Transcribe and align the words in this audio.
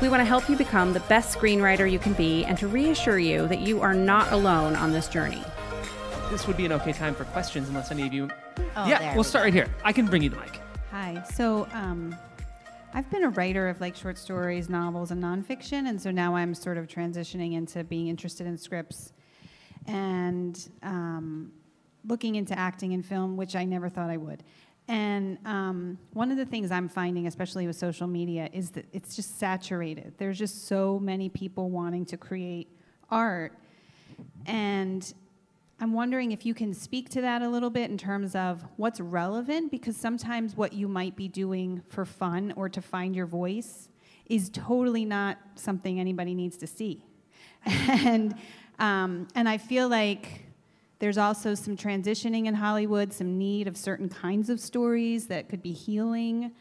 We 0.00 0.08
want 0.08 0.20
to 0.20 0.24
help 0.24 0.48
you 0.48 0.56
become 0.56 0.94
the 0.94 1.00
best 1.00 1.38
screenwriter 1.38 1.90
you 1.90 1.98
can 1.98 2.14
be 2.14 2.42
and 2.46 2.56
to 2.56 2.66
reassure 2.66 3.18
you 3.18 3.46
that 3.48 3.60
you 3.60 3.82
are 3.82 3.92
not 3.92 4.32
alone 4.32 4.74
on 4.74 4.92
this 4.92 5.08
journey. 5.08 5.42
This 6.30 6.46
would 6.46 6.56
be 6.56 6.64
an 6.64 6.72
okay 6.72 6.92
time 6.92 7.14
for 7.14 7.24
questions 7.24 7.68
unless 7.68 7.90
any 7.90 8.06
of 8.06 8.12
you. 8.14 8.30
Oh, 8.76 8.88
yeah, 8.88 9.10
we'll 9.10 9.18
we 9.18 9.24
start 9.24 9.44
right 9.44 9.52
here. 9.52 9.68
I 9.84 9.92
can 9.92 10.06
bring 10.06 10.22
you 10.22 10.30
the 10.30 10.36
mic. 10.36 10.58
Hi. 10.90 11.22
So, 11.34 11.68
um, 11.72 12.16
I've 12.94 13.10
been 13.10 13.24
a 13.24 13.28
writer 13.28 13.68
of 13.68 13.80
like 13.82 13.94
short 13.94 14.16
stories, 14.16 14.70
novels, 14.70 15.10
and 15.10 15.22
nonfiction, 15.22 15.88
and 15.88 16.00
so 16.00 16.10
now 16.10 16.34
I'm 16.34 16.54
sort 16.54 16.78
of 16.78 16.86
transitioning 16.86 17.52
into 17.52 17.84
being 17.84 18.08
interested 18.08 18.46
in 18.46 18.56
scripts 18.56 19.12
and 19.86 20.68
um, 20.82 21.52
looking 22.06 22.36
into 22.36 22.58
acting 22.58 22.92
in 22.92 23.02
film, 23.02 23.36
which 23.36 23.54
I 23.54 23.64
never 23.64 23.88
thought 23.88 24.08
I 24.08 24.16
would. 24.16 24.42
And 24.90 25.38
um, 25.44 25.98
one 26.14 26.32
of 26.32 26.36
the 26.36 26.44
things 26.44 26.72
I'm 26.72 26.88
finding, 26.88 27.28
especially 27.28 27.64
with 27.68 27.76
social 27.76 28.08
media, 28.08 28.50
is 28.52 28.70
that 28.70 28.86
it's 28.92 29.14
just 29.14 29.38
saturated. 29.38 30.14
There's 30.18 30.36
just 30.36 30.66
so 30.66 30.98
many 30.98 31.28
people 31.28 31.70
wanting 31.70 32.04
to 32.06 32.16
create 32.16 32.66
art. 33.08 33.56
And 34.46 35.14
I'm 35.78 35.92
wondering 35.92 36.32
if 36.32 36.44
you 36.44 36.54
can 36.54 36.74
speak 36.74 37.08
to 37.10 37.20
that 37.20 37.40
a 37.40 37.48
little 37.48 37.70
bit 37.70 37.88
in 37.88 37.98
terms 37.98 38.34
of 38.34 38.64
what's 38.78 38.98
relevant, 38.98 39.70
because 39.70 39.96
sometimes 39.96 40.56
what 40.56 40.72
you 40.72 40.88
might 40.88 41.14
be 41.14 41.28
doing 41.28 41.82
for 41.88 42.04
fun 42.04 42.52
or 42.56 42.68
to 42.68 42.82
find 42.82 43.14
your 43.14 43.26
voice 43.26 43.90
is 44.26 44.50
totally 44.52 45.04
not 45.04 45.38
something 45.54 46.00
anybody 46.00 46.34
needs 46.34 46.56
to 46.56 46.66
see. 46.66 47.06
and, 47.64 48.34
um, 48.80 49.28
and 49.36 49.48
I 49.48 49.56
feel 49.56 49.88
like 49.88 50.49
there's 51.00 51.18
also 51.18 51.54
some 51.54 51.76
transitioning 51.76 52.46
in 52.46 52.54
Hollywood, 52.54 53.12
some 53.12 53.38
need 53.38 53.66
of 53.66 53.76
certain 53.76 54.08
kinds 54.08 54.50
of 54.50 54.60
stories 54.60 55.26
that 55.28 55.48
could 55.48 55.62
be 55.62 55.72
healing. 55.72 56.52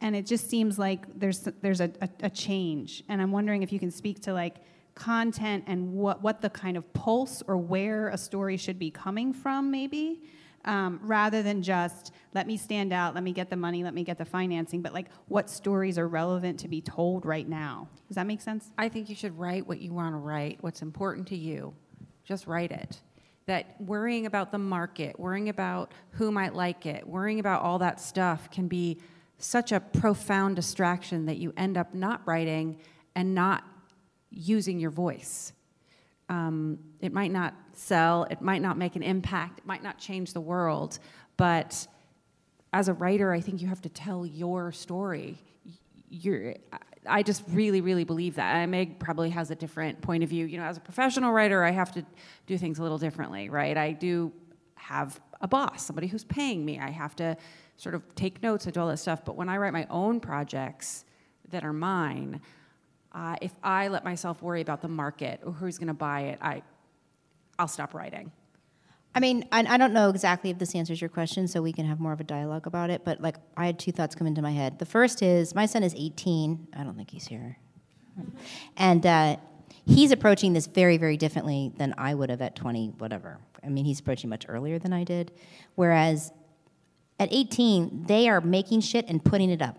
And 0.00 0.16
it 0.16 0.26
just 0.26 0.48
seems 0.48 0.78
like 0.78 1.06
there's, 1.18 1.40
there's 1.60 1.80
a, 1.80 1.90
a, 2.00 2.08
a 2.22 2.30
change. 2.30 3.02
And 3.08 3.20
I'm 3.20 3.32
wondering 3.32 3.62
if 3.62 3.72
you 3.72 3.80
can 3.80 3.90
speak 3.90 4.22
to 4.22 4.32
like 4.32 4.56
content 4.94 5.64
and 5.66 5.92
what, 5.92 6.22
what 6.22 6.40
the 6.40 6.50
kind 6.50 6.76
of 6.76 6.90
pulse 6.92 7.42
or 7.48 7.56
where 7.56 8.08
a 8.08 8.16
story 8.16 8.56
should 8.56 8.78
be 8.78 8.92
coming 8.92 9.32
from, 9.32 9.72
maybe, 9.72 10.22
um, 10.66 11.00
rather 11.02 11.42
than 11.42 11.60
just 11.60 12.12
let 12.32 12.46
me 12.46 12.56
stand 12.56 12.92
out, 12.92 13.14
let 13.14 13.24
me 13.24 13.32
get 13.32 13.50
the 13.50 13.56
money, 13.56 13.82
let 13.82 13.94
me 13.94 14.04
get 14.04 14.18
the 14.18 14.24
financing, 14.24 14.82
but 14.82 14.94
like 14.94 15.06
what 15.26 15.50
stories 15.50 15.98
are 15.98 16.06
relevant 16.06 16.60
to 16.60 16.68
be 16.68 16.80
told 16.80 17.26
right 17.26 17.48
now. 17.48 17.88
Does 18.06 18.14
that 18.14 18.26
make 18.26 18.40
sense? 18.40 18.70
I 18.78 18.88
think 18.88 19.08
you 19.08 19.16
should 19.16 19.36
write 19.36 19.66
what 19.66 19.80
you 19.80 19.92
want 19.92 20.14
to 20.14 20.18
write, 20.18 20.58
what's 20.60 20.80
important 20.80 21.26
to 21.28 21.36
you. 21.36 21.74
Just 22.24 22.46
write 22.46 22.70
it. 22.70 23.00
That 23.50 23.74
worrying 23.80 24.26
about 24.26 24.52
the 24.52 24.58
market, 24.58 25.18
worrying 25.18 25.48
about 25.48 25.90
who 26.12 26.30
might 26.30 26.54
like 26.54 26.86
it, 26.86 27.04
worrying 27.04 27.40
about 27.40 27.62
all 27.62 27.80
that 27.80 28.00
stuff 28.00 28.48
can 28.48 28.68
be 28.68 29.00
such 29.38 29.72
a 29.72 29.80
profound 29.80 30.54
distraction 30.54 31.26
that 31.26 31.38
you 31.38 31.52
end 31.56 31.76
up 31.76 31.92
not 31.92 32.22
writing 32.26 32.78
and 33.16 33.34
not 33.34 33.64
using 34.30 34.78
your 34.78 34.92
voice. 34.92 35.52
Um, 36.28 36.78
it 37.00 37.12
might 37.12 37.32
not 37.32 37.54
sell, 37.72 38.22
it 38.30 38.40
might 38.40 38.62
not 38.62 38.78
make 38.78 38.94
an 38.94 39.02
impact, 39.02 39.58
it 39.58 39.66
might 39.66 39.82
not 39.82 39.98
change 39.98 40.32
the 40.32 40.40
world, 40.40 41.00
but 41.36 41.88
as 42.72 42.86
a 42.86 42.92
writer, 42.92 43.32
I 43.32 43.40
think 43.40 43.60
you 43.60 43.66
have 43.66 43.82
to 43.82 43.88
tell 43.88 44.24
your 44.24 44.70
story. 44.70 45.38
You're, 46.08 46.54
I 47.06 47.22
just 47.22 47.42
really, 47.48 47.80
really 47.80 48.04
believe 48.04 48.34
that. 48.36 48.56
And 48.56 48.70
Meg 48.70 48.98
probably 48.98 49.30
has 49.30 49.50
a 49.50 49.54
different 49.54 50.00
point 50.02 50.22
of 50.22 50.28
view. 50.28 50.46
You 50.46 50.58
know, 50.58 50.64
as 50.64 50.76
a 50.76 50.80
professional 50.80 51.32
writer, 51.32 51.64
I 51.64 51.70
have 51.70 51.92
to 51.92 52.04
do 52.46 52.58
things 52.58 52.78
a 52.78 52.82
little 52.82 52.98
differently, 52.98 53.48
right? 53.48 53.76
I 53.76 53.92
do 53.92 54.32
have 54.74 55.20
a 55.40 55.48
boss, 55.48 55.82
somebody 55.82 56.06
who's 56.06 56.24
paying 56.24 56.64
me. 56.64 56.78
I 56.78 56.90
have 56.90 57.16
to 57.16 57.36
sort 57.76 57.94
of 57.94 58.14
take 58.14 58.42
notes 58.42 58.66
and 58.66 58.74
do 58.74 58.80
all 58.80 58.88
that 58.88 58.98
stuff. 58.98 59.24
But 59.24 59.36
when 59.36 59.48
I 59.48 59.56
write 59.56 59.72
my 59.72 59.86
own 59.88 60.20
projects 60.20 61.04
that 61.50 61.64
are 61.64 61.72
mine, 61.72 62.40
uh, 63.12 63.36
if 63.40 63.52
I 63.62 63.88
let 63.88 64.04
myself 64.04 64.42
worry 64.42 64.60
about 64.60 64.82
the 64.82 64.88
market 64.88 65.40
or 65.44 65.52
who's 65.52 65.78
going 65.78 65.88
to 65.88 65.94
buy 65.94 66.20
it, 66.22 66.38
I, 66.42 66.62
I'll 67.58 67.68
stop 67.68 67.94
writing. 67.94 68.30
I 69.14 69.20
mean, 69.20 69.44
I, 69.50 69.64
I 69.68 69.76
don't 69.76 69.92
know 69.92 70.08
exactly 70.08 70.50
if 70.50 70.58
this 70.58 70.74
answers 70.74 71.00
your 71.00 71.10
question, 71.10 71.48
so 71.48 71.62
we 71.62 71.72
can 71.72 71.84
have 71.86 71.98
more 71.98 72.12
of 72.12 72.20
a 72.20 72.24
dialogue 72.24 72.66
about 72.66 72.90
it. 72.90 73.04
But 73.04 73.20
like, 73.20 73.36
I 73.56 73.66
had 73.66 73.78
two 73.78 73.92
thoughts 73.92 74.14
come 74.14 74.26
into 74.26 74.42
my 74.42 74.52
head. 74.52 74.78
The 74.78 74.86
first 74.86 75.22
is 75.22 75.54
my 75.54 75.66
son 75.66 75.82
is 75.82 75.94
18. 75.96 76.68
I 76.76 76.84
don't 76.84 76.96
think 76.96 77.10
he's 77.10 77.26
here, 77.26 77.58
and 78.76 79.04
uh, 79.04 79.36
he's 79.86 80.12
approaching 80.12 80.52
this 80.52 80.66
very, 80.66 80.96
very 80.96 81.16
differently 81.16 81.72
than 81.76 81.94
I 81.98 82.14
would 82.14 82.30
have 82.30 82.40
at 82.40 82.54
20, 82.54 82.94
whatever. 82.98 83.38
I 83.64 83.68
mean, 83.68 83.84
he's 83.84 84.00
approaching 84.00 84.30
much 84.30 84.46
earlier 84.48 84.78
than 84.78 84.92
I 84.92 85.04
did. 85.04 85.32
Whereas 85.74 86.32
at 87.18 87.28
18, 87.32 88.04
they 88.06 88.28
are 88.28 88.40
making 88.40 88.80
shit 88.80 89.06
and 89.08 89.22
putting 89.22 89.50
it 89.50 89.60
up. 89.60 89.78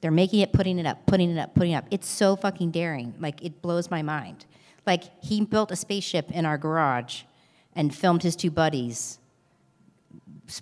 They're 0.00 0.10
making 0.10 0.40
it, 0.40 0.52
putting 0.52 0.78
it 0.78 0.86
up, 0.86 1.06
putting 1.06 1.30
it 1.30 1.38
up, 1.38 1.54
putting 1.54 1.72
it 1.72 1.76
up. 1.76 1.86
It's 1.90 2.08
so 2.08 2.36
fucking 2.36 2.70
daring. 2.70 3.14
Like, 3.18 3.42
it 3.44 3.62
blows 3.62 3.90
my 3.90 4.02
mind. 4.02 4.46
Like, 4.86 5.04
he 5.22 5.44
built 5.44 5.70
a 5.70 5.76
spaceship 5.76 6.30
in 6.30 6.46
our 6.46 6.56
garage 6.56 7.22
and 7.74 7.94
filmed 7.94 8.22
his 8.22 8.36
two 8.36 8.50
buddies 8.50 9.18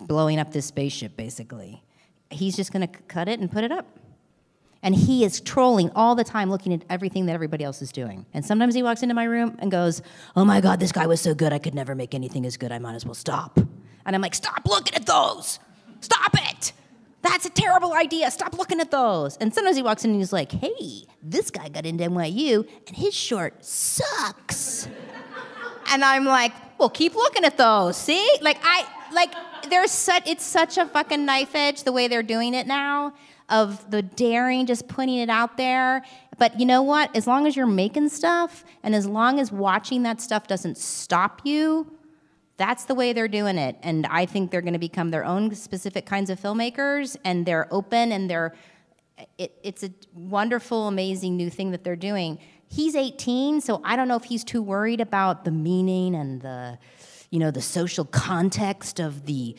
blowing 0.00 0.38
up 0.38 0.52
this 0.52 0.66
spaceship, 0.66 1.16
basically. 1.16 1.82
He's 2.30 2.56
just 2.56 2.72
gonna 2.72 2.88
cut 2.88 3.28
it 3.28 3.40
and 3.40 3.50
put 3.50 3.64
it 3.64 3.72
up. 3.72 3.86
And 4.82 4.94
he 4.94 5.24
is 5.24 5.40
trolling 5.40 5.90
all 5.94 6.14
the 6.14 6.24
time, 6.24 6.50
looking 6.50 6.72
at 6.72 6.84
everything 6.88 7.26
that 7.26 7.32
everybody 7.32 7.64
else 7.64 7.82
is 7.82 7.90
doing. 7.90 8.26
And 8.34 8.44
sometimes 8.44 8.74
he 8.74 8.82
walks 8.82 9.02
into 9.02 9.14
my 9.14 9.24
room 9.24 9.56
and 9.58 9.70
goes, 9.70 10.02
Oh 10.36 10.44
my 10.44 10.60
God, 10.60 10.80
this 10.80 10.92
guy 10.92 11.06
was 11.06 11.20
so 11.20 11.34
good, 11.34 11.52
I 11.52 11.58
could 11.58 11.74
never 11.74 11.94
make 11.94 12.14
anything 12.14 12.46
as 12.46 12.56
good, 12.56 12.72
I 12.72 12.78
might 12.78 12.94
as 12.94 13.04
well 13.04 13.14
stop. 13.14 13.58
And 13.58 14.14
I'm 14.14 14.20
like, 14.20 14.34
Stop 14.34 14.66
looking 14.66 14.94
at 14.94 15.06
those! 15.06 15.58
Stop 16.00 16.34
it! 16.34 16.72
That's 17.22 17.46
a 17.46 17.50
terrible 17.50 17.94
idea. 17.94 18.30
Stop 18.30 18.56
looking 18.56 18.78
at 18.78 18.92
those. 18.92 19.36
And 19.38 19.52
sometimes 19.52 19.76
he 19.76 19.82
walks 19.82 20.04
in 20.04 20.10
and 20.10 20.20
he's 20.20 20.32
like, 20.32 20.52
Hey, 20.52 21.06
this 21.22 21.50
guy 21.50 21.68
got 21.68 21.84
into 21.86 22.04
NYU 22.04 22.68
and 22.86 22.96
his 22.96 23.14
short 23.14 23.64
sucks. 23.64 24.88
And 25.90 26.04
I'm 26.04 26.24
like, 26.24 26.52
Well, 26.78 26.90
keep 26.90 27.14
looking 27.14 27.44
at 27.44 27.56
those. 27.56 27.96
See? 27.96 28.28
Like, 28.40 28.58
I, 28.62 28.86
like, 29.12 29.32
there's 29.70 29.90
such, 29.90 30.28
it's 30.28 30.44
such 30.44 30.78
a 30.78 30.86
fucking 30.86 31.24
knife 31.24 31.54
edge 31.54 31.84
the 31.84 31.92
way 31.92 32.08
they're 32.08 32.22
doing 32.22 32.54
it 32.54 32.66
now 32.66 33.14
of 33.48 33.90
the 33.90 34.02
daring, 34.02 34.66
just 34.66 34.88
putting 34.88 35.18
it 35.18 35.30
out 35.30 35.56
there. 35.56 36.04
But 36.38 36.58
you 36.58 36.66
know 36.66 36.82
what? 36.82 37.14
As 37.16 37.26
long 37.26 37.46
as 37.46 37.56
you're 37.56 37.66
making 37.66 38.08
stuff 38.08 38.64
and 38.82 38.94
as 38.94 39.06
long 39.06 39.40
as 39.40 39.50
watching 39.50 40.02
that 40.02 40.20
stuff 40.20 40.46
doesn't 40.46 40.76
stop 40.76 41.40
you, 41.44 41.90
that's 42.56 42.84
the 42.84 42.94
way 42.94 43.12
they're 43.12 43.28
doing 43.28 43.58
it. 43.58 43.76
And 43.82 44.06
I 44.06 44.26
think 44.26 44.50
they're 44.50 44.62
going 44.62 44.72
to 44.72 44.78
become 44.78 45.10
their 45.10 45.24
own 45.24 45.54
specific 45.54 46.06
kinds 46.06 46.30
of 46.30 46.40
filmmakers 46.40 47.16
and 47.24 47.46
they're 47.46 47.68
open 47.70 48.12
and 48.12 48.28
they're, 48.28 48.54
it, 49.38 49.58
it's 49.62 49.82
a 49.82 49.90
wonderful, 50.14 50.88
amazing 50.88 51.36
new 51.36 51.50
thing 51.50 51.70
that 51.70 51.84
they're 51.84 51.96
doing. 51.96 52.38
He's 52.68 52.94
18, 52.96 53.60
so 53.60 53.80
I 53.84 53.96
don't 53.96 54.08
know 54.08 54.16
if 54.16 54.24
he's 54.24 54.44
too 54.44 54.62
worried 54.62 55.00
about 55.00 55.44
the 55.44 55.50
meaning 55.50 56.14
and 56.14 56.40
the, 56.42 56.78
you 57.30 57.38
know, 57.38 57.50
the 57.50 57.62
social 57.62 58.04
context 58.04 59.00
of 59.00 59.26
the 59.26 59.56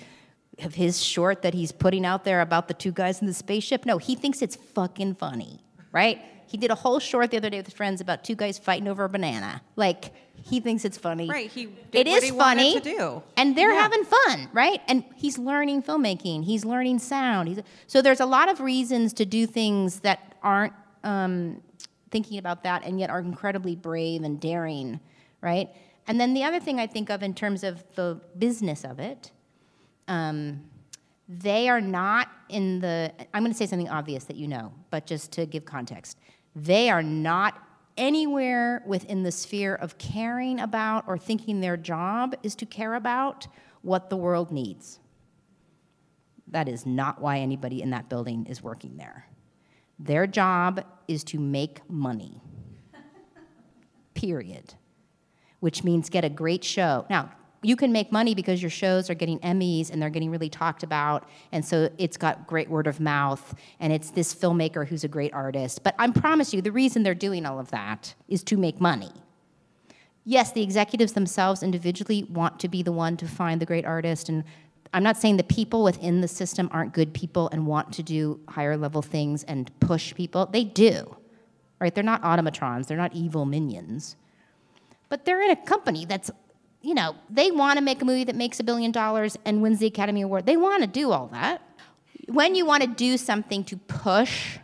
of 0.64 0.74
his 0.74 1.00
short 1.04 1.44
that 1.44 1.54
he's 1.54 1.72
putting 1.72 2.04
out 2.04 2.24
there 2.24 2.42
about 2.42 2.68
the 2.68 2.74
two 2.74 2.92
guys 2.92 3.22
in 3.22 3.28
the 3.28 3.34
spaceship. 3.34 3.86
No, 3.86 4.00
he 4.00 4.16
thinks 4.16 4.42
it's 4.42 4.56
fucking 4.56 5.14
funny, 5.16 5.60
right? 5.92 6.20
He 6.48 6.58
did 6.58 6.72
a 6.72 6.76
whole 6.76 7.00
short 7.00 7.30
the 7.30 7.38
other 7.38 7.50
day 7.52 7.58
with 7.58 7.68
his 7.68 7.76
friends 7.76 8.02
about 8.02 8.24
two 8.24 8.34
guys 8.36 8.58
fighting 8.58 8.88
over 8.88 9.04
a 9.04 9.10
banana. 9.10 9.62
Like 9.76 10.14
he 10.42 10.60
thinks 10.60 10.84
it's 10.84 10.98
funny. 10.98 11.30
Right, 11.30 11.52
he 11.52 11.70
it 11.94 12.08
is 12.08 12.24
he 12.24 12.32
funny 12.32 12.74
to 12.74 12.80
do. 12.80 13.24
and 13.36 13.56
they're 13.56 13.72
Yeah. 13.74 13.82
having 13.82 14.04
fun, 14.04 14.50
right? 14.52 14.82
And 14.88 15.04
he's 15.16 15.38
learning 15.38 15.84
filmmaking. 15.84 16.46
He's 16.46 16.66
learning 16.66 17.00
sound. 17.00 17.50
He's, 17.50 17.60
so 17.86 18.02
there's 18.02 18.20
a 18.22 18.26
lot 18.26 18.50
of 18.50 18.60
reasons 18.60 19.14
to 19.14 19.26
do 19.26 19.46
things 19.46 20.00
that 20.00 20.36
aren't 20.42 20.74
um, 21.04 21.62
thinking 22.12 22.38
about 22.38 22.64
that 22.64 22.84
and 22.84 23.00
yet 23.00 23.10
are 23.10 23.20
incredibly 23.20 23.76
brave 23.76 24.24
and 24.24 24.40
daring, 24.40 25.00
right? 25.42 25.70
And 26.08 26.20
then 26.20 26.34
the 26.34 26.44
other 26.44 26.60
thing 26.60 26.80
I 26.80 26.88
think 26.88 27.10
of 27.10 27.22
in 27.22 27.34
terms 27.34 27.64
of 27.64 27.84
the 27.96 28.20
business 28.38 28.84
of 28.84 29.00
it 29.00 29.32
um, 30.08 30.62
they 31.28 31.68
are 31.68 31.82
not 31.82 32.30
in 32.48 32.80
the 32.80 33.12
i'm 33.34 33.44
going 33.44 33.52
to 33.52 33.58
say 33.58 33.66
something 33.66 33.90
obvious 33.90 34.24
that 34.24 34.38
you 34.38 34.48
know 34.48 34.72
but 34.90 35.06
just 35.06 35.32
to 35.34 35.46
give 35.46 35.66
context. 35.66 36.18
They 36.56 36.90
are 36.90 37.04
not 37.04 37.62
anywhere 37.98 38.84
within 38.86 39.24
the 39.24 39.32
sphere 39.32 39.76
of 39.76 39.98
caring 39.98 40.60
about 40.60 41.04
or 41.08 41.18
thinking 41.18 41.62
their 41.62 41.78
job 41.78 42.36
is 42.44 42.56
to 42.56 42.66
care 42.66 42.96
about 42.96 43.48
what 43.82 44.10
the 44.10 44.18
world 44.18 44.52
needs. 44.52 45.00
That 46.48 46.68
is 46.68 46.86
not 46.86 47.22
why 47.22 47.40
anybody 47.40 47.82
in 47.82 47.90
that 47.92 48.10
building 48.10 48.46
is 48.46 48.64
working 48.64 48.98
there 48.98 49.27
their 50.00 50.28
job 50.28 50.84
is 51.08 51.24
to 51.26 51.40
make 51.40 51.82
money 51.90 52.42
period 54.14 54.74
which 55.60 55.84
means 55.84 56.10
get 56.10 56.24
a 56.24 56.30
great 56.30 56.64
show. 56.64 57.06
Now, 57.10 57.32
you 57.64 57.76
can 57.76 57.92
make 57.92 58.12
money 58.12 58.36
because 58.36 58.62
your 58.62 58.70
shows 58.70 59.10
are 59.10 59.16
getting 59.16 59.40
Emmys 59.40 59.90
and 59.90 60.02
they're 60.02 60.12
getting 60.12 60.30
really 60.30 60.50
talked 60.50 60.84
about, 60.84 61.28
and 61.52 61.66
so 61.66 61.90
it's 61.98 62.16
got 62.16 62.46
great 62.46 62.70
word 62.70 62.86
of 62.86 63.00
mouth, 63.00 63.56
and 63.80 63.92
it's 63.92 64.12
this 64.12 64.34
filmmaker 64.34 64.88
who's 64.88 65.04
a 65.04 65.08
great 65.08 65.34
artist. 65.34 65.84
But 65.84 65.96
I 65.98 66.10
promise 66.12 66.54
you, 66.54 66.62
the 66.62 66.72
reason 66.72 67.02
they're 67.02 67.16
doing 67.16 67.46
all 67.46 67.60
of 67.60 67.72
that 67.72 68.14
is 68.28 68.44
to 68.44 68.58
make 68.58 68.80
money. 68.80 69.12
Yes, 70.24 70.52
the 70.52 70.62
executives 70.62 71.14
themselves 71.14 71.64
individually 71.64 72.28
want 72.30 72.60
to 72.60 72.68
be 72.68 72.84
the 72.84 72.92
one 72.92 73.18
to 73.18 73.28
find 73.28 73.60
the 73.60 73.66
great 73.66 73.86
artist, 73.86 74.30
and 74.30 74.44
I'm 74.94 75.04
not 75.04 75.18
saying 75.18 75.38
the 75.38 75.44
people 75.44 75.84
within 75.84 76.22
the 76.22 76.28
system 76.28 76.70
aren't 76.72 76.94
good 76.94 77.14
people 77.14 77.50
and 77.52 77.68
want 77.68 77.94
to 77.94 78.04
do 78.04 78.40
higher 78.50 78.78
level 78.78 79.02
things 79.02 79.44
and 79.44 79.72
push 79.80 80.14
people. 80.16 80.46
They 80.46 80.64
do, 80.64 81.16
right? 81.80 81.94
They're 81.94 82.04
not 82.04 82.22
automatrons, 82.24 82.88
they're 82.88 82.98
not 82.98 83.14
evil 83.14 83.46
minions. 83.46 84.16
But 85.10 85.26
they're 85.26 85.42
in 85.42 85.52
a 85.52 85.56
company 85.56 86.06
that's 86.06 86.32
you 86.82 86.94
know, 86.94 87.16
they 87.30 87.52
want 87.52 87.78
to 87.78 87.84
make 87.84 88.02
a 88.02 88.06
movie 88.06 88.24
that 88.24 88.36
makes 88.36 88.60
a 88.60 88.64
billion 88.64 88.92
dollars 88.92 89.38
and 89.46 89.62
wins 89.62 89.80
the 89.80 89.88
Academy 89.88 90.22
Award. 90.22 90.46
They 90.46 90.56
want 90.56 90.84
to 90.84 90.88
do 90.88 91.12
all 91.12 91.28
that. 91.34 91.62
When 92.28 92.56
you 92.56 92.66
want 92.66 92.84
to 92.84 92.88
do 92.88 93.18
something 93.18 93.64
to 93.66 93.78
push 93.78 94.58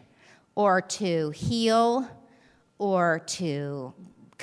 or 0.55 0.81
to 0.81 1.31
heal 1.31 2.07
or 2.77 3.19
to 3.27 3.93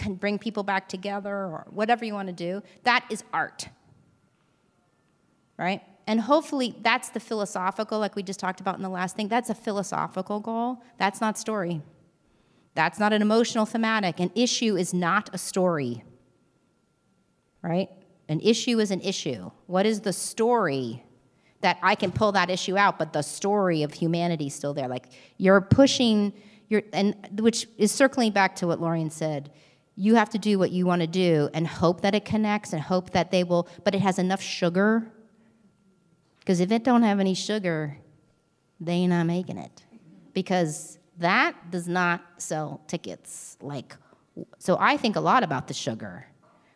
bring 0.08 0.38
people 0.38 0.62
back 0.62 0.88
together 0.88 1.34
or 1.34 1.66
whatever 1.70 2.04
you 2.04 2.12
want 2.12 2.28
to 2.28 2.34
do, 2.34 2.62
that 2.82 3.04
is 3.08 3.24
art. 3.32 3.68
Right? 5.60 5.82
And 6.06 6.20
hopefully 6.20 6.74
that's 6.82 7.10
the 7.10 7.20
philosophical, 7.20 7.98
like 7.98 8.16
we 8.16 8.22
just 8.22 8.40
talked 8.40 8.60
about 8.60 8.76
in 8.76 8.82
the 8.82 8.88
last 8.88 9.14
thing, 9.14 9.28
that's 9.28 9.50
a 9.50 9.54
philosophical 9.54 10.40
goal. 10.40 10.82
That's 10.98 11.20
not 11.20 11.38
story. 11.38 11.82
That's 12.74 12.98
not 12.98 13.12
an 13.12 13.22
emotional 13.22 13.66
thematic. 13.66 14.18
An 14.18 14.32
issue 14.34 14.76
is 14.76 14.92
not 14.94 15.30
a 15.32 15.38
story 15.38 16.02
right? 17.62 17.88
An 18.28 18.40
issue 18.40 18.78
is 18.78 18.90
an 18.90 19.00
issue. 19.00 19.50
What 19.66 19.86
is 19.86 20.00
the 20.00 20.12
story 20.12 21.02
that 21.60 21.78
I 21.82 21.94
can 21.94 22.10
pull 22.10 22.32
that 22.32 22.48
issue 22.48 22.76
out, 22.76 22.98
but 22.98 23.12
the 23.12 23.22
story 23.22 23.82
of 23.82 23.92
humanity 23.92 24.46
is 24.46 24.54
still 24.54 24.74
there? 24.74 24.88
Like 24.88 25.06
you're 25.36 25.60
pushing, 25.60 26.32
you're, 26.68 26.82
and 26.92 27.14
which 27.40 27.66
is 27.76 27.92
circling 27.92 28.32
back 28.32 28.56
to 28.56 28.66
what 28.66 28.80
Lorien 28.80 29.10
said. 29.10 29.50
You 29.96 30.14
have 30.14 30.30
to 30.30 30.38
do 30.38 30.58
what 30.58 30.70
you 30.70 30.86
want 30.86 31.02
to 31.02 31.06
do 31.06 31.50
and 31.52 31.66
hope 31.66 32.00
that 32.02 32.14
it 32.14 32.24
connects 32.24 32.72
and 32.72 32.80
hope 32.80 33.10
that 33.10 33.30
they 33.30 33.44
will, 33.44 33.68
but 33.84 33.94
it 33.94 34.00
has 34.00 34.18
enough 34.18 34.40
sugar. 34.40 35.12
Because 36.50 36.58
if 36.58 36.72
it 36.72 36.82
don't 36.82 37.04
have 37.04 37.20
any 37.20 37.34
sugar, 37.34 37.96
they 38.80 38.94
ain't 38.94 39.10
not 39.10 39.24
making 39.24 39.56
it. 39.56 39.84
Because 40.32 40.98
that 41.18 41.54
does 41.70 41.86
not 41.86 42.22
sell 42.38 42.80
tickets. 42.88 43.56
Like, 43.60 43.94
so 44.58 44.76
I 44.80 44.96
think 44.96 45.14
a 45.14 45.20
lot 45.20 45.44
about 45.44 45.68
the 45.68 45.74
sugar 45.74 46.26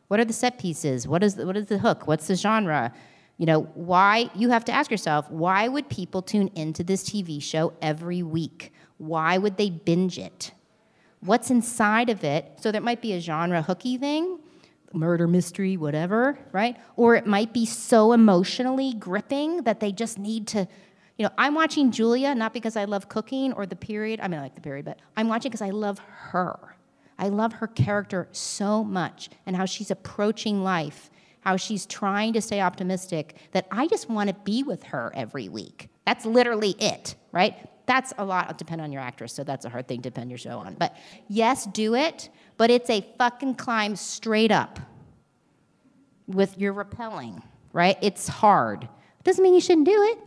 what 0.06 0.20
are 0.20 0.24
the 0.24 0.32
set 0.32 0.60
pieces? 0.60 1.08
What 1.08 1.24
is 1.24 1.34
the, 1.34 1.44
what 1.44 1.56
is 1.56 1.66
the 1.66 1.78
hook? 1.78 2.06
What's 2.06 2.28
the 2.28 2.36
genre? 2.36 2.92
You 3.36 3.46
know, 3.46 3.62
why 3.74 4.30
you 4.36 4.50
have 4.50 4.64
to 4.66 4.72
ask 4.72 4.92
yourself, 4.92 5.28
why 5.28 5.66
would 5.66 5.88
people 5.88 6.22
tune 6.22 6.52
into 6.54 6.84
this 6.84 7.02
TV 7.02 7.42
show 7.42 7.72
every 7.82 8.22
week? 8.22 8.72
Why 8.98 9.38
would 9.38 9.56
they 9.56 9.70
binge 9.70 10.20
it? 10.20 10.52
What's 11.18 11.50
inside 11.50 12.10
of 12.10 12.22
it? 12.22 12.60
So 12.60 12.70
there 12.70 12.80
might 12.80 13.02
be 13.02 13.12
a 13.14 13.18
genre 13.18 13.60
hooky 13.60 13.98
thing, 13.98 14.38
murder 14.94 15.26
mystery, 15.26 15.76
whatever, 15.76 16.38
right? 16.52 16.76
Or 16.96 17.14
it 17.14 17.26
might 17.26 17.52
be 17.52 17.66
so 17.66 18.12
emotionally 18.12 18.94
gripping 18.94 19.62
that 19.62 19.80
they 19.80 19.92
just 19.92 20.18
need 20.18 20.46
to 20.48 20.68
you 21.16 21.24
know, 21.24 21.30
I'm 21.38 21.54
watching 21.54 21.92
Julia 21.92 22.34
not 22.34 22.52
because 22.52 22.76
I 22.76 22.84
love 22.84 23.08
cooking 23.08 23.52
or 23.52 23.66
the 23.66 23.76
period. 23.76 24.20
I 24.20 24.28
mean, 24.28 24.40
I 24.40 24.42
like 24.42 24.56
the 24.56 24.60
period, 24.60 24.84
but 24.84 24.98
I'm 25.16 25.28
watching 25.28 25.50
because 25.50 25.62
I 25.62 25.70
love 25.70 25.98
her. 25.98 26.76
I 27.18 27.28
love 27.28 27.52
her 27.54 27.68
character 27.68 28.28
so 28.32 28.82
much 28.82 29.30
and 29.46 29.54
how 29.54 29.64
she's 29.64 29.92
approaching 29.92 30.64
life, 30.64 31.10
how 31.40 31.56
she's 31.56 31.86
trying 31.86 32.32
to 32.32 32.40
stay 32.40 32.60
optimistic, 32.60 33.36
that 33.52 33.68
I 33.70 33.86
just 33.86 34.10
want 34.10 34.28
to 34.28 34.34
be 34.34 34.64
with 34.64 34.82
her 34.84 35.12
every 35.14 35.48
week. 35.48 35.88
That's 36.04 36.26
literally 36.26 36.74
it, 36.80 37.14
right? 37.30 37.54
That's 37.86 38.12
a 38.16 38.24
lot, 38.24 38.56
depend 38.56 38.80
on 38.80 38.92
your 38.92 39.02
actress, 39.02 39.32
so 39.32 39.44
that's 39.44 39.64
a 39.64 39.68
hard 39.68 39.88
thing 39.88 40.00
to 40.02 40.10
depend 40.10 40.30
your 40.30 40.38
show 40.38 40.58
on. 40.58 40.74
But 40.74 40.96
yes, 41.28 41.66
do 41.66 41.94
it, 41.94 42.30
but 42.56 42.70
it's 42.70 42.88
a 42.88 43.06
fucking 43.18 43.56
climb 43.56 43.96
straight 43.96 44.50
up 44.50 44.80
with 46.26 46.58
your 46.58 46.72
repelling, 46.72 47.42
right? 47.72 47.98
It's 48.00 48.26
hard. 48.26 48.88
Doesn't 49.22 49.42
mean 49.42 49.54
you 49.54 49.60
shouldn't 49.60 49.86
do 49.86 50.02
it 50.12 50.18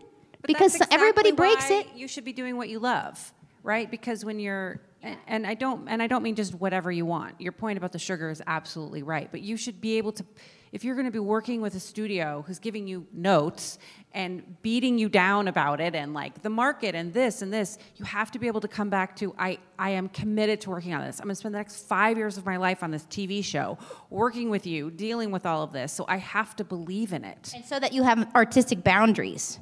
But 0.42 0.48
because 0.48 0.74
that's 0.74 0.94
everybody 0.94 1.32
breaks 1.32 1.70
it. 1.70 1.88
You 1.96 2.08
should 2.08 2.24
be 2.24 2.34
doing 2.34 2.58
what 2.58 2.70
you 2.70 2.80
love, 2.80 3.34
right? 3.64 3.90
Because 3.90 4.24
when 4.24 4.40
you're 4.40 4.80
and 5.28 5.46
I 5.46 5.54
don't 5.54 5.88
and 5.88 6.02
I 6.02 6.08
don't 6.08 6.24
mean 6.24 6.36
just 6.36 6.56
whatever 6.56 6.92
you 6.92 7.06
want. 7.06 7.40
Your 7.40 7.52
point 7.52 7.78
about 7.78 7.92
the 7.92 8.00
sugar 8.00 8.30
is 8.30 8.42
absolutely 8.46 9.04
right, 9.04 9.30
but 9.32 9.42
you 9.42 9.58
should 9.58 9.80
be 9.80 9.98
able 9.98 10.12
to 10.14 10.26
if 10.72 10.84
you're 10.84 10.96
going 10.96 11.06
to 11.06 11.12
be 11.12 11.20
working 11.20 11.62
with 11.62 11.76
a 11.76 11.80
studio 11.80 12.44
who's 12.46 12.60
giving 12.60 12.88
you 12.88 13.08
notes 13.14 13.80
and 14.14 14.62
beating 14.62 14.98
you 14.98 15.10
down 15.10 15.48
about 15.48 15.80
it 15.80 15.96
and 15.96 16.14
like 16.14 16.42
the 16.42 16.50
market 16.50 16.96
and 16.96 17.14
this 17.14 17.42
and 17.42 17.54
this, 17.54 17.78
you 17.96 18.06
have 18.06 18.32
to 18.32 18.40
be 18.40 18.48
able 18.48 18.62
to 18.62 18.68
come 18.68 18.90
back 18.90 19.16
to 19.18 19.34
I 19.38 19.60
I 19.80 19.92
am 19.92 20.10
committed 20.10 20.62
to 20.62 20.70
working 20.70 20.94
on 20.94 21.02
this. 21.06 21.20
I'm 21.20 21.26
going 21.26 21.36
to 21.36 21.40
spend 21.40 21.54
the 21.54 21.60
next 21.60 21.88
5 21.88 22.18
years 22.18 22.38
of 22.38 22.46
my 22.46 22.58
life 22.58 22.84
on 22.84 22.92
this 22.92 23.04
TV 23.04 23.44
show, 23.44 23.78
working 24.10 24.50
with 24.50 24.66
you, 24.66 24.90
dealing 24.90 25.32
with 25.32 25.46
all 25.46 25.64
of 25.64 25.72
this. 25.72 25.94
So 25.94 26.06
I 26.08 26.18
have 26.18 26.56
to 26.58 26.64
believe 26.64 27.14
in 27.14 27.24
it. 27.24 27.52
And 27.56 27.66
so 27.66 27.80
that 27.80 27.94
you 27.94 28.04
have 28.04 28.34
artistic 28.36 28.84
boundaries. 28.84 29.60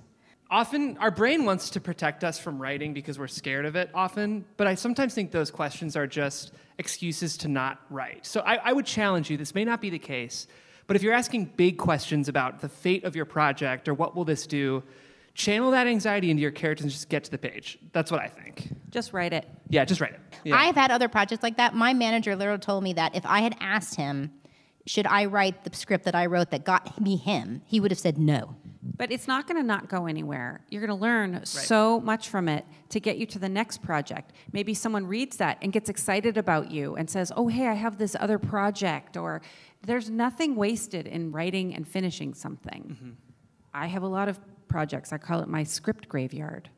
Often, 0.51 0.97
our 0.99 1.09
brain 1.09 1.43
wants 1.43 1.71
to 1.71 1.81
protect 1.81 2.23
us 2.23 2.37
from 2.37 2.61
writing 2.61 2.93
because 2.93 3.17
we're 3.17 3.27
scared 3.27 3.65
of 3.65 3.75
it 3.75 3.89
often, 3.95 4.45
but 4.57 4.67
I 4.67 4.75
sometimes 4.75 5.15
think 5.15 5.31
those 5.31 5.49
questions 5.49 5.97
are 5.97 6.05
just 6.05 6.53
excuses 6.77 7.35
to 7.37 7.47
not 7.47 7.81
write. 7.89 8.27
So 8.27 8.41
I, 8.41 8.57
I 8.57 8.73
would 8.73 8.85
challenge 8.85 9.29
you, 9.31 9.37
this 9.37 9.55
may 9.55 9.65
not 9.65 9.81
be 9.81 9.89
the 9.89 9.99
case, 9.99 10.45
but 10.87 10.95
if 10.95 11.03
you're 11.03 11.13
asking 11.13 11.45
big 11.57 11.77
questions 11.77 12.27
about 12.27 12.61
the 12.61 12.69
fate 12.69 13.03
of 13.03 13.15
your 13.15 13.25
project 13.25 13.87
or 13.87 13.93
what 13.93 14.15
will 14.15 14.25
this 14.25 14.45
do, 14.45 14.83
channel 15.33 15.71
that 15.71 15.85
anxiety 15.85 16.31
into 16.31 16.41
your 16.41 16.51
characters 16.51 16.83
and 16.83 16.91
just 16.91 17.09
get 17.09 17.23
to 17.25 17.31
the 17.31 17.37
page. 17.37 17.77
That's 17.91 18.09
what 18.09 18.21
I 18.21 18.27
think. 18.27 18.69
Just 18.89 19.13
write 19.13 19.33
it. 19.33 19.47
Yeah, 19.69 19.85
just 19.85 19.99
write 19.99 20.13
it. 20.13 20.19
Yeah. 20.43 20.55
I've 20.55 20.75
had 20.75 20.91
other 20.91 21.09
projects 21.09 21.43
like 21.43 21.57
that. 21.57 21.75
My 21.75 21.93
manager 21.93 22.35
literally 22.35 22.59
told 22.59 22.83
me 22.83 22.93
that 22.93 23.15
if 23.15 23.25
I 23.25 23.41
had 23.41 23.55
asked 23.59 23.95
him, 23.95 24.31
should 24.87 25.07
I 25.07 25.25
write 25.25 25.63
the 25.63 25.75
script 25.75 26.05
that 26.05 26.15
I 26.15 26.27
wrote 26.27 26.51
that 26.51 26.63
got 26.63 27.01
me 27.01 27.17
him, 27.17 27.61
he 27.65 27.79
would 27.79 27.91
have 27.91 27.99
said 27.99 28.17
no. 28.17 28.55
But 28.97 29.11
it's 29.11 29.27
not 29.27 29.47
going 29.47 29.57
to 29.57 29.65
not 29.65 29.89
go 29.89 30.05
anywhere. 30.05 30.61
You're 30.69 30.85
going 30.85 30.95
to 30.95 31.01
learn 31.01 31.43
so 31.43 31.99
much 31.99 32.29
from 32.29 32.47
it 32.47 32.65
to 32.89 32.99
get 32.99 33.17
you 33.17 33.25
to 33.25 33.39
the 33.39 33.49
next 33.49 33.81
project. 33.81 34.31
Maybe 34.51 34.75
someone 34.75 35.07
reads 35.07 35.37
that 35.37 35.57
and 35.61 35.73
gets 35.73 35.89
excited 35.89 36.37
about 36.37 36.69
you 36.69 36.95
and 36.95 37.09
says, 37.09 37.31
"Oh, 37.35 37.47
hey, 37.47 37.67
I 37.67 37.73
have 37.73 37.97
this 37.97 38.15
other 38.19 38.37
project." 38.37 39.17
Or 39.17 39.41
there's 39.85 40.09
nothing 40.09 40.55
wasted 40.55 41.07
in 41.07 41.31
writing 41.31 41.73
and 41.75 41.87
finishing 41.87 42.33
something. 42.33 42.83
Mm-hmm. 42.97 43.09
I 43.73 43.87
have 43.87 44.03
a 44.03 44.07
lot 44.07 44.27
of 44.29 44.39
projects. 44.67 45.13
I 45.13 45.17
call 45.17 45.41
it 45.41 45.47
my 45.47 45.63
script 45.63 46.07
graveyard. 46.09 46.69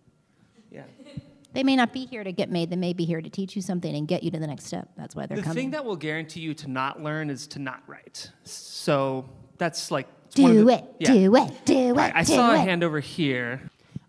yeah. 0.71 0.83
They 1.53 1.63
may 1.63 1.75
not 1.77 1.91
be 1.91 2.05
here 2.05 2.23
to 2.23 2.31
get 2.31 2.51
made. 2.51 2.69
They 2.69 2.75
may 2.75 2.93
be 2.93 3.03
here 3.05 3.19
to 3.21 3.29
teach 3.31 3.55
you 3.55 3.63
something 3.63 3.95
and 3.95 4.07
get 4.07 4.21
you 4.21 4.29
to 4.29 4.37
the 4.37 4.45
next 4.45 4.65
step. 4.65 4.89
That's 4.95 5.15
why 5.15 5.25
they're 5.25 5.37
The 5.37 5.43
coming. 5.43 5.55
thing 5.55 5.71
that 5.71 5.83
will 5.83 5.95
guarantee 5.95 6.41
you 6.41 6.53
to 6.53 6.67
not 6.69 7.01
learn 7.01 7.31
is 7.31 7.47
to 7.47 7.59
not 7.59 7.81
write. 7.87 8.29
So 8.43 9.27
that's 9.57 9.89
like 9.89 10.07
it's 10.27 10.37
one 10.39 10.51
of 10.51 10.57
do 10.57 10.65
the- 10.65 10.73
it, 10.73 10.85
yeah. 10.99 11.13
do 11.13 11.35
it, 11.35 11.65
do 11.65 11.91
it. 11.93 11.97
I, 11.97 12.11
I 12.19 12.23
do 12.23 12.33
saw 12.35 12.53
a 12.53 12.57
hand 12.57 12.83
over 12.83 12.99
here. 12.99 13.61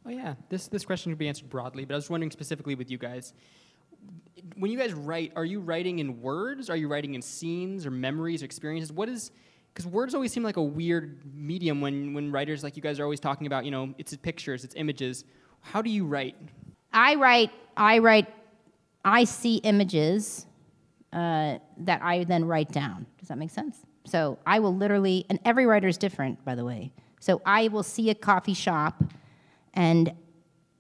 Oh 0.05 0.11
yeah, 0.11 0.35
this 0.51 0.67
this 0.69 0.85
question 0.85 1.11
could 1.13 1.19
be 1.19 1.29
answered 1.29 1.49
broadly, 1.49 1.87
but 1.87 1.95
I 1.95 1.97
was 1.97 2.11
wondering 2.11 2.33
specifically 2.33 2.75
with 2.75 2.91
you 2.91 2.99
guys. 2.99 3.33
When 4.57 4.71
you 4.71 4.79
guys 4.79 4.93
write, 4.93 5.33
are 5.37 5.45
you 5.45 5.61
writing 5.61 5.99
in 5.99 6.21
words? 6.21 6.71
Are 6.71 6.77
you 6.77 6.89
writing 6.89 7.15
in 7.15 7.23
scenes 7.23 7.87
or 7.87 7.91
memories 7.91 8.43
or 8.43 8.45
experiences? 8.45 8.93
What 8.93 9.09
is 9.09 9.31
because 9.73 9.87
words 9.87 10.15
always 10.15 10.33
seem 10.33 10.43
like 10.43 10.57
a 10.57 10.63
weird 10.63 11.21
medium 11.35 11.81
when 11.81 12.15
when 12.15 12.33
writers 12.33 12.65
like 12.65 12.77
you 12.77 12.83
guys 12.83 12.99
are 12.99 13.05
always 13.05 13.21
talking 13.21 13.47
about, 13.47 13.65
you 13.65 13.71
know, 13.71 13.95
it's 13.99 14.17
pictures, 14.17 14.65
it's 14.65 14.75
images. 14.75 15.25
How 15.61 15.83
do 15.83 15.91
you 15.91 16.05
write? 16.05 16.37
I 16.93 17.15
write, 17.15 17.51
I 17.77 17.99
write, 17.99 18.27
I 19.05 19.25
see 19.25 19.57
images 19.57 20.47
uh, 21.13 21.59
that 21.79 22.03
I 22.03 22.25
then 22.25 22.45
write 22.45 22.73
down. 22.73 23.07
Does 23.19 23.29
that 23.29 23.39
make 23.39 23.51
sense? 23.51 23.79
So 24.05 24.39
I 24.47 24.59
will 24.59 24.75
literally, 24.75 25.27
and 25.29 25.39
every 25.45 25.67
writer 25.67 25.87
is 25.87 25.99
different, 25.99 26.45
by 26.45 26.55
the 26.55 26.65
way. 26.65 26.93
So 27.21 27.43
I 27.45 27.69
will 27.69 27.83
see 27.83 28.11
a 28.11 28.15
coffee 28.15 28.55
shop 28.55 29.05
and 29.75 30.13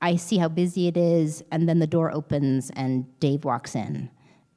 I 0.01 0.17
see 0.17 0.39
how 0.39 0.49
busy 0.49 0.87
it 0.87 0.97
is, 0.97 1.43
and 1.51 1.69
then 1.69 1.79
the 1.81 1.87
door 1.87 2.13
opens 2.13 2.71
and 2.71 3.07
Dave 3.21 3.45
walks 3.45 3.75
in. 3.75 4.11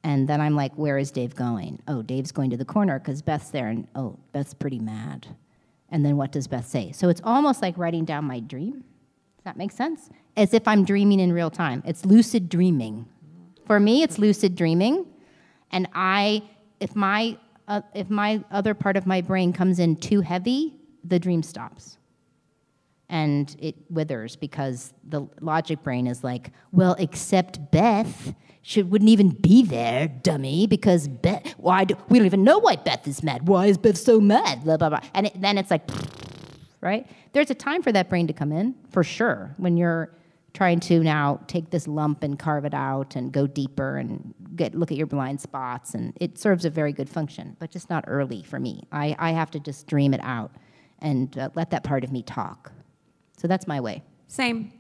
And 0.03 0.27
then 0.27 0.41
I'm 0.41 0.55
like, 0.55 0.74
where 0.75 0.98
is 0.98 1.12
Dave 1.12 1.36
going? 1.36 1.81
Oh, 1.88 2.01
Dave's 2.01 2.31
going 2.31 2.50
to 2.51 2.57
the 2.57 2.65
corner 2.65 3.00
because 3.00 3.21
Beth's 3.21 3.50
there, 3.50 3.67
and 3.67 3.88
oh, 3.95 4.17
Beth's 4.31 4.53
pretty 4.53 4.79
mad. 4.79 5.27
And 5.89 6.05
then 6.05 6.17
what 6.17 6.31
does 6.31 6.48
Beth 6.48 6.67
say? 6.67 6.91
So 6.91 7.10
it's 7.10 7.21
almost 7.24 7.62
like 7.62 7.77
writing 7.77 8.05
down 8.05 8.25
my 8.25 8.39
dream. 8.39 8.83
Does 9.38 9.43
that 9.43 9.57
make 9.57 9.71
sense? 9.71 10.10
As 10.38 10.53
if 10.53 10.67
I'm 10.67 10.86
dreaming 10.86 11.19
in 11.19 11.33
real 11.33 11.50
time. 11.50 11.83
It's 11.86 12.05
lucid 12.05 12.48
dreaming. 12.48 13.05
For 13.65 13.79
me, 13.79 14.03
it's 14.03 14.17
lucid 14.17 14.55
dreaming. 14.55 15.05
And 15.71 15.88
I, 15.93 16.43
if 16.79 16.95
my, 16.95 17.38
uh, 17.67 17.81
if 17.93 18.10
my 18.10 18.43
other 18.51 18.74
part 18.74 18.98
of 18.98 19.05
my 19.05 19.21
brain 19.21 19.53
comes 19.53 19.79
in 19.79 19.95
too 19.95 20.21
heavy, 20.21 20.75
the 21.03 21.19
dream 21.19 21.43
stops. 21.43 21.98
And 23.12 23.56
it 23.60 23.75
withers 23.89 24.38
because 24.38 24.94
the 25.08 25.27
logic 25.41 25.84
brain 25.84 26.08
is 26.08 26.24
like, 26.24 26.51
well, 26.72 26.96
except 26.98 27.70
Beth 27.70 28.34
should 28.63 28.89
wouldn't 28.89 29.10
even 29.10 29.30
be 29.30 29.63
there, 29.63 30.08
dummy, 30.08 30.65
because 30.65 31.08
Beth. 31.10 31.51
Why 31.58 31.84
do 31.84 31.98
we 32.10 32.18
don't 32.18 32.25
even 32.25 32.44
know 32.44 32.58
why 32.58 32.77
Beth 32.77 33.08
is 33.08 33.22
mad? 33.22 33.48
Why 33.48 33.68
is 33.68 33.77
Beth 33.77 33.98
so 33.98 34.22
mad? 34.22 34.63
Blah 34.63 34.77
blah 34.77 34.89
blah. 34.89 35.01
And 35.13 35.27
it, 35.27 35.39
then 35.39 35.58
it's 35.58 35.70
like, 35.70 35.88
right? 36.82 37.06
There's 37.34 37.51
a 37.51 37.56
time 37.56 37.84
for 37.84 37.91
that 37.91 38.10
brain 38.10 38.27
to 38.27 38.34
come 38.34 38.51
in, 38.51 38.75
for 38.91 39.03
sure, 39.03 39.53
when 39.58 39.75
you're 39.75 40.15
trying 40.53 40.80
to 40.82 41.03
now 41.03 41.39
take 41.48 41.70
this 41.70 41.88
lump 41.88 42.24
and 42.24 42.39
carve 42.39 42.65
it 42.65 42.74
out 42.74 43.15
and 43.15 43.32
go 43.34 43.46
deeper 43.46 43.98
and 43.98 44.34
get 44.56 44.74
look 44.74 44.91
at 44.91 44.98
your 44.98 45.08
blind 45.08 45.39
spots 45.39 45.94
and 45.94 46.13
it 46.20 46.38
serves 46.38 46.65
a 46.65 46.70
very 46.70 46.91
good 46.91 47.10
function 47.10 47.56
but 47.58 47.72
just 47.72 47.89
not 47.89 48.03
early 48.06 48.44
for 48.44 48.60
me 48.60 48.84
i, 48.91 49.15
I 49.18 49.32
have 49.32 49.50
to 49.51 49.62
just 49.62 49.88
dream 49.88 50.13
it 50.13 50.20
out 50.22 50.51
and 51.00 51.38
uh, 51.38 51.50
let 51.56 51.70
that 51.70 51.86
part 51.86 52.03
of 52.03 52.12
me 52.12 52.22
talk 52.22 52.74
so 53.41 53.48
that's 53.48 53.65
my 53.65 53.79
way 53.79 54.03
Same. 54.27 54.71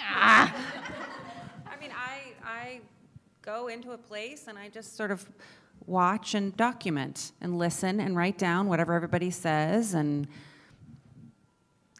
ah, 0.00 0.52
I 1.66 1.80
mean, 1.80 1.90
I, 1.92 2.32
I 2.44 2.80
go 3.40 3.68
into 3.68 3.92
a 3.92 3.98
place 3.98 4.48
and 4.48 4.58
I 4.58 4.68
just 4.68 4.96
sort 4.96 5.12
of 5.12 5.24
watch 5.86 6.34
and 6.34 6.56
document 6.56 7.30
and 7.40 7.56
listen 7.56 8.00
and 8.00 8.16
write 8.16 8.36
down 8.36 8.66
whatever 8.66 8.94
everybody 8.94 9.30
says 9.30 9.94
and 9.94 10.26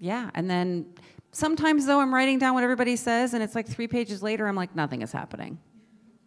yeah, 0.00 0.30
and 0.34 0.50
then 0.50 0.86
sometimes 1.30 1.86
though 1.86 2.00
I'm 2.00 2.12
writing 2.12 2.38
down 2.40 2.54
what 2.54 2.64
everybody 2.64 2.96
says 2.96 3.32
and 3.34 3.42
it's 3.42 3.54
like 3.54 3.68
3 3.68 3.86
pages 3.86 4.20
later 4.20 4.48
I'm 4.48 4.56
like 4.56 4.74
nothing 4.74 5.02
is 5.02 5.12
happening. 5.12 5.58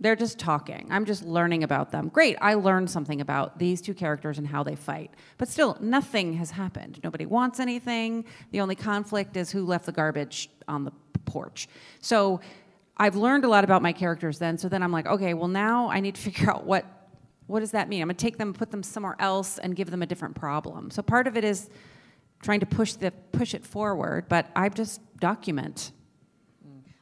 They're 0.03 0.17
just 0.17 0.37
talking. 0.37 0.89
I'm 0.91 1.05
just 1.05 1.23
learning 1.23 1.63
about 1.63 1.91
them. 1.91 2.09
Great, 2.09 2.35
I 2.41 2.55
learned 2.55 2.89
something 2.89 3.21
about 3.21 3.57
these 3.57 3.79
two 3.79 3.93
characters 3.93 4.37
and 4.37 4.45
how 4.45 4.61
they 4.61 4.75
fight. 4.75 5.11
But 5.37 5.47
still, 5.47 5.77
nothing 5.79 6.33
has 6.33 6.51
happened. 6.51 6.99
Nobody 7.05 7.25
wants 7.25 7.61
anything. 7.61 8.25
The 8.51 8.59
only 8.59 8.75
conflict 8.75 9.37
is 9.37 9.49
who 9.49 9.65
left 9.65 9.85
the 9.85 9.93
garbage 9.93 10.49
on 10.67 10.83
the 10.83 10.91
porch. 11.23 11.69
So 12.01 12.41
I've 12.97 13.15
learned 13.15 13.45
a 13.45 13.47
lot 13.47 13.63
about 13.63 13.81
my 13.81 13.93
characters 13.93 14.39
then. 14.39 14.57
So 14.57 14.67
then 14.67 14.83
I'm 14.83 14.91
like, 14.91 15.07
okay, 15.07 15.33
well, 15.33 15.47
now 15.47 15.89
I 15.89 16.01
need 16.01 16.15
to 16.15 16.21
figure 16.29 16.51
out 16.51 16.65
what. 16.65 16.85
What 17.47 17.61
does 17.61 17.71
that 17.71 17.87
mean? 17.87 18.01
I'm 18.01 18.07
gonna 18.07 18.15
take 18.15 18.37
them, 18.37 18.53
put 18.53 18.71
them 18.71 18.83
somewhere 18.83 19.15
else, 19.19 19.57
and 19.57 19.73
give 19.73 19.89
them 19.89 20.01
a 20.01 20.05
different 20.05 20.35
problem. 20.35 20.91
So 20.91 21.01
part 21.01 21.27
of 21.27 21.37
it 21.37 21.45
is 21.45 21.69
trying 22.41 22.59
to 22.59 22.65
push 22.65 22.93
the 22.93 23.11
push 23.31 23.53
it 23.53 23.65
forward, 23.65 24.25
but 24.27 24.49
I 24.53 24.67
just 24.67 24.99
document. 25.19 25.93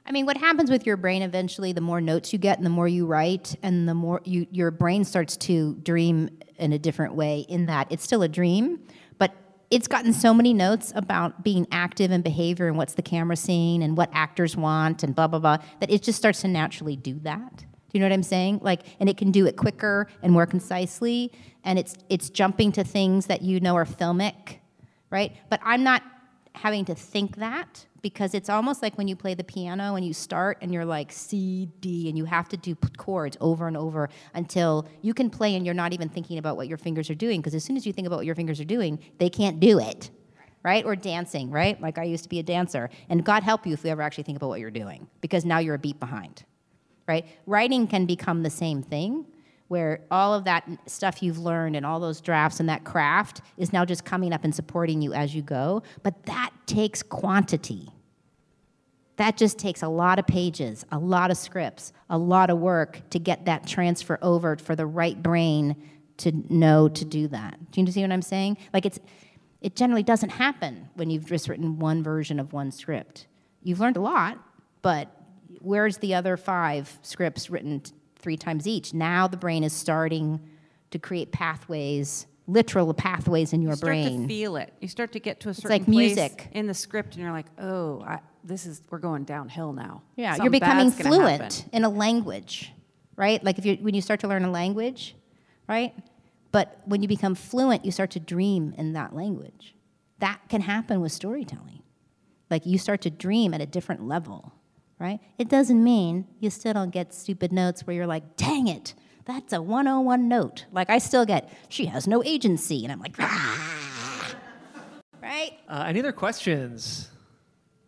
I 0.05 0.11
mean, 0.11 0.25
what 0.25 0.37
happens 0.37 0.69
with 0.71 0.85
your 0.85 0.97
brain 0.97 1.21
eventually, 1.21 1.73
the 1.73 1.81
more 1.81 2.01
notes 2.01 2.33
you 2.33 2.39
get 2.39 2.57
and 2.57 2.65
the 2.65 2.71
more 2.71 2.87
you 2.87 3.05
write, 3.05 3.55
and 3.61 3.87
the 3.87 3.93
more 3.93 4.21
you, 4.25 4.47
your 4.51 4.71
brain 4.71 5.03
starts 5.05 5.37
to 5.37 5.75
dream 5.83 6.29
in 6.57 6.73
a 6.73 6.79
different 6.79 7.13
way, 7.15 7.45
in 7.47 7.67
that 7.67 7.91
it's 7.91 8.03
still 8.03 8.23
a 8.23 8.27
dream, 8.27 8.79
but 9.17 9.33
it's 9.69 9.87
gotten 9.87 10.11
so 10.11 10.33
many 10.33 10.53
notes 10.53 10.91
about 10.95 11.43
being 11.43 11.67
active 11.71 12.11
and 12.11 12.23
behavior 12.23 12.67
and 12.67 12.77
what's 12.77 12.95
the 12.95 13.01
camera 13.01 13.35
seeing 13.35 13.83
and 13.83 13.95
what 13.95 14.09
actors 14.11 14.57
want 14.57 15.03
and 15.03 15.15
blah, 15.15 15.27
blah, 15.27 15.39
blah, 15.39 15.57
that 15.79 15.89
it 15.91 16.01
just 16.01 16.17
starts 16.17 16.41
to 16.41 16.47
naturally 16.47 16.95
do 16.95 17.19
that. 17.19 17.57
Do 17.57 17.65
you 17.97 17.99
know 17.99 18.05
what 18.05 18.13
I'm 18.13 18.23
saying? 18.23 18.59
Like, 18.61 18.81
and 18.99 19.07
it 19.07 19.17
can 19.17 19.31
do 19.31 19.45
it 19.45 19.55
quicker 19.55 20.07
and 20.23 20.31
more 20.31 20.45
concisely, 20.45 21.31
and 21.63 21.77
it's, 21.77 21.95
it's 22.09 22.29
jumping 22.29 22.71
to 22.73 22.83
things 22.83 23.27
that 23.27 23.41
you 23.41 23.59
know 23.59 23.75
are 23.75 23.85
filmic, 23.85 24.57
right? 25.09 25.35
But 25.49 25.59
I'm 25.63 25.83
not 25.83 26.01
having 26.53 26.85
to 26.85 26.95
think 26.95 27.37
that 27.37 27.85
because 28.01 28.33
it's 28.33 28.49
almost 28.49 28.81
like 28.81 28.97
when 28.97 29.07
you 29.07 29.15
play 29.15 29.33
the 29.33 29.43
piano 29.43 29.95
and 29.95 30.05
you 30.05 30.13
start 30.13 30.57
and 30.61 30.73
you're 30.73 30.85
like 30.85 31.11
C, 31.11 31.69
D, 31.79 32.09
and 32.09 32.17
you 32.17 32.25
have 32.25 32.49
to 32.49 32.57
do 32.57 32.75
chords 32.97 33.37
over 33.39 33.67
and 33.67 33.77
over 33.77 34.09
until 34.33 34.87
you 35.01 35.13
can 35.13 35.29
play 35.29 35.55
and 35.55 35.65
you're 35.65 35.75
not 35.75 35.93
even 35.93 36.09
thinking 36.09 36.37
about 36.37 36.57
what 36.57 36.67
your 36.67 36.77
fingers 36.77 37.09
are 37.09 37.15
doing. 37.15 37.39
Because 37.39 37.55
as 37.55 37.63
soon 37.63 37.77
as 37.77 37.85
you 37.85 37.93
think 37.93 38.07
about 38.07 38.17
what 38.17 38.25
your 38.25 38.35
fingers 38.35 38.59
are 38.59 38.65
doing, 38.65 38.99
they 39.19 39.29
can't 39.29 39.59
do 39.59 39.79
it, 39.79 40.09
right? 40.63 40.85
Or 40.85 40.95
dancing, 40.95 41.51
right? 41.51 41.79
Like 41.81 41.97
I 41.97 42.03
used 42.03 42.23
to 42.23 42.29
be 42.29 42.39
a 42.39 42.43
dancer. 42.43 42.89
And 43.09 43.23
God 43.23 43.43
help 43.43 43.65
you 43.65 43.73
if 43.73 43.83
you 43.83 43.91
ever 43.91 44.01
actually 44.01 44.23
think 44.23 44.37
about 44.37 44.49
what 44.49 44.59
you're 44.59 44.71
doing 44.71 45.07
because 45.21 45.45
now 45.45 45.59
you're 45.59 45.75
a 45.75 45.79
beat 45.79 45.99
behind, 45.99 46.43
right? 47.07 47.25
Writing 47.45 47.87
can 47.87 48.05
become 48.05 48.43
the 48.43 48.49
same 48.49 48.81
thing 48.81 49.25
where 49.71 50.01
all 50.11 50.33
of 50.33 50.43
that 50.43 50.67
stuff 50.85 51.23
you've 51.23 51.37
learned 51.37 51.77
and 51.77 51.85
all 51.85 52.01
those 52.01 52.19
drafts 52.19 52.59
and 52.59 52.67
that 52.67 52.83
craft 52.83 53.39
is 53.55 53.71
now 53.71 53.85
just 53.85 54.03
coming 54.03 54.33
up 54.33 54.43
and 54.43 54.53
supporting 54.53 55.01
you 55.01 55.13
as 55.13 55.33
you 55.33 55.41
go. 55.41 55.81
But 56.03 56.25
that 56.25 56.51
takes 56.65 57.01
quantity. 57.01 57.87
That 59.15 59.37
just 59.37 59.57
takes 59.57 59.81
a 59.81 59.87
lot 59.87 60.19
of 60.19 60.27
pages, 60.27 60.85
a 60.91 60.99
lot 60.99 61.31
of 61.31 61.37
scripts, 61.37 61.93
a 62.09 62.17
lot 62.17 62.49
of 62.49 62.57
work 62.57 63.09
to 63.11 63.17
get 63.17 63.45
that 63.45 63.65
transfer 63.65 64.19
over 64.21 64.57
for 64.57 64.75
the 64.75 64.85
right 64.85 65.23
brain 65.23 65.77
to 66.17 66.33
know 66.53 66.89
to 66.89 67.05
do 67.05 67.29
that. 67.29 67.71
Do 67.71 67.79
you 67.79 67.87
see 67.87 68.01
what 68.01 68.11
I'm 68.11 68.21
saying? 68.21 68.57
Like 68.73 68.85
it's 68.85 68.99
it 69.61 69.77
generally 69.77 70.03
doesn't 70.03 70.31
happen 70.31 70.89
when 70.95 71.09
you've 71.09 71.27
just 71.27 71.47
written 71.47 71.79
one 71.79 72.03
version 72.03 72.41
of 72.41 72.51
one 72.51 72.71
script. 72.71 73.27
You've 73.63 73.79
learned 73.79 73.95
a 73.95 74.01
lot, 74.01 74.37
but 74.81 75.07
where's 75.61 75.97
the 75.99 76.13
other 76.13 76.35
five 76.35 76.99
scripts 77.03 77.49
written 77.49 77.81
three 78.21 78.37
times 78.37 78.67
each? 78.67 78.93
Now 78.93 79.27
the 79.27 79.37
brain 79.37 79.63
is 79.63 79.73
starting 79.73 80.39
to 80.91 80.99
create 80.99 81.31
pathways, 81.31 82.27
literal 82.47 82.93
pathways 82.93 83.53
in 83.53 83.61
your 83.61 83.75
brain. 83.77 84.03
you 84.03 84.03
start 84.03 84.17
brain. 84.17 84.21
to 84.21 84.27
feel 84.27 84.55
it. 84.57 84.73
You 84.79 84.87
start 84.87 85.11
to 85.13 85.19
get 85.19 85.39
to 85.41 85.49
a 85.49 85.53
certain 85.53 85.71
it's 85.71 85.87
like 85.87 85.93
place 85.93 86.15
music. 86.15 86.49
in 86.51 86.67
the 86.67 86.73
script, 86.73 87.15
and 87.15 87.23
you're 87.23 87.31
like, 87.31 87.47
oh, 87.59 88.01
I, 88.05 88.19
this 88.43 88.65
is 88.65 88.81
we're 88.89 88.99
going 88.99 89.23
downhill 89.23 89.73
now. 89.73 90.03
Yeah, 90.15 90.31
Something 90.31 90.43
you're 90.43 90.59
becoming 90.59 90.91
fluent 90.91 91.65
in 91.71 91.83
a 91.83 91.89
language, 91.89 92.71
right? 93.15 93.43
Like 93.43 93.57
if 93.57 93.65
you 93.65 93.75
when 93.75 93.93
you 93.93 94.01
start 94.01 94.19
to 94.21 94.27
learn 94.27 94.43
a 94.43 94.51
language, 94.51 95.15
right? 95.67 95.93
But 96.51 96.81
when 96.85 97.01
you 97.01 97.07
become 97.07 97.35
fluent, 97.35 97.85
you 97.85 97.91
start 97.91 98.11
to 98.11 98.19
dream 98.19 98.73
in 98.77 98.93
that 98.93 99.15
language. 99.15 99.75
That 100.19 100.39
can 100.49 100.61
happen 100.61 101.01
with 101.01 101.11
storytelling. 101.11 101.81
Like 102.49 102.65
you 102.65 102.77
start 102.77 103.01
to 103.01 103.09
dream 103.09 103.53
at 103.53 103.61
a 103.61 103.65
different 103.65 104.05
level, 104.07 104.53
right? 105.01 105.19
It 105.39 105.49
doesn't 105.49 105.83
mean 105.83 106.27
you 106.39 106.51
still 106.51 106.73
don't 106.73 106.91
get 106.91 107.13
stupid 107.13 107.51
notes 107.51 107.85
where 107.85 107.95
you're 107.95 108.07
like, 108.07 108.37
dang 108.37 108.67
it, 108.67 108.93
that's 109.25 109.51
a 109.51 109.61
101 109.61 110.27
note. 110.27 110.65
Like 110.71 110.89
I 110.91 110.99
still 110.99 111.25
get, 111.25 111.51
she 111.69 111.87
has 111.87 112.07
no 112.07 112.23
agency. 112.23 112.83
And 112.83 112.91
I'm 112.93 112.99
like, 112.99 113.15
ah. 113.19 114.35
right? 115.21 115.53
Uh, 115.67 115.85
any 115.87 115.99
other 115.99 116.11
questions? 116.11 117.09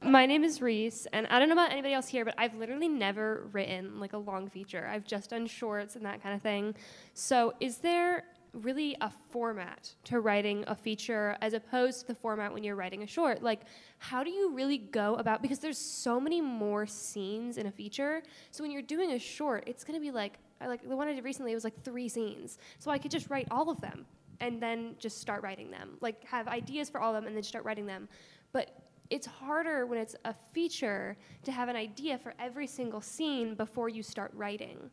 My 0.02 0.26
name 0.26 0.44
is 0.44 0.62
Reese, 0.62 1.08
and 1.14 1.26
I 1.28 1.40
don't 1.40 1.48
know 1.48 1.54
about 1.54 1.72
anybody 1.72 1.94
else 1.94 2.10
here, 2.10 2.26
but 2.26 2.34
I've 2.38 2.54
literally 2.56 2.90
never 2.90 3.48
written 3.54 4.02
like 4.02 4.12
a 4.12 4.18
long 4.18 4.50
feature. 4.50 4.86
I've 4.86 5.06
just 5.06 5.30
done 5.30 5.48
shorts 5.48 5.96
and 5.96 6.06
that 6.06 6.22
kind 6.22 6.36
of 6.36 6.42
thing. 6.42 6.76
So, 7.14 7.54
is 7.62 7.78
there 7.78 8.26
really 8.54 8.96
a 9.02 9.12
format 9.32 9.94
to 10.06 10.20
writing 10.20 10.64
a 10.68 10.76
feature 10.76 11.36
as 11.42 11.54
opposed 11.54 12.02
to 12.02 12.08
the 12.08 12.16
format 12.16 12.54
when 12.54 12.64
you're 12.64 12.76
writing 12.76 13.04
a 13.04 13.08
short? 13.08 13.42
Like, 13.42 13.62
how 13.98 14.24
do 14.24 14.30
you 14.30 14.54
really 14.54 14.78
go 14.78 15.16
about 15.16 15.42
because 15.42 15.60
there's 15.60 15.78
so 15.78 16.20
many 16.20 16.40
more 16.40 16.86
scenes 16.86 17.58
in 17.58 17.68
a 17.68 17.72
feature. 17.72 18.24
So 18.52 18.64
when 18.64 18.72
you're 18.72 18.82
doing 18.82 19.12
a 19.12 19.20
short, 19.20 19.64
it's 19.68 19.84
gonna 19.84 20.00
be 20.00 20.12
like 20.12 20.40
I 20.62 20.68
like 20.68 20.88
the 20.88 20.96
one 20.96 21.08
I 21.08 21.14
did 21.14 21.24
recently. 21.24 21.52
It 21.52 21.56
was 21.56 21.64
like 21.64 21.84
three 21.84 22.08
scenes, 22.08 22.58
so 22.80 22.90
I 22.90 22.98
could 22.98 23.12
just 23.12 23.30
write 23.30 23.48
all 23.52 23.70
of 23.70 23.82
them 23.82 24.06
and 24.40 24.62
then 24.62 24.96
just 24.98 25.20
start 25.20 25.44
writing 25.44 25.70
them. 25.70 25.98
Like 26.02 26.24
have 26.26 26.48
ideas 26.48 26.90
for 26.90 27.02
all 27.02 27.14
of 27.14 27.16
them 27.16 27.28
and 27.28 27.36
then 27.36 27.44
start 27.44 27.66
writing 27.66 27.86
them. 27.86 28.08
But 28.52 28.72
it's 29.10 29.28
harder 29.28 29.86
when 29.86 30.00
it's 30.00 30.16
a 30.26 30.34
feature 30.54 31.18
to 31.44 31.52
have 31.52 31.70
an 31.70 31.76
idea 31.76 32.18
for 32.18 32.34
every 32.40 32.68
single 32.68 33.02
scene 33.02 33.56
before 33.56 33.90
you 33.90 34.02
start 34.02 34.32
writing. 34.34 34.90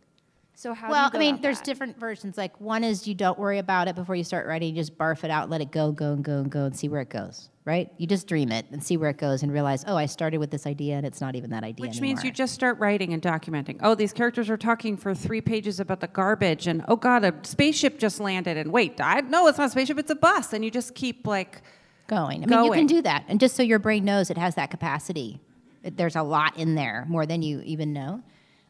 So 0.55 0.75
how 0.75 0.91
well, 0.91 1.11
I 1.13 1.19
mean, 1.19 1.41
there's 1.41 1.59
that? 1.59 1.65
different 1.65 1.99
versions. 1.99 2.37
Like 2.37 2.61
one 2.61 2.85
is 2.85 3.09
you 3.09 3.15
don't 3.15 3.39
worry 3.39 3.59
about 3.59 3.89
it 3.89 3.95
before 3.95 4.15
you 4.15 4.25
start 4.25 4.47
writing. 4.47 4.75
You 4.75 4.83
just 4.83 4.99
barf 4.99 5.25
it 5.25 5.31
out, 5.31 5.49
let 5.49 5.61
it 5.63 5.71
go, 5.71 5.91
go, 5.91 6.13
and 6.13 6.23
go, 6.23 6.39
and 6.39 6.51
go, 6.51 6.65
and 6.67 6.77
see 6.77 6.89
where 6.89 7.01
it 7.01 7.09
goes. 7.09 7.49
Right? 7.65 7.91
You 7.99 8.07
just 8.07 8.27
dream 8.27 8.51
it 8.53 8.67
and 8.73 8.83
see 8.83 8.97
where 8.97 9.11
it 9.11 9.19
goes, 9.19 9.43
and 9.43 9.53
realize, 9.53 9.85
oh, 9.87 9.97
I 9.97 10.07
started 10.07 10.39
with 10.39 10.51
this 10.51 10.67
idea, 10.67 10.97
and 10.97 11.07
it's 11.07 11.21
not 11.21 11.37
even 11.37 11.51
that 11.51 11.63
idea 11.63 11.87
Which 11.87 12.01
means 12.01 12.25
you 12.25 12.33
just 12.33 12.53
start 12.53 12.79
writing 12.79 13.13
and 13.13 13.23
documenting. 13.23 13.79
Oh, 13.83 13.95
these 13.95 14.13
characters 14.13 14.51
are 14.51 14.57
talking 14.57 14.97
for 14.97 15.15
three 15.15 15.41
pages 15.41 15.79
about 15.79 16.01
the 16.01 16.09
garbage, 16.09 16.67
and 16.67 16.85
oh 16.89 16.97
god, 16.97 17.25
a 17.25 17.33
spaceship 17.43 17.99
just 17.99 18.19
landed, 18.19 18.57
and 18.57 18.73
wait, 18.73 19.01
I 19.01 19.21
no, 19.21 19.47
it's 19.47 19.59
not 19.59 19.69
a 19.69 19.71
spaceship, 19.71 19.99
it's 19.99 20.11
a 20.11 20.17
bus, 20.17 20.53
and 20.53 20.65
you 20.65 20.71
just 20.71 20.95
keep 20.95 21.27
like, 21.27 21.63
going. 22.07 22.43
I 22.43 22.47
mean, 22.47 22.65
you 22.65 22.73
can 22.73 22.87
do 22.87 23.03
that, 23.03 23.25
and 23.29 23.39
just 23.39 23.55
so 23.57 23.63
your 23.63 23.79
brain 23.79 24.05
knows 24.05 24.31
it 24.31 24.39
has 24.39 24.57
that 24.57 24.71
capacity. 24.71 25.41
it- 25.85 25.97
There's 25.97 26.17
a 26.17 26.23
lot 26.23 26.57
in 26.59 26.75
there, 26.75 27.05
more 27.09 27.25
than 27.25 27.41
you 27.41 27.61
even 27.65 27.93
know. 27.93 28.23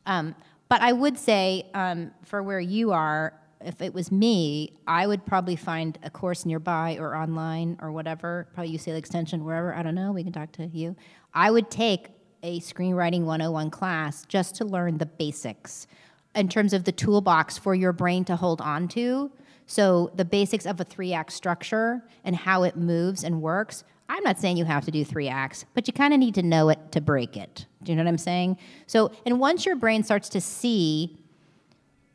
Um, 0.06 0.34
but 0.70 0.80
I 0.80 0.92
would 0.92 1.18
say, 1.18 1.66
um, 1.74 2.12
for 2.24 2.42
where 2.44 2.60
you 2.60 2.92
are, 2.92 3.34
if 3.60 3.82
it 3.82 3.92
was 3.92 4.10
me, 4.12 4.72
I 4.86 5.04
would 5.04 5.26
probably 5.26 5.56
find 5.56 5.98
a 6.04 6.10
course 6.10 6.46
nearby 6.46 6.96
or 6.98 7.14
online 7.16 7.76
or 7.82 7.90
whatever, 7.90 8.46
probably 8.54 8.72
UCLA 8.78 8.96
Extension, 8.96 9.44
wherever. 9.44 9.74
I 9.74 9.82
don't 9.82 9.96
know. 9.96 10.12
We 10.12 10.22
can 10.22 10.32
talk 10.32 10.52
to 10.52 10.66
you. 10.66 10.94
I 11.34 11.50
would 11.50 11.70
take 11.72 12.10
a 12.44 12.60
screenwriting 12.60 13.24
101 13.24 13.70
class 13.70 14.24
just 14.26 14.54
to 14.56 14.64
learn 14.64 14.98
the 14.98 15.06
basics 15.06 15.88
in 16.36 16.48
terms 16.48 16.72
of 16.72 16.84
the 16.84 16.92
toolbox 16.92 17.58
for 17.58 17.74
your 17.74 17.92
brain 17.92 18.24
to 18.26 18.36
hold 18.36 18.60
on 18.60 18.86
to. 18.88 19.32
So, 19.66 20.12
the 20.14 20.24
basics 20.24 20.66
of 20.66 20.80
a 20.80 20.84
three 20.84 21.12
act 21.12 21.32
structure 21.32 22.04
and 22.24 22.36
how 22.36 22.62
it 22.62 22.76
moves 22.76 23.24
and 23.24 23.42
works. 23.42 23.82
I'm 24.10 24.24
not 24.24 24.38
saying 24.38 24.56
you 24.56 24.64
have 24.64 24.84
to 24.86 24.90
do 24.90 25.04
three 25.04 25.28
acts, 25.28 25.64
but 25.74 25.86
you 25.86 25.92
kind 25.92 26.12
of 26.12 26.20
need 26.20 26.34
to 26.34 26.42
know 26.42 26.68
it 26.68 26.92
to 26.92 27.00
break 27.00 27.36
it. 27.36 27.66
Do 27.82 27.92
you 27.92 27.96
know 27.96 28.02
what 28.02 28.08
I'm 28.08 28.18
saying? 28.18 28.58
So, 28.86 29.12
and 29.24 29.38
once 29.38 29.64
your 29.64 29.76
brain 29.76 30.02
starts 30.02 30.28
to 30.30 30.40
see 30.40 31.16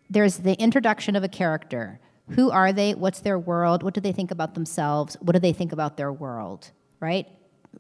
there's 0.09 0.37
the 0.37 0.53
introduction 0.61 1.15
of 1.15 1.23
a 1.23 1.27
character. 1.27 1.99
Who 2.31 2.51
are 2.51 2.71
they? 2.71 2.93
What's 2.93 3.21
their 3.21 3.39
world? 3.39 3.81
What 3.81 3.93
do 3.93 4.01
they 4.01 4.11
think 4.11 4.29
about 4.29 4.53
themselves? 4.53 5.17
What 5.19 5.33
do 5.33 5.39
they 5.39 5.53
think 5.53 5.71
about 5.71 5.97
their 5.97 6.13
world? 6.13 6.71
Right? 6.99 7.27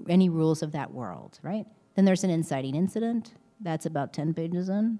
any 0.09 0.29
rules 0.29 0.61
of 0.61 0.71
that 0.73 0.93
world, 0.93 1.39
right? 1.41 1.65
Then 1.95 2.05
there's 2.05 2.23
an 2.23 2.29
inciting 2.29 2.75
incident. 2.75 3.33
That's 3.61 3.85
about 3.85 4.13
10 4.13 4.33
pages 4.33 4.69
in. 4.69 4.99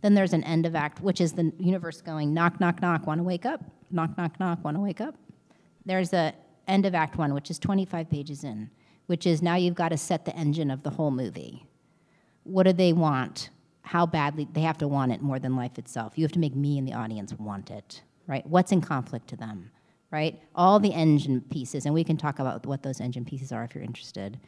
Then 0.00 0.14
there's 0.14 0.32
an 0.32 0.42
end 0.44 0.66
of 0.66 0.74
act, 0.74 1.00
which 1.00 1.20
is 1.20 1.32
the 1.32 1.52
universe 1.58 2.00
going 2.00 2.34
knock, 2.34 2.58
knock, 2.58 2.82
knock, 2.82 3.06
want 3.06 3.20
to 3.20 3.22
wake 3.22 3.46
up? 3.46 3.62
Knock, 3.90 4.16
knock, 4.18 4.40
knock, 4.40 4.64
want 4.64 4.76
to 4.76 4.80
wake 4.80 5.00
up? 5.00 5.14
There's 5.86 6.12
a 6.12 6.34
end 6.66 6.86
of 6.86 6.94
act 6.94 7.16
one, 7.16 7.34
which 7.34 7.50
is 7.50 7.58
25 7.58 8.08
pages 8.10 8.44
in, 8.44 8.70
which 9.06 9.26
is 9.26 9.42
now 9.42 9.56
you've 9.56 9.74
got 9.74 9.90
to 9.90 9.98
set 9.98 10.24
the 10.24 10.34
engine 10.36 10.70
of 10.70 10.82
the 10.82 10.90
whole 10.90 11.10
movie. 11.10 11.66
What 12.44 12.64
do 12.64 12.72
they 12.72 12.92
want? 12.92 13.50
How 13.82 14.06
badly 14.06 14.48
they 14.52 14.62
have 14.62 14.78
to 14.78 14.88
want 14.88 15.12
it 15.12 15.22
more 15.22 15.38
than 15.38 15.56
life 15.56 15.78
itself. 15.78 16.14
You 16.16 16.24
have 16.24 16.32
to 16.32 16.38
make 16.38 16.54
me 16.54 16.78
and 16.78 16.86
the 16.86 16.94
audience 16.94 17.32
want 17.34 17.70
it, 17.70 18.02
right? 18.26 18.46
What's 18.46 18.72
in 18.72 18.80
conflict 18.80 19.28
to 19.28 19.36
them, 19.36 19.70
right? 20.10 20.40
All 20.54 20.78
the 20.78 20.92
engine 20.92 21.40
pieces, 21.40 21.84
and 21.84 21.94
we 21.94 22.04
can 22.04 22.16
talk 22.16 22.38
about 22.38 22.64
what 22.66 22.82
those 22.82 23.00
engine 23.00 23.24
pieces 23.24 23.52
are 23.52 23.64
if 23.64 23.74
you're 23.74 23.84
interested. 23.84 24.38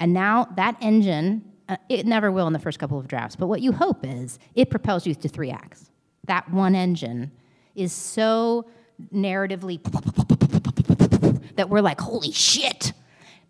And 0.00 0.12
now 0.12 0.48
that 0.56 0.76
engine, 0.80 1.44
uh, 1.68 1.76
it 1.88 2.06
never 2.06 2.30
will 2.30 2.46
in 2.46 2.52
the 2.52 2.58
first 2.58 2.78
couple 2.78 2.98
of 2.98 3.08
drafts, 3.08 3.36
but 3.36 3.46
what 3.46 3.62
you 3.62 3.72
hope 3.72 4.04
is 4.04 4.38
it 4.54 4.70
propels 4.70 5.06
you 5.06 5.14
to 5.14 5.28
three 5.28 5.50
acts. 5.50 5.90
That 6.26 6.50
one 6.50 6.74
engine 6.74 7.32
is 7.74 7.92
so 7.92 8.66
narratively 9.12 9.82
that 11.56 11.68
we're 11.68 11.80
like, 11.80 12.00
holy 12.00 12.32
shit. 12.32 12.92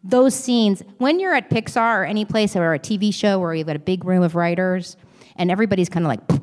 Those 0.03 0.35
scenes, 0.35 0.83
when 0.99 1.19
you're 1.19 1.35
at 1.35 1.49
Pixar 1.49 2.01
or 2.01 2.05
any 2.05 2.25
place 2.25 2.55
or 2.57 2.75
a 2.75 2.79
TV 2.79 3.13
show 3.13 3.39
where 3.39 3.55
you've 3.55 3.67
got 3.67 3.77
a 3.77 3.81
big 3.81 4.05
room 4.05 4.23
of 4.23 4.35
writers 4.35 4.97
and 5.37 5.51
everybody's 5.51 5.89
kind 5.89 6.05
of 6.05 6.09
like, 6.09 6.27
poof, 6.29 6.43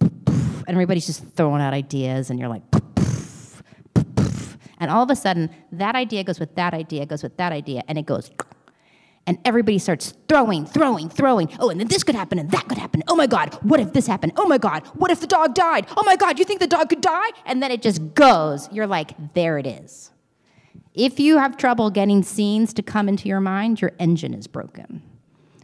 poof, 0.00 0.12
poof, 0.24 0.64
and 0.66 0.70
everybody's 0.70 1.06
just 1.06 1.24
throwing 1.36 1.60
out 1.60 1.74
ideas 1.74 2.30
and 2.30 2.38
you're 2.38 2.48
like, 2.48 2.62
and 4.78 4.90
all 4.90 5.02
of 5.02 5.10
a 5.10 5.16
sudden 5.16 5.50
that 5.72 5.94
idea 5.94 6.24
goes 6.24 6.40
with 6.40 6.54
that 6.56 6.74
idea, 6.74 7.06
goes 7.06 7.22
with 7.22 7.36
that 7.36 7.52
idea, 7.52 7.82
and 7.86 7.98
it 7.98 8.06
goes 8.06 8.30
and 9.26 9.38
everybody 9.44 9.78
starts 9.78 10.14
throwing, 10.28 10.66
throwing, 10.66 11.08
throwing. 11.08 11.48
Oh, 11.60 11.70
and 11.70 11.78
then 11.78 11.88
this 11.88 12.02
could 12.02 12.14
happen, 12.14 12.38
and 12.38 12.50
that 12.50 12.68
could 12.68 12.78
happen. 12.78 13.02
Oh 13.08 13.14
my 13.14 13.26
God, 13.26 13.54
what 13.62 13.80
if 13.80 13.92
this 13.92 14.06
happened? 14.06 14.32
Oh 14.36 14.46
my 14.46 14.58
God, 14.58 14.86
what 14.94 15.10
if 15.10 15.20
the 15.20 15.26
dog 15.26 15.54
died? 15.54 15.86
Oh 15.96 16.02
my 16.04 16.16
God, 16.16 16.38
you 16.38 16.44
think 16.44 16.60
the 16.60 16.66
dog 16.66 16.88
could 16.88 17.00
die? 17.00 17.28
And 17.46 17.62
then 17.62 17.70
it 17.70 17.82
just 17.82 18.14
goes. 18.14 18.68
You're 18.72 18.86
like, 18.86 19.34
there 19.34 19.58
it 19.58 19.66
is. 19.66 20.11
If 20.94 21.18
you 21.18 21.38
have 21.38 21.56
trouble 21.56 21.90
getting 21.90 22.22
scenes 22.22 22.74
to 22.74 22.82
come 22.82 23.08
into 23.08 23.28
your 23.28 23.40
mind, 23.40 23.80
your 23.80 23.92
engine 23.98 24.34
is 24.34 24.46
broken. 24.46 25.02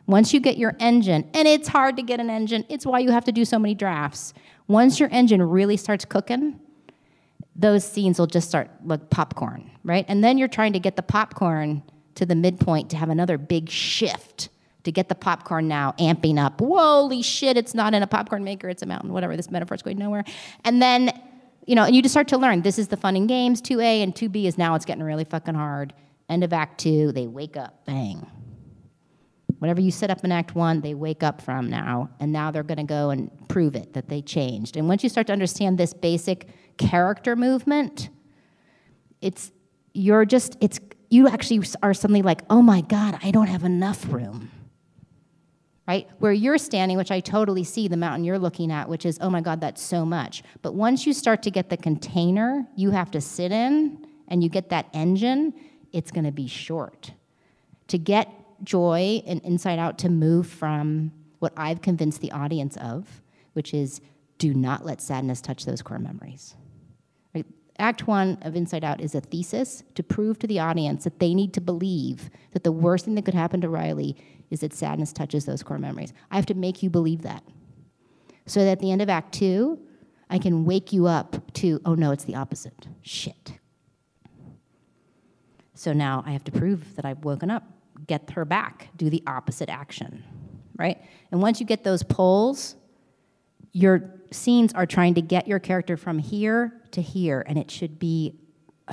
Once 0.06 0.32
you 0.32 0.40
get 0.40 0.56
your 0.56 0.74
engine, 0.80 1.28
and 1.34 1.46
it's 1.46 1.68
hard 1.68 1.96
to 1.96 2.02
get 2.02 2.18
an 2.18 2.30
engine, 2.30 2.64
it's 2.70 2.86
why 2.86 2.98
you 2.98 3.10
have 3.10 3.24
to 3.24 3.32
do 3.32 3.44
so 3.44 3.58
many 3.58 3.74
drafts. 3.74 4.32
Once 4.66 4.98
your 4.98 5.10
engine 5.12 5.42
really 5.42 5.76
starts 5.76 6.06
cooking, 6.06 6.58
those 7.54 7.84
scenes 7.84 8.18
will 8.18 8.26
just 8.26 8.48
start 8.48 8.70
like 8.84 9.10
popcorn, 9.10 9.70
right? 9.84 10.06
And 10.08 10.24
then 10.24 10.38
you're 10.38 10.48
trying 10.48 10.72
to 10.72 10.78
get 10.78 10.96
the 10.96 11.02
popcorn 11.02 11.82
to 12.14 12.24
the 12.24 12.34
midpoint 12.34 12.88
to 12.90 12.96
have 12.96 13.10
another 13.10 13.36
big 13.36 13.68
shift 13.68 14.48
to 14.84 14.92
get 14.92 15.10
the 15.10 15.14
popcorn 15.14 15.68
now 15.68 15.92
amping 15.98 16.38
up. 16.42 16.60
Holy 16.60 17.20
shit, 17.20 17.58
it's 17.58 17.74
not 17.74 17.92
in 17.92 18.02
a 18.02 18.06
popcorn 18.06 18.44
maker, 18.44 18.70
it's 18.70 18.82
a 18.82 18.86
mountain, 18.86 19.12
whatever. 19.12 19.36
This 19.36 19.50
metaphor's 19.50 19.82
going 19.82 19.98
nowhere. 19.98 20.24
And 20.64 20.80
then, 20.80 21.10
you 21.68 21.74
know, 21.74 21.84
and 21.84 21.94
you 21.94 22.00
just 22.00 22.14
start 22.14 22.28
to 22.28 22.38
learn 22.38 22.62
this 22.62 22.78
is 22.78 22.88
the 22.88 22.96
fun 22.96 23.14
and 23.14 23.28
games. 23.28 23.60
2A 23.60 24.02
and 24.02 24.14
2B 24.14 24.46
is 24.46 24.56
now 24.56 24.74
it's 24.74 24.86
getting 24.86 25.04
really 25.04 25.24
fucking 25.24 25.54
hard. 25.54 25.92
End 26.30 26.42
of 26.42 26.54
Act 26.54 26.80
Two, 26.80 27.12
they 27.12 27.26
wake 27.26 27.58
up, 27.58 27.84
bang. 27.84 28.26
Whatever 29.58 29.82
you 29.82 29.90
set 29.90 30.08
up 30.10 30.24
in 30.24 30.32
Act 30.32 30.54
One, 30.54 30.80
they 30.80 30.94
wake 30.94 31.22
up 31.22 31.42
from 31.42 31.68
now, 31.68 32.08
and 32.20 32.32
now 32.32 32.50
they're 32.50 32.62
gonna 32.62 32.84
go 32.84 33.10
and 33.10 33.30
prove 33.48 33.76
it 33.76 33.92
that 33.92 34.08
they 34.08 34.22
changed. 34.22 34.78
And 34.78 34.88
once 34.88 35.02
you 35.02 35.10
start 35.10 35.26
to 35.26 35.32
understand 35.34 35.76
this 35.76 35.92
basic 35.92 36.48
character 36.78 37.36
movement, 37.36 38.08
it's 39.20 39.52
you're 39.92 40.24
just 40.24 40.56
it's 40.62 40.80
you 41.10 41.28
actually 41.28 41.66
are 41.82 41.92
suddenly 41.92 42.22
like, 42.22 42.40
oh 42.48 42.62
my 42.62 42.80
God, 42.80 43.18
I 43.22 43.30
don't 43.30 43.48
have 43.48 43.64
enough 43.64 44.10
room. 44.10 44.50
Right? 45.88 46.06
Where 46.18 46.32
you're 46.32 46.58
standing, 46.58 46.98
which 46.98 47.10
I 47.10 47.20
totally 47.20 47.64
see 47.64 47.88
the 47.88 47.96
mountain 47.96 48.22
you're 48.22 48.38
looking 48.38 48.70
at, 48.70 48.90
which 48.90 49.06
is, 49.06 49.18
oh 49.22 49.30
my 49.30 49.40
God, 49.40 49.62
that's 49.62 49.80
so 49.80 50.04
much. 50.04 50.42
But 50.60 50.74
once 50.74 51.06
you 51.06 51.14
start 51.14 51.42
to 51.44 51.50
get 51.50 51.70
the 51.70 51.78
container 51.78 52.68
you 52.76 52.90
have 52.90 53.10
to 53.12 53.22
sit 53.22 53.52
in 53.52 54.06
and 54.28 54.42
you 54.42 54.50
get 54.50 54.68
that 54.68 54.88
engine, 54.92 55.54
it's 55.92 56.10
going 56.10 56.26
to 56.26 56.30
be 56.30 56.46
short. 56.46 57.12
To 57.86 57.96
get 57.96 58.30
joy 58.62 59.22
and 59.26 59.40
inside 59.44 59.78
out 59.78 59.96
to 60.00 60.10
move 60.10 60.46
from 60.46 61.10
what 61.38 61.54
I've 61.56 61.80
convinced 61.80 62.20
the 62.20 62.32
audience 62.32 62.76
of, 62.76 63.22
which 63.54 63.72
is 63.72 64.02
do 64.36 64.52
not 64.52 64.84
let 64.84 65.00
sadness 65.00 65.40
touch 65.40 65.64
those 65.64 65.80
core 65.80 65.98
memories. 65.98 66.54
Act 67.80 68.08
one 68.08 68.38
of 68.42 68.56
Inside 68.56 68.82
Out 68.82 69.00
is 69.00 69.14
a 69.14 69.20
thesis 69.20 69.84
to 69.94 70.02
prove 70.02 70.38
to 70.40 70.48
the 70.48 70.58
audience 70.58 71.04
that 71.04 71.20
they 71.20 71.32
need 71.32 71.54
to 71.54 71.60
believe 71.60 72.28
that 72.50 72.64
the 72.64 72.72
worst 72.72 73.04
thing 73.04 73.14
that 73.14 73.24
could 73.24 73.34
happen 73.34 73.60
to 73.60 73.68
Riley 73.68 74.16
is 74.50 74.60
that 74.60 74.72
sadness 74.72 75.12
touches 75.12 75.44
those 75.44 75.62
core 75.62 75.78
memories. 75.78 76.12
I 76.30 76.36
have 76.36 76.46
to 76.46 76.54
make 76.54 76.82
you 76.82 76.90
believe 76.90 77.22
that. 77.22 77.42
So 78.46 78.60
that 78.60 78.72
at 78.72 78.80
the 78.80 78.90
end 78.90 79.02
of 79.02 79.08
Act 79.08 79.34
two, 79.34 79.78
I 80.30 80.38
can 80.38 80.64
wake 80.64 80.92
you 80.92 81.06
up 81.06 81.52
to, 81.54 81.80
oh 81.84 81.94
no, 81.94 82.10
it's 82.12 82.24
the 82.24 82.34
opposite. 82.34 82.86
Shit. 83.02 83.52
So 85.74 85.92
now 85.92 86.22
I 86.26 86.32
have 86.32 86.44
to 86.44 86.52
prove 86.52 86.96
that 86.96 87.04
I've 87.04 87.24
woken 87.24 87.50
up, 87.50 87.62
get 88.06 88.30
her 88.30 88.44
back, 88.44 88.88
do 88.96 89.10
the 89.10 89.22
opposite 89.26 89.68
action, 89.68 90.24
right? 90.76 90.98
And 91.30 91.40
once 91.40 91.60
you 91.60 91.66
get 91.66 91.84
those 91.84 92.02
poles, 92.02 92.74
your 93.72 94.14
scenes 94.32 94.72
are 94.74 94.86
trying 94.86 95.14
to 95.14 95.22
get 95.22 95.46
your 95.46 95.58
character 95.58 95.96
from 95.96 96.18
here 96.18 96.82
to 96.90 97.00
here, 97.00 97.44
and 97.46 97.56
it 97.58 97.70
should 97.70 97.98
be 97.98 98.34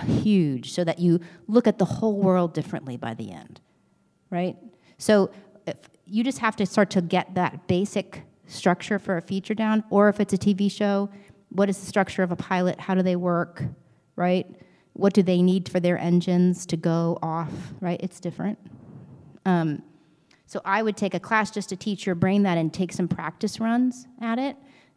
huge 0.06 0.72
so 0.74 0.84
that 0.84 1.00
you 1.00 1.20
look 1.48 1.68
at 1.68 1.80
the 1.80 1.86
whole 1.86 2.18
world 2.18 2.54
differently 2.54 2.98
by 2.98 3.14
the 3.14 3.32
end, 3.32 3.62
right? 4.30 4.56
So 4.98 5.32
you 6.06 6.24
just 6.24 6.40
have 6.40 6.56
to 6.58 6.66
start 6.66 6.90
to 6.92 7.02
get 7.02 7.36
that 7.36 7.68
basic 7.68 8.24
structure 8.48 9.00
for 9.00 9.18
a 9.18 9.22
feature 9.22 9.54
down, 9.54 9.84
or 9.90 10.10
if 10.10 10.20
it's 10.20 10.34
a 10.34 10.38
TV 10.38 10.72
show, 10.72 11.10
what 11.50 11.70
is 11.70 11.80
the 11.80 11.86
structure 11.86 12.24
of 12.24 12.32
a 12.32 12.36
pilot? 12.36 12.80
How 12.80 12.96
do 12.96 13.02
they 13.02 13.16
work, 13.16 13.64
right? 14.16 14.48
What 14.94 15.14
do 15.14 15.24
they 15.24 15.42
need 15.42 15.70
for 15.70 15.80
their 15.80 15.98
engines 15.98 16.66
to 16.68 16.78
go 16.78 17.18
off, 17.22 17.52
right? 17.82 18.00
It's 18.02 18.20
different. 18.20 18.60
Um, 19.46 19.82
so 20.48 20.62
I 20.64 20.84
would 20.84 20.96
take 20.96 21.14
a 21.14 21.20
class 21.20 21.52
just 21.52 21.70
to 21.70 21.76
teach 21.76 22.06
your 22.06 22.16
brain 22.16 22.44
that 22.44 22.58
and 22.58 22.74
take 22.74 22.94
some 22.94 23.08
practice 23.08 23.60
runs 23.60 24.08
at 24.22 24.40
it. 24.40 24.56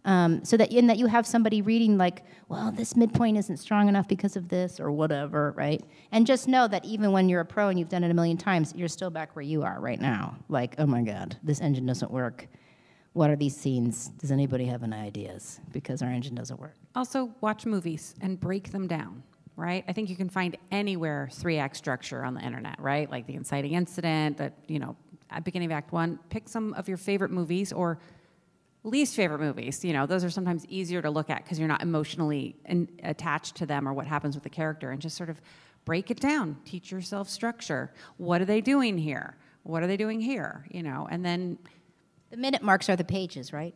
Um, 0.09 0.43
so 0.43 0.57
that 0.57 0.73
in 0.73 0.87
that 0.87 0.97
you 0.97 1.07
have 1.07 1.27
somebody 1.27 1.61
reading 1.61 1.99
like, 1.99 2.23
well, 2.49 2.73
this 2.73 2.97
midpoint 2.97 3.37
isn't 3.37 3.59
strong 3.59 3.91
enough 3.91 4.09
because 4.09 4.37
of 4.37 4.49
this 4.49 4.81
or 4.81 4.91
whatever, 4.91 5.53
right? 5.55 5.85
And 6.13 6.27
just 6.27 6.49
know 6.49 6.67
that 6.67 6.83
even 6.87 7.13
when 7.13 7.29
you're 7.29 7.43
a 7.43 7.45
pro 7.45 7.69
and 7.69 7.79
you've 7.79 7.91
done 7.91 8.03
it 8.03 8.11
a 8.11 8.15
million 8.15 8.39
times, 8.39 8.73
you're 8.75 8.89
still 8.89 9.11
back 9.11 9.37
where 9.37 9.43
you 9.43 9.65
are 9.65 9.79
right 9.79 10.01
now. 10.01 10.35
Like, 10.49 10.77
oh 10.79 10.87
my 10.87 11.03
God, 11.03 11.37
this 11.43 11.61
engine 11.61 11.85
doesn't 11.85 12.11
work. 12.11 12.49
What 13.13 13.29
are 13.29 13.37
these 13.37 13.55
scenes? 13.55 14.09
Does 14.09 14.33
anybody 14.33 14.65
have 14.65 14.83
any 14.83 14.97
ideas? 14.97 15.61
Because 15.73 16.01
our 16.01 16.09
engine 16.09 16.35
doesn't 16.35 16.59
work. 16.59 16.77
Also, 16.95 17.31
watch 17.43 17.67
movies 17.67 18.15
and 18.23 18.41
break 18.41 18.73
them 18.73 18.87
down, 18.87 19.23
right? 19.57 19.85
I 19.89 19.93
think 19.93 20.09
you 20.09 20.17
can 20.17 20.31
find 20.31 20.57
anywhere 20.71 21.29
three 21.31 21.59
act 21.59 21.77
structure 21.77 22.25
on 22.25 22.33
the 22.33 22.41
internet, 22.41 22.81
right? 22.81 23.11
Like 23.11 23.27
the 23.27 23.35
inciting 23.35 23.75
incident, 23.75 24.39
that, 24.39 24.55
you 24.69 24.79
know, 24.79 24.97
at 25.29 25.45
beginning 25.45 25.67
of 25.67 25.73
Act 25.73 25.93
One. 25.93 26.19
Pick 26.31 26.49
some 26.49 26.73
of 26.73 26.89
your 26.89 26.97
favorite 26.97 27.31
movies 27.31 27.75
or 27.75 27.99
least 28.89 29.15
favorite 29.15 29.41
movies. 29.41 29.85
You 29.85 29.93
know, 29.93 30.07
those 30.07 30.25
are 30.25 30.31
sometimes 30.31 30.67
easier 30.67 31.03
to 31.03 31.11
look 31.11 31.31
at 31.31 31.45
because 31.45 31.59
you're 31.59 31.69
not 31.69 31.83
emotionally 31.83 32.57
in, 32.65 32.89
attached 33.03 33.55
to 33.57 33.67
them 33.67 33.89
or 33.89 33.93
what 33.93 34.07
happens 34.07 34.35
with 34.35 34.45
the 34.45 34.51
character, 34.51 34.91
and 34.91 35.01
just 35.01 35.17
sort 35.17 35.31
of 35.31 35.41
break 35.85 36.11
it 36.11 36.21
down. 36.21 36.57
Teach 36.65 36.91
yourself 36.91 37.29
structure. 37.29 37.93
What 38.17 38.41
are 38.41 38.45
they 38.45 38.61
doing 38.61 38.99
here? 38.99 39.37
What 39.63 39.83
are 39.83 39.87
they 39.87 39.97
doing 39.97 40.21
here? 40.21 40.67
You 40.71 40.83
know, 40.83 41.07
and 41.11 41.25
then 41.25 41.59
the 42.31 42.37
minute 42.37 42.63
marks 42.63 42.89
are 42.89 42.97
the 42.97 43.05
pages, 43.05 43.53
right? 43.53 43.75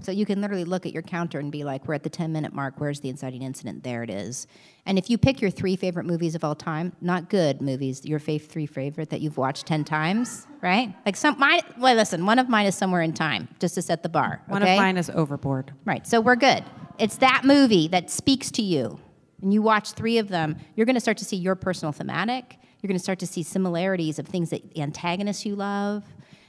So 0.00 0.12
you 0.12 0.24
can 0.24 0.40
literally 0.40 0.64
look 0.64 0.86
at 0.86 0.92
your 0.92 1.02
counter 1.02 1.38
and 1.38 1.52
be 1.52 1.62
like, 1.62 1.86
we're 1.86 1.94
at 1.94 2.02
the 2.02 2.10
10 2.10 2.32
minute 2.32 2.52
mark, 2.52 2.74
where's 2.78 3.00
the 3.00 3.08
inciting 3.08 3.42
incident? 3.42 3.84
There 3.84 4.02
it 4.02 4.10
is. 4.10 4.46
And 4.86 4.98
if 4.98 5.10
you 5.10 5.18
pick 5.18 5.40
your 5.40 5.50
three 5.50 5.76
favorite 5.76 6.06
movies 6.06 6.34
of 6.34 6.42
all 6.42 6.54
time, 6.54 6.92
not 7.00 7.28
good 7.28 7.60
movies, 7.60 8.04
your 8.04 8.18
fav- 8.18 8.46
three 8.46 8.66
favorite 8.66 9.10
that 9.10 9.20
you've 9.20 9.36
watched 9.36 9.66
10 9.66 9.84
times, 9.84 10.46
right? 10.62 10.94
Like 11.04 11.16
some, 11.16 11.38
mine, 11.38 11.60
well, 11.78 11.94
listen, 11.94 12.24
one 12.24 12.38
of 12.38 12.48
mine 12.48 12.66
is 12.66 12.74
Somewhere 12.74 13.02
in 13.02 13.12
Time, 13.12 13.48
just 13.58 13.74
to 13.74 13.82
set 13.82 14.02
the 14.02 14.08
bar. 14.08 14.42
one 14.46 14.62
of 14.62 14.68
mine 14.68 14.96
is 14.96 15.10
Overboard. 15.10 15.72
Right, 15.84 16.06
so 16.06 16.20
we're 16.20 16.36
good. 16.36 16.64
It's 16.98 17.18
that 17.18 17.42
movie 17.44 17.88
that 17.88 18.10
speaks 18.10 18.50
to 18.52 18.62
you. 18.62 18.98
And 19.42 19.52
you 19.52 19.62
watch 19.62 19.92
three 19.92 20.18
of 20.18 20.28
them, 20.28 20.56
you're 20.76 20.86
gonna 20.86 21.00
start 21.00 21.18
to 21.18 21.24
see 21.24 21.36
your 21.36 21.54
personal 21.54 21.92
thematic. 21.92 22.56
You're 22.80 22.88
gonna 22.88 22.98
start 22.98 23.18
to 23.20 23.26
see 23.26 23.42
similarities 23.42 24.18
of 24.18 24.26
things 24.26 24.50
that 24.50 24.62
antagonists 24.76 25.44
you 25.44 25.56
love. 25.56 26.04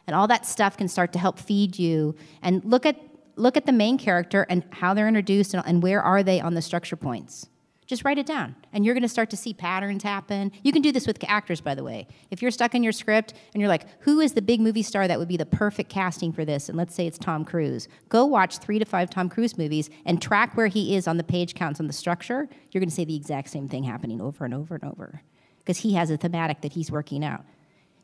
And 0.07 0.15
all 0.15 0.27
that 0.27 0.45
stuff 0.45 0.77
can 0.77 0.87
start 0.87 1.13
to 1.13 1.19
help 1.19 1.37
feed 1.39 1.77
you. 1.77 2.15
And 2.41 2.63
look 2.65 2.85
at 2.85 2.97
look 3.41 3.57
at 3.57 3.65
the 3.65 3.71
main 3.71 3.97
character 3.97 4.45
and 4.49 4.63
how 4.71 4.93
they're 4.93 5.07
introduced 5.07 5.53
and, 5.53 5.63
and 5.65 5.83
where 5.83 6.01
are 6.01 6.23
they 6.23 6.39
on 6.39 6.53
the 6.53 6.61
structure 6.61 6.95
points. 6.95 7.47
Just 7.87 8.05
write 8.05 8.17
it 8.17 8.25
down, 8.25 8.55
and 8.71 8.85
you're 8.85 8.93
going 8.93 9.01
to 9.01 9.09
start 9.09 9.29
to 9.31 9.35
see 9.35 9.53
patterns 9.53 10.01
happen. 10.01 10.53
You 10.63 10.71
can 10.71 10.81
do 10.81 10.93
this 10.93 11.05
with 11.05 11.21
actors, 11.27 11.59
by 11.59 11.75
the 11.75 11.83
way. 11.83 12.07
If 12.29 12.41
you're 12.41 12.49
stuck 12.49 12.73
in 12.73 12.83
your 12.83 12.93
script 12.93 13.33
and 13.53 13.59
you're 13.59 13.67
like, 13.67 13.85
who 14.03 14.21
is 14.21 14.31
the 14.31 14.41
big 14.41 14.61
movie 14.61 14.83
star 14.83 15.09
that 15.09 15.19
would 15.19 15.27
be 15.27 15.35
the 15.35 15.45
perfect 15.45 15.89
casting 15.89 16.31
for 16.31 16.45
this? 16.45 16.69
And 16.69 16.77
let's 16.77 16.95
say 16.95 17.05
it's 17.05 17.17
Tom 17.17 17.43
Cruise. 17.43 17.89
Go 18.07 18.23
watch 18.25 18.59
three 18.59 18.79
to 18.79 18.85
five 18.85 19.09
Tom 19.09 19.27
Cruise 19.27 19.57
movies 19.57 19.89
and 20.05 20.21
track 20.21 20.55
where 20.55 20.67
he 20.67 20.95
is 20.95 21.05
on 21.05 21.17
the 21.17 21.23
page 21.23 21.53
counts 21.53 21.81
on 21.81 21.87
the 21.87 21.93
structure. 21.93 22.47
You're 22.71 22.79
going 22.79 22.89
to 22.89 22.95
see 22.95 23.03
the 23.03 23.17
exact 23.17 23.49
same 23.49 23.67
thing 23.67 23.83
happening 23.83 24.21
over 24.21 24.45
and 24.45 24.53
over 24.53 24.75
and 24.75 24.85
over 24.85 25.21
because 25.59 25.79
he 25.79 25.95
has 25.95 26.09
a 26.09 26.15
thematic 26.15 26.61
that 26.61 26.71
he's 26.71 26.89
working 26.89 27.25
out. 27.25 27.43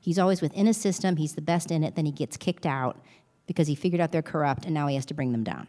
He's 0.01 0.19
always 0.19 0.41
within 0.41 0.67
a 0.67 0.73
system. 0.73 1.15
He's 1.15 1.35
the 1.35 1.41
best 1.41 1.71
in 1.71 1.85
it. 1.85 1.95
Then 1.95 2.05
he 2.05 2.11
gets 2.11 2.35
kicked 2.35 2.65
out 2.65 3.01
because 3.47 3.67
he 3.67 3.75
figured 3.75 4.01
out 4.01 4.11
they're 4.11 4.21
corrupt, 4.21 4.65
and 4.65 4.73
now 4.73 4.87
he 4.87 4.95
has 4.95 5.05
to 5.07 5.13
bring 5.13 5.31
them 5.31 5.43
down. 5.43 5.67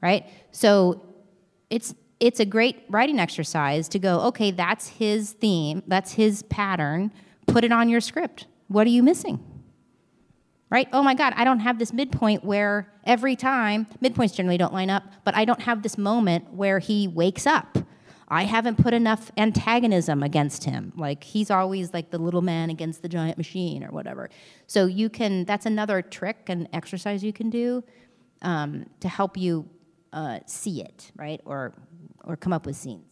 Right? 0.00 0.24
So 0.52 1.02
it's 1.68 1.94
it's 2.18 2.40
a 2.40 2.46
great 2.46 2.84
writing 2.88 3.18
exercise 3.18 3.88
to 3.90 3.98
go, 3.98 4.20
okay, 4.20 4.50
that's 4.50 4.88
his 4.88 5.32
theme, 5.32 5.82
that's 5.86 6.12
his 6.12 6.42
pattern. 6.44 7.12
Put 7.46 7.62
it 7.62 7.72
on 7.72 7.88
your 7.88 8.00
script. 8.00 8.46
What 8.68 8.86
are 8.86 8.90
you 8.90 9.02
missing? 9.02 9.44
Right? 10.70 10.88
Oh 10.92 11.02
my 11.02 11.14
God, 11.14 11.34
I 11.36 11.44
don't 11.44 11.60
have 11.60 11.78
this 11.78 11.92
midpoint 11.92 12.42
where 12.44 12.90
every 13.04 13.36
time, 13.36 13.86
midpoints 14.02 14.34
generally 14.34 14.58
don't 14.58 14.72
line 14.72 14.90
up, 14.90 15.04
but 15.24 15.36
I 15.36 15.44
don't 15.44 15.60
have 15.60 15.82
this 15.82 15.96
moment 15.96 16.52
where 16.52 16.78
he 16.78 17.06
wakes 17.06 17.46
up. 17.46 17.78
I 18.28 18.44
haven't 18.44 18.76
put 18.76 18.92
enough 18.92 19.30
antagonism 19.36 20.22
against 20.22 20.64
him. 20.64 20.92
Like 20.96 21.22
he's 21.22 21.50
always 21.50 21.94
like 21.94 22.10
the 22.10 22.18
little 22.18 22.42
man 22.42 22.70
against 22.70 23.02
the 23.02 23.08
giant 23.08 23.38
machine 23.38 23.84
or 23.84 23.90
whatever. 23.90 24.30
So 24.66 24.86
you 24.86 25.08
can, 25.08 25.44
that's 25.44 25.66
another 25.66 26.02
trick 26.02 26.48
and 26.48 26.68
exercise 26.72 27.22
you 27.22 27.32
can 27.32 27.50
do 27.50 27.84
um, 28.42 28.86
to 29.00 29.08
help 29.08 29.36
you 29.36 29.68
uh, 30.12 30.40
see 30.46 30.82
it, 30.82 31.12
right? 31.14 31.40
Or, 31.44 31.74
or 32.24 32.36
come 32.36 32.52
up 32.52 32.66
with 32.66 32.76
scenes. 32.76 33.04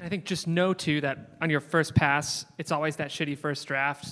I 0.00 0.08
think 0.08 0.24
just 0.24 0.46
know 0.46 0.72
too 0.74 1.00
that 1.00 1.36
on 1.40 1.50
your 1.50 1.60
first 1.60 1.94
pass, 1.94 2.44
it's 2.56 2.70
always 2.70 2.96
that 2.96 3.08
shitty 3.08 3.36
first 3.36 3.66
draft. 3.66 4.06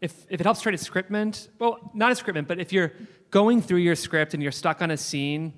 If, 0.00 0.26
if 0.28 0.40
it 0.40 0.44
helps 0.44 0.60
try 0.60 0.72
to 0.72 0.78
scriptment, 0.78 1.48
well, 1.58 1.92
not 1.94 2.10
a 2.10 2.14
scriptment, 2.16 2.48
but 2.48 2.58
if 2.58 2.72
you're 2.72 2.92
going 3.30 3.62
through 3.62 3.78
your 3.78 3.94
script 3.94 4.34
and 4.34 4.42
you're 4.42 4.52
stuck 4.52 4.82
on 4.82 4.90
a 4.90 4.96
scene, 4.96 5.54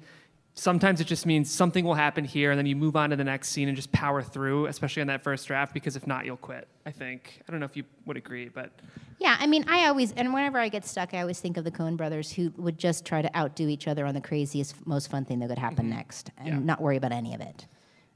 sometimes 0.54 1.00
it 1.00 1.06
just 1.06 1.26
means 1.26 1.50
something 1.50 1.84
will 1.84 1.94
happen 1.94 2.24
here 2.24 2.50
and 2.52 2.58
then 2.58 2.66
you 2.66 2.76
move 2.76 2.94
on 2.96 3.10
to 3.10 3.16
the 3.16 3.24
next 3.24 3.48
scene 3.48 3.68
and 3.68 3.76
just 3.76 3.90
power 3.92 4.22
through, 4.22 4.66
especially 4.66 5.00
on 5.00 5.08
that 5.08 5.22
first 5.22 5.46
draft, 5.48 5.74
because 5.74 5.96
if 5.96 6.06
not, 6.06 6.24
you'll 6.24 6.36
quit, 6.36 6.68
I 6.86 6.92
think. 6.92 7.40
I 7.46 7.50
don't 7.50 7.60
know 7.60 7.66
if 7.66 7.76
you 7.76 7.84
would 8.06 8.16
agree, 8.16 8.48
but 8.48 8.70
Yeah, 9.18 9.36
I 9.38 9.46
mean, 9.46 9.64
I 9.68 9.88
always, 9.88 10.12
and 10.12 10.32
whenever 10.32 10.58
I 10.58 10.68
get 10.68 10.84
stuck, 10.86 11.12
I 11.12 11.20
always 11.20 11.40
think 11.40 11.56
of 11.56 11.64
the 11.64 11.70
Coen 11.72 11.96
brothers 11.96 12.30
who 12.30 12.52
would 12.56 12.78
just 12.78 13.04
try 13.04 13.20
to 13.20 13.36
outdo 13.36 13.68
each 13.68 13.88
other 13.88 14.06
on 14.06 14.14
the 14.14 14.20
craziest, 14.20 14.86
most 14.86 15.10
fun 15.10 15.24
thing 15.24 15.40
that 15.40 15.48
could 15.48 15.58
happen 15.58 15.86
mm-hmm. 15.86 15.96
next 15.96 16.30
and 16.38 16.48
Yeah. 16.48 16.58
not 16.60 16.80
worry 16.80 16.96
about 16.96 17.12
any 17.12 17.34
of 17.34 17.40
it. 17.40 17.66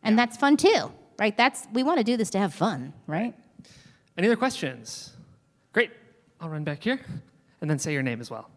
And 0.04 0.16
that's 0.16 0.36
fun 0.36 0.56
too, 0.56 0.92
right? 1.18 1.36
That's, 1.36 1.66
we 1.72 1.82
want 1.82 1.98
to 1.98 2.04
do 2.04 2.16
this 2.16 2.30
to 2.30 2.38
have 2.38 2.54
fun, 2.54 2.92
right? 3.06 3.34
any 4.16 4.26
other 4.26 4.36
questions? 4.36 5.12
Great. 5.72 5.90
I'll 6.40 6.48
run 6.48 6.64
back 6.64 6.82
here 6.82 7.00
and 7.60 7.70
then 7.70 7.78
say 7.78 7.92
your 7.92 8.02
name 8.02 8.20
as 8.20 8.30
well. 8.30 8.50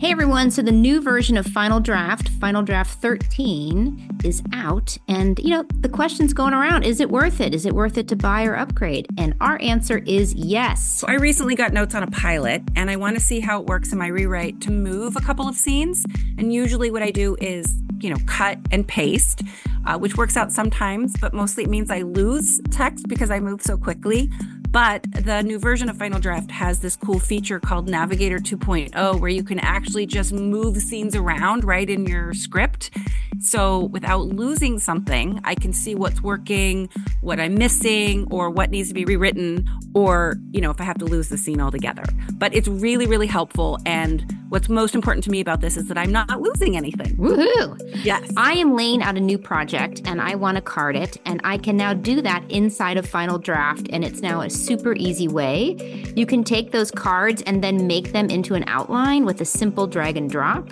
Hey 0.00 0.10
everyone, 0.10 0.50
so 0.50 0.60
the 0.60 0.72
new 0.72 1.00
version 1.00 1.36
of 1.36 1.46
Final 1.46 1.78
Draft, 1.78 2.28
Final 2.28 2.62
Draft 2.62 2.98
13, 2.98 4.18
is 4.24 4.42
out. 4.52 4.98
And, 5.06 5.38
you 5.38 5.50
know, 5.50 5.64
the 5.80 5.88
question's 5.88 6.34
going 6.34 6.52
around 6.52 6.82
is 6.82 7.00
it 7.00 7.10
worth 7.10 7.40
it? 7.40 7.54
Is 7.54 7.64
it 7.64 7.72
worth 7.72 7.96
it 7.96 8.08
to 8.08 8.16
buy 8.16 8.44
or 8.44 8.56
upgrade? 8.56 9.06
And 9.16 9.34
our 9.40 9.56
answer 9.62 9.98
is 9.98 10.34
yes. 10.34 10.84
So 10.84 11.06
I 11.06 11.14
recently 11.14 11.54
got 11.54 11.72
notes 11.72 11.94
on 11.94 12.02
a 12.02 12.10
pilot 12.10 12.62
and 12.74 12.90
I 12.90 12.96
want 12.96 13.14
to 13.16 13.20
see 13.20 13.38
how 13.38 13.60
it 13.60 13.66
works 13.66 13.92
in 13.92 13.98
my 13.98 14.08
rewrite 14.08 14.60
to 14.62 14.72
move 14.72 15.14
a 15.16 15.20
couple 15.20 15.48
of 15.48 15.54
scenes. 15.54 16.04
And 16.38 16.52
usually 16.52 16.90
what 16.90 17.04
I 17.04 17.12
do 17.12 17.36
is, 17.40 17.72
you 18.00 18.10
know, 18.10 18.18
cut 18.26 18.58
and 18.72 18.86
paste, 18.86 19.42
uh, 19.86 19.96
which 19.96 20.16
works 20.16 20.36
out 20.36 20.50
sometimes, 20.50 21.16
but 21.20 21.32
mostly 21.32 21.64
it 21.64 21.70
means 21.70 21.90
I 21.90 22.02
lose 22.02 22.60
text 22.72 23.06
because 23.08 23.30
I 23.30 23.38
move 23.38 23.62
so 23.62 23.78
quickly. 23.78 24.28
But 24.74 25.06
the 25.12 25.40
new 25.42 25.60
version 25.60 25.88
of 25.88 25.96
Final 25.96 26.18
Draft 26.18 26.50
has 26.50 26.80
this 26.80 26.96
cool 26.96 27.20
feature 27.20 27.60
called 27.60 27.88
Navigator 27.88 28.40
2.0 28.40 29.20
where 29.20 29.30
you 29.30 29.44
can 29.44 29.60
actually 29.60 30.04
just 30.04 30.32
move 30.32 30.76
scenes 30.78 31.14
around 31.14 31.62
right 31.62 31.88
in 31.88 32.06
your 32.06 32.34
script. 32.34 32.90
So 33.38 33.84
without 33.84 34.26
losing 34.26 34.80
something, 34.80 35.40
I 35.44 35.54
can 35.54 35.72
see 35.72 35.94
what's 35.94 36.22
working, 36.22 36.88
what 37.20 37.38
I'm 37.38 37.54
missing, 37.54 38.26
or 38.32 38.50
what 38.50 38.70
needs 38.70 38.88
to 38.88 38.94
be 38.94 39.04
rewritten, 39.04 39.68
or, 39.94 40.38
you 40.50 40.60
know, 40.60 40.70
if 40.70 40.80
I 40.80 40.84
have 40.84 40.98
to 40.98 41.04
lose 41.04 41.28
the 41.28 41.36
scene 41.36 41.60
altogether. 41.60 42.04
But 42.32 42.54
it's 42.54 42.66
really, 42.66 43.06
really 43.06 43.26
helpful. 43.26 43.78
And 43.86 44.24
what's 44.48 44.68
most 44.68 44.94
important 44.94 45.24
to 45.24 45.30
me 45.30 45.40
about 45.40 45.60
this 45.60 45.76
is 45.76 45.88
that 45.88 45.98
I'm 45.98 46.10
not 46.10 46.40
losing 46.40 46.76
anything. 46.76 47.16
Woohoo! 47.16 48.04
Yes. 48.04 48.32
I 48.36 48.54
am 48.54 48.74
laying 48.74 49.02
out 49.02 49.16
a 49.16 49.20
new 49.20 49.38
project 49.38 50.02
and 50.04 50.20
I 50.20 50.36
want 50.36 50.56
to 50.56 50.62
card 50.62 50.96
it, 50.96 51.18
and 51.24 51.40
I 51.44 51.58
can 51.58 51.76
now 51.76 51.92
do 51.92 52.22
that 52.22 52.48
inside 52.50 52.96
of 52.96 53.06
Final 53.06 53.38
Draft, 53.38 53.88
and 53.90 54.04
it's 54.04 54.20
now 54.20 54.40
a 54.40 54.50
super 54.64 54.94
easy 54.94 55.28
way. 55.28 55.76
You 56.16 56.26
can 56.26 56.44
take 56.44 56.72
those 56.72 56.90
cards 56.90 57.42
and 57.42 57.62
then 57.62 57.86
make 57.86 58.12
them 58.12 58.30
into 58.30 58.54
an 58.54 58.64
outline 58.66 59.24
with 59.24 59.40
a 59.40 59.44
simple 59.44 59.86
drag 59.86 60.16
and 60.16 60.30
drop. 60.30 60.70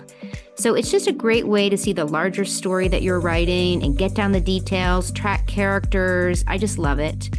So 0.55 0.75
it's 0.75 0.91
just 0.91 1.07
a 1.07 1.11
great 1.11 1.47
way 1.47 1.69
to 1.69 1.77
see 1.77 1.93
the 1.93 2.05
larger 2.05 2.45
story 2.45 2.87
that 2.87 3.01
you're 3.01 3.19
writing 3.19 3.83
and 3.83 3.97
get 3.97 4.13
down 4.13 4.31
the 4.31 4.41
details, 4.41 5.11
track 5.11 5.47
characters. 5.47 6.43
I 6.47 6.57
just 6.57 6.77
love 6.77 6.99
it. 6.99 7.29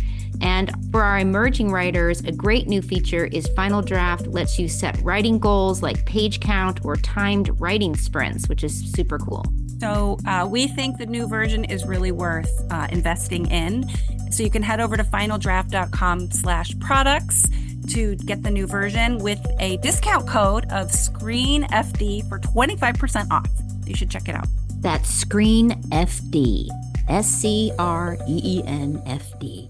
And 0.41 0.73
for 0.91 1.03
our 1.03 1.19
emerging 1.19 1.71
writers, 1.71 2.21
a 2.21 2.33
great 2.33 2.67
new 2.67 2.83
feature 2.83 3.27
is 3.27 3.47
Final 3.57 3.83
Draft 3.83 4.27
lets 4.27 4.59
you 4.59 4.69
set 4.69 5.01
writing 5.03 5.39
goals 5.39 5.83
like 5.83 6.05
page 6.07 6.41
count 6.41 6.85
or 6.85 6.97
timed 6.97 7.59
writing 7.61 7.97
sprints, 7.97 8.49
which 8.49 8.65
is 8.65 8.93
super 8.93 9.19
cool. 9.19 9.45
So 9.85 10.17
uh, 10.27 10.49
we 10.51 10.67
think 10.67 10.97
the 10.97 11.05
new 11.05 11.29
version 11.29 11.63
is 11.63 11.85
really 11.85 12.11
worth 12.11 12.51
uh, 12.71 12.87
investing 12.91 13.51
in. 13.51 13.87
So 14.31 14.43
you 14.43 14.49
can 14.49 14.63
head 14.63 14.81
over 14.81 14.97
to 14.97 15.05
finaldraft.com 15.05 16.31
slash 16.31 16.75
products 16.79 17.45
to 17.91 18.17
get 18.17 18.43
the 18.43 18.51
new 18.51 18.67
version 18.67 19.19
with 19.19 19.47
a 19.61 19.77
discount 19.77 20.27
code 20.27 20.65
of 20.73 20.89
SCREENFD 20.89 22.27
for 22.31 22.39
25% 22.39 23.31
off. 23.31 23.47
You 23.85 23.95
should 23.95 24.11
check 24.11 24.27
it 24.27 24.35
out. 24.35 24.47
That's 24.81 25.11
Screen 25.11 25.73
FD. 25.91 26.69
S 27.07 27.27
C 27.27 27.71
R 27.79 28.17
E 28.27 28.41
E 28.43 28.63
N 28.65 29.03
F 29.05 29.39
D. 29.39 29.69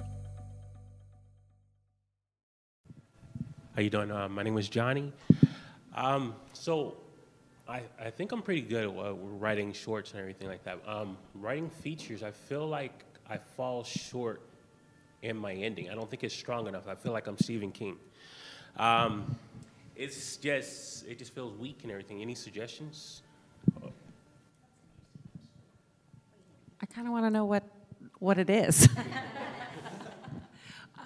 How 3.75 3.83
you 3.83 3.91
doing? 3.91 4.13
Uh, 4.13 4.29
my 4.29 4.45
name 4.45 4.57
is 4.59 4.69
Johnny. 4.69 5.13
Um, 5.93 6.37
so, 6.53 6.99
I, 7.67 7.83
I 7.99 8.11
think 8.11 8.33
I'm 8.33 8.43
pretty 8.43 8.61
good 8.61 8.85
at 8.85 8.91
uh, 8.91 9.15
writing 9.15 9.73
shorts 9.73 10.11
and 10.11 10.21
everything 10.21 10.49
like 10.49 10.65
that. 10.65 10.81
Um, 10.87 11.17
writing 11.35 11.71
features, 11.71 12.23
I 12.23 12.31
feel 12.31 12.69
like 12.69 13.05
I 13.29 13.39
fall 13.39 13.85
short 13.85 14.43
in 15.23 15.39
my 15.39 15.55
ending. 15.55 15.89
I 15.89 15.95
don't 15.95 16.11
think 16.11 16.25
it's 16.25 16.35
strong 16.35 16.67
enough. 16.67 16.87
I 16.87 16.95
feel 16.95 17.13
like 17.13 17.27
I'm 17.27 17.39
Stephen 17.39 17.73
King. 17.73 17.97
Um, 18.77 19.35
it's 19.97 20.37
just 20.37 21.07
it 21.07 21.19
just 21.19 21.35
feels 21.35 21.57
weak 21.57 21.79
and 21.85 21.91
everything. 21.91 22.21
Any 22.21 22.35
suggestions? 22.35 23.23
I 26.81 26.87
kind 26.87 27.07
of 27.07 27.15
want 27.15 27.25
to 27.25 27.31
know 27.31 27.47
what 27.47 27.63
what 28.19 28.39
it 28.39 28.51
is. 28.51 28.91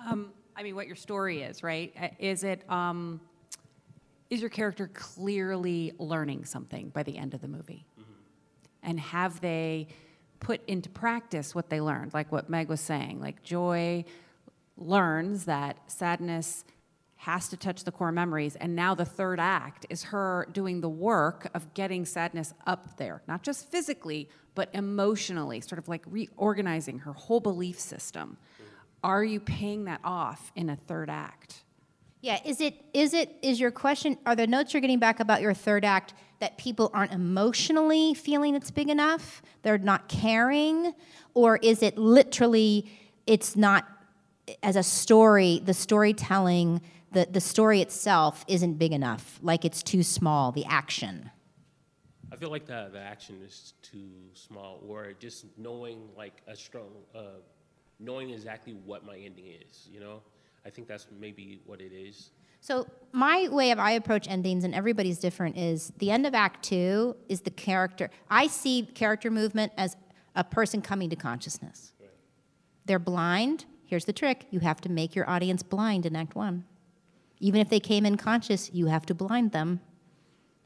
um, 0.09 0.33
I 0.57 0.65
mean, 0.65 0.75
what 0.75 0.89
your 0.89 0.97
story 0.97 1.43
is, 1.43 1.63
right? 1.63 1.95
Uh, 2.01 2.09
Is 2.19 2.43
it 2.43 2.69
um, 2.69 3.21
is 4.31 4.41
your 4.41 4.51
character 4.51 4.91
clearly 4.93 5.93
learning 5.99 6.45
something 6.45 6.91
by 6.91 7.03
the 7.03 7.17
end 7.17 7.35
of 7.35 7.41
the 7.41 7.49
movie, 7.49 7.87
mm-hmm. 7.99 8.13
and 8.83 9.01
have 9.01 9.41
they 9.41 9.89
put 10.41 10.61
into 10.69 10.89
practice 10.89 11.55
what 11.55 11.71
they 11.71 11.81
learned? 11.81 12.15
Like 12.15 12.31
what 12.31 12.49
Meg 12.49 12.69
was 12.69 12.81
saying, 12.81 13.21
like 13.21 13.43
Joy 13.43 14.05
learns 14.77 15.47
that 15.47 15.79
sadness 15.91 16.65
has 17.17 17.49
to 17.49 17.57
touch 17.57 17.83
the 17.83 17.91
core 17.91 18.13
memories. 18.13 18.55
And 18.57 18.77
now 18.77 18.95
the 18.95 19.05
third 19.05 19.41
act 19.41 19.87
is 19.91 20.05
her 20.05 20.47
doing 20.53 20.81
the 20.81 20.89
work 20.89 21.51
of 21.53 21.75
getting 21.75 22.05
sadness 22.05 22.55
up 22.65 22.97
there, 22.97 23.23
not 23.27 23.43
just 23.43 23.69
physically, 23.71 24.29
but 24.55 24.69
emotionally, 24.73 25.61
sort 25.61 25.81
of 25.81 25.89
like 25.89 26.05
reorganizing 26.07 27.01
her 27.01 27.13
whole 27.13 27.41
belief 27.41 27.81
system. 27.81 28.37
Mm-hmm. 28.55 28.65
Are 29.03 29.25
you 29.25 29.41
paying 29.41 29.85
that 29.87 30.01
off 30.05 30.53
in 30.55 30.71
a 30.71 30.77
third 30.77 31.11
act? 31.11 31.65
Yeah, 32.21 32.39
is 32.45 32.61
it 32.61 32.75
is 32.93 33.15
it 33.15 33.37
is 33.43 33.61
your 33.61 33.71
question 33.71 34.19
are 34.27 34.35
the 34.35 34.47
notes 34.47 34.75
you're 34.75 34.81
getting 34.81 34.99
back 34.99 35.21
about 35.21 35.41
your 35.41 35.55
third 35.55 35.85
act 35.85 36.15
that 36.41 36.59
people 36.59 36.91
aren't 36.93 37.13
emotionally 37.13 38.15
feeling 38.15 38.55
it's 38.55 38.71
big 38.71 38.89
enough? 38.89 39.41
They're 39.63 39.79
not 39.79 40.09
caring 40.09 40.95
or 41.35 41.59
is 41.59 41.83
it 41.83 41.97
literally 41.97 42.91
it's 43.27 43.55
not 43.55 43.87
as 44.63 44.77
a 44.77 44.83
story, 44.83 45.61
the 45.65 45.75
storytelling, 45.75 46.81
the 47.13 47.29
the 47.31 47.41
story 47.41 47.81
itself 47.81 48.45
isn't 48.49 48.75
big 48.75 48.93
enough, 48.93 49.39
like 49.43 49.65
it's 49.65 49.83
too 49.83 50.03
small, 50.03 50.51
the 50.51 50.65
action. 50.65 51.31
I 52.33 52.37
feel 52.37 52.51
like 52.51 52.67
the 52.67 52.91
the 52.93 53.01
action 53.01 53.37
is 53.47 53.75
too 53.81 54.11
small, 54.35 54.83
or 54.87 55.13
just 55.13 55.47
knowing 55.57 56.09
like 56.17 56.43
a 56.49 56.57
strong, 56.57 56.91
uh, 57.15 57.41
knowing 58.01 58.31
exactly 58.31 58.75
what 58.85 59.07
my 59.07 59.17
ending 59.17 59.47
is. 59.47 59.89
You 59.91 60.01
know, 60.01 60.23
I 60.67 60.71
think 60.71 60.89
that's 60.89 61.07
maybe 61.19 61.61
what 61.67 61.81
it 61.81 61.93
is. 61.93 62.31
So 62.61 62.87
my 63.13 63.49
way 63.49 63.71
of 63.71 63.79
I 63.79 63.93
approach 63.93 64.29
endings, 64.29 64.65
and 64.65 64.75
everybody's 64.75 65.19
different, 65.19 65.57
is 65.57 65.93
the 65.99 66.11
end 66.11 66.27
of 66.27 66.35
Act 66.35 66.65
Two 66.65 67.17
is 67.29 67.43
the 67.43 67.51
character. 67.51 68.11
I 68.29 68.49
see 68.49 68.83
character 68.95 69.31
movement 69.31 69.73
as 69.77 69.97
a 70.35 70.43
person 70.45 70.83
coming 70.83 71.09
to 71.11 71.17
consciousness. 71.17 71.93
They're 72.85 72.99
blind. 72.99 73.65
Here's 73.87 74.07
the 74.07 74.13
trick: 74.13 74.47
you 74.51 74.61
have 74.61 74.81
to 74.83 74.89
make 74.89 75.15
your 75.15 75.29
audience 75.31 75.63
blind 75.63 76.05
in 76.05 76.17
Act 76.17 76.35
One. 76.35 76.65
Even 77.39 77.61
if 77.61 77.69
they 77.69 77.81
came 77.81 78.05
in 78.05 78.17
conscious, 78.17 78.71
you 78.75 78.87
have 78.87 79.07
to 79.07 79.15
blind 79.15 79.53
them. 79.53 79.81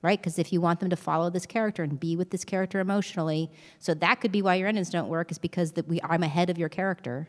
right? 0.03 0.21
Because 0.21 0.39
if 0.39 0.53
you 0.53 0.61
want 0.61 0.81
them 0.81 0.91
to 0.91 0.97
follow 0.97 1.31
this 1.31 1.47
character 1.47 1.83
and 1.83 1.99
be 1.99 2.17
with 2.17 2.31
this 2.31 2.45
character 2.45 2.81
emotionally, 2.81 3.51
so 3.79 3.95
that 3.95 4.21
could 4.21 4.33
be 4.33 4.43
why 4.43 4.57
your 4.57 4.69
endings 4.69 4.91
don't 4.91 5.09
work, 5.09 5.31
is 5.31 5.39
because 5.39 5.73
that 5.73 5.89
we 5.89 6.01
I'm 6.03 6.25
ahead 6.25 6.51
of 6.51 6.59
your 6.59 6.69
character, 6.69 7.29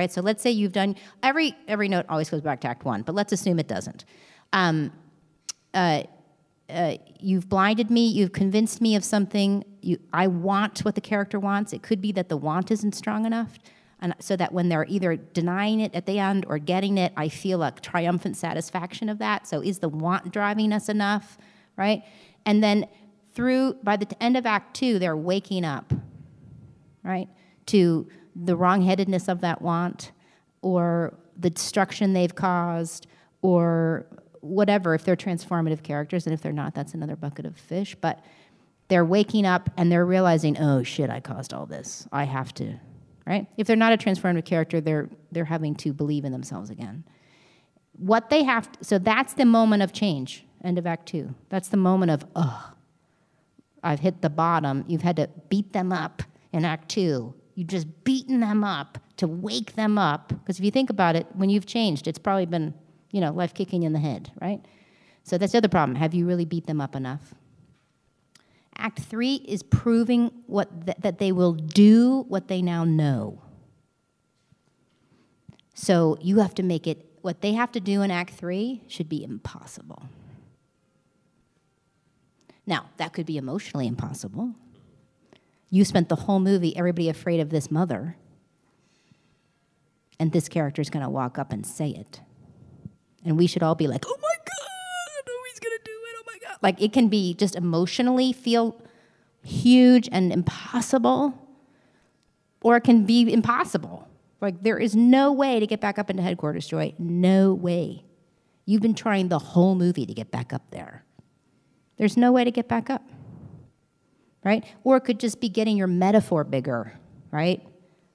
right? 0.00 0.10
So 0.10 0.22
let's 0.22 0.42
say 0.42 0.50
you've 0.50 0.72
done 0.72 0.96
every 1.22 1.54
every 1.68 1.88
note 1.88 2.06
always 2.08 2.30
goes 2.30 2.40
back 2.40 2.60
to 2.62 2.68
Act 2.68 2.86
One, 2.86 3.02
but 3.02 3.14
let's 3.14 3.32
assume 3.32 3.58
it 3.58 3.68
doesn't. 3.68 4.06
Um, 4.54 4.92
uh, 5.74 6.04
uh, 6.70 6.94
you've 7.18 7.48
blinded 7.50 7.90
me. 7.90 8.06
You've 8.06 8.32
convinced 8.32 8.80
me 8.80 8.96
of 8.96 9.04
something. 9.04 9.62
You, 9.82 9.98
I 10.12 10.26
want 10.26 10.80
what 10.80 10.94
the 10.94 11.02
character 11.02 11.38
wants. 11.38 11.74
It 11.74 11.82
could 11.82 12.00
be 12.00 12.12
that 12.12 12.30
the 12.30 12.36
want 12.38 12.70
isn't 12.70 12.94
strong 12.94 13.26
enough, 13.26 13.58
and 14.00 14.14
so 14.20 14.36
that 14.36 14.52
when 14.52 14.70
they're 14.70 14.86
either 14.88 15.16
denying 15.16 15.80
it 15.80 15.94
at 15.94 16.06
the 16.06 16.18
end 16.18 16.46
or 16.48 16.56
getting 16.56 16.96
it, 16.96 17.12
I 17.14 17.28
feel 17.28 17.62
a 17.62 17.70
triumphant 17.72 18.38
satisfaction 18.38 19.10
of 19.10 19.18
that. 19.18 19.46
So 19.46 19.60
is 19.60 19.80
the 19.80 19.90
want 19.90 20.32
driving 20.32 20.72
us 20.72 20.88
enough, 20.88 21.36
right? 21.76 22.02
And 22.46 22.62
then 22.62 22.86
through 23.34 23.74
by 23.82 23.98
the 23.98 24.08
end 24.22 24.38
of 24.38 24.46
Act 24.46 24.74
Two, 24.74 24.98
they're 24.98 25.22
waking 25.32 25.66
up, 25.66 25.92
right, 27.04 27.28
to 27.66 28.08
the 28.34 28.56
wrongheadedness 28.56 29.28
of 29.28 29.40
that 29.40 29.62
want, 29.62 30.12
or 30.62 31.14
the 31.38 31.50
destruction 31.50 32.12
they've 32.12 32.34
caused, 32.34 33.06
or 33.42 34.06
whatever, 34.40 34.94
if 34.94 35.04
they're 35.04 35.16
transformative 35.16 35.82
characters, 35.82 36.26
and 36.26 36.34
if 36.34 36.40
they're 36.40 36.52
not, 36.52 36.74
that's 36.74 36.94
another 36.94 37.16
bucket 37.16 37.46
of 37.46 37.56
fish. 37.56 37.96
But 38.00 38.24
they're 38.88 39.04
waking 39.04 39.46
up 39.46 39.70
and 39.76 39.90
they're 39.90 40.04
realizing, 40.04 40.58
oh 40.58 40.82
shit, 40.82 41.10
I 41.10 41.20
caused 41.20 41.54
all 41.54 41.64
this. 41.66 42.08
I 42.10 42.24
have 42.24 42.52
to, 42.54 42.74
right? 43.26 43.46
If 43.56 43.66
they're 43.66 43.76
not 43.76 43.92
a 43.92 43.96
transformative 43.96 44.44
character, 44.44 44.80
they're 44.80 45.08
they're 45.30 45.44
having 45.44 45.74
to 45.76 45.92
believe 45.92 46.24
in 46.24 46.32
themselves 46.32 46.70
again. 46.70 47.04
What 47.92 48.30
they 48.30 48.42
have, 48.44 48.72
to, 48.72 48.84
so 48.84 48.98
that's 48.98 49.34
the 49.34 49.44
moment 49.44 49.82
of 49.82 49.92
change. 49.92 50.44
End 50.64 50.78
of 50.78 50.86
Act 50.86 51.06
Two. 51.06 51.34
That's 51.50 51.68
the 51.68 51.76
moment 51.76 52.10
of, 52.10 52.26
oh, 52.34 52.72
I've 53.82 54.00
hit 54.00 54.22
the 54.22 54.30
bottom. 54.30 54.84
You've 54.88 55.02
had 55.02 55.16
to 55.16 55.28
beat 55.48 55.72
them 55.72 55.92
up 55.92 56.22
in 56.52 56.64
Act 56.64 56.88
Two. 56.88 57.34
You've 57.60 57.68
just 57.68 58.04
beaten 58.04 58.40
them 58.40 58.64
up 58.64 58.96
to 59.18 59.28
wake 59.28 59.74
them 59.74 59.98
up. 59.98 60.28
Because 60.28 60.58
if 60.58 60.64
you 60.64 60.70
think 60.70 60.88
about 60.88 61.14
it, 61.14 61.26
when 61.34 61.50
you've 61.50 61.66
changed, 61.66 62.08
it's 62.08 62.18
probably 62.18 62.46
been 62.46 62.72
you 63.10 63.20
know, 63.20 63.32
life 63.32 63.54
kicking 63.54 63.82
in 63.82 63.92
the 63.92 63.98
head, 63.98 64.32
right? 64.40 64.64
So 65.24 65.36
that's 65.36 65.52
the 65.52 65.58
other 65.58 65.68
problem. 65.68 65.96
Have 65.96 66.14
you 66.14 66.26
really 66.26 66.44
beat 66.44 66.66
them 66.66 66.80
up 66.80 66.94
enough? 66.94 67.34
Act 68.78 69.00
three 69.00 69.34
is 69.34 69.62
proving 69.62 70.30
what 70.46 70.86
th- 70.86 70.96
that 71.00 71.18
they 71.18 71.32
will 71.32 71.52
do 71.52 72.24
what 72.28 72.48
they 72.48 72.62
now 72.62 72.84
know. 72.84 73.42
So 75.74 76.16
you 76.22 76.38
have 76.38 76.54
to 76.54 76.62
make 76.62 76.86
it 76.86 77.06
what 77.20 77.42
they 77.42 77.52
have 77.52 77.72
to 77.72 77.80
do 77.80 78.00
in 78.00 78.10
Act 78.10 78.32
three 78.32 78.82
should 78.86 79.08
be 79.08 79.22
impossible. 79.22 80.08
Now, 82.66 82.88
that 82.96 83.12
could 83.12 83.26
be 83.26 83.36
emotionally 83.36 83.86
impossible. 83.86 84.54
You 85.70 85.84
spent 85.84 86.08
the 86.08 86.16
whole 86.16 86.40
movie, 86.40 86.76
everybody 86.76 87.08
afraid 87.08 87.40
of 87.40 87.50
this 87.50 87.70
mother, 87.70 88.16
and 90.18 90.32
this 90.32 90.48
character 90.48 90.82
is 90.82 90.90
going 90.90 91.04
to 91.04 91.08
walk 91.08 91.38
up 91.38 91.52
and 91.52 91.64
say 91.64 91.90
it. 91.90 92.20
And 93.24 93.38
we 93.38 93.46
should 93.46 93.62
all 93.62 93.76
be 93.76 93.86
like, 93.86 94.04
oh 94.06 94.18
my 94.20 94.36
God, 94.44 95.24
oh, 95.28 95.44
he's 95.48 95.60
going 95.60 95.76
to 95.76 95.84
do 95.84 95.92
it, 95.92 96.16
oh 96.18 96.22
my 96.26 96.38
God. 96.42 96.58
Like 96.60 96.82
it 96.82 96.92
can 96.92 97.08
be 97.08 97.34
just 97.34 97.54
emotionally 97.54 98.32
feel 98.32 98.76
huge 99.42 100.08
and 100.10 100.32
impossible, 100.32 101.34
or 102.62 102.76
it 102.76 102.82
can 102.82 103.06
be 103.06 103.32
impossible. 103.32 104.08
Like 104.40 104.62
there 104.62 104.78
is 104.78 104.96
no 104.96 105.32
way 105.32 105.60
to 105.60 105.66
get 105.66 105.80
back 105.80 105.98
up 105.98 106.10
into 106.10 106.22
headquarters, 106.22 106.66
Joy. 106.66 106.94
No 106.98 107.54
way. 107.54 108.04
You've 108.66 108.82
been 108.82 108.94
trying 108.94 109.28
the 109.28 109.38
whole 109.38 109.74
movie 109.74 110.06
to 110.06 110.14
get 110.14 110.30
back 110.30 110.52
up 110.52 110.70
there. 110.70 111.04
There's 111.96 112.16
no 112.16 112.32
way 112.32 112.44
to 112.44 112.50
get 112.50 112.68
back 112.68 112.90
up. 112.90 113.02
Right? 114.42 114.64
Or 114.84 114.96
it 114.96 115.02
could 115.02 115.20
just 115.20 115.40
be 115.40 115.48
getting 115.48 115.76
your 115.76 115.86
metaphor 115.86 116.44
bigger, 116.44 116.94
right? 117.30 117.62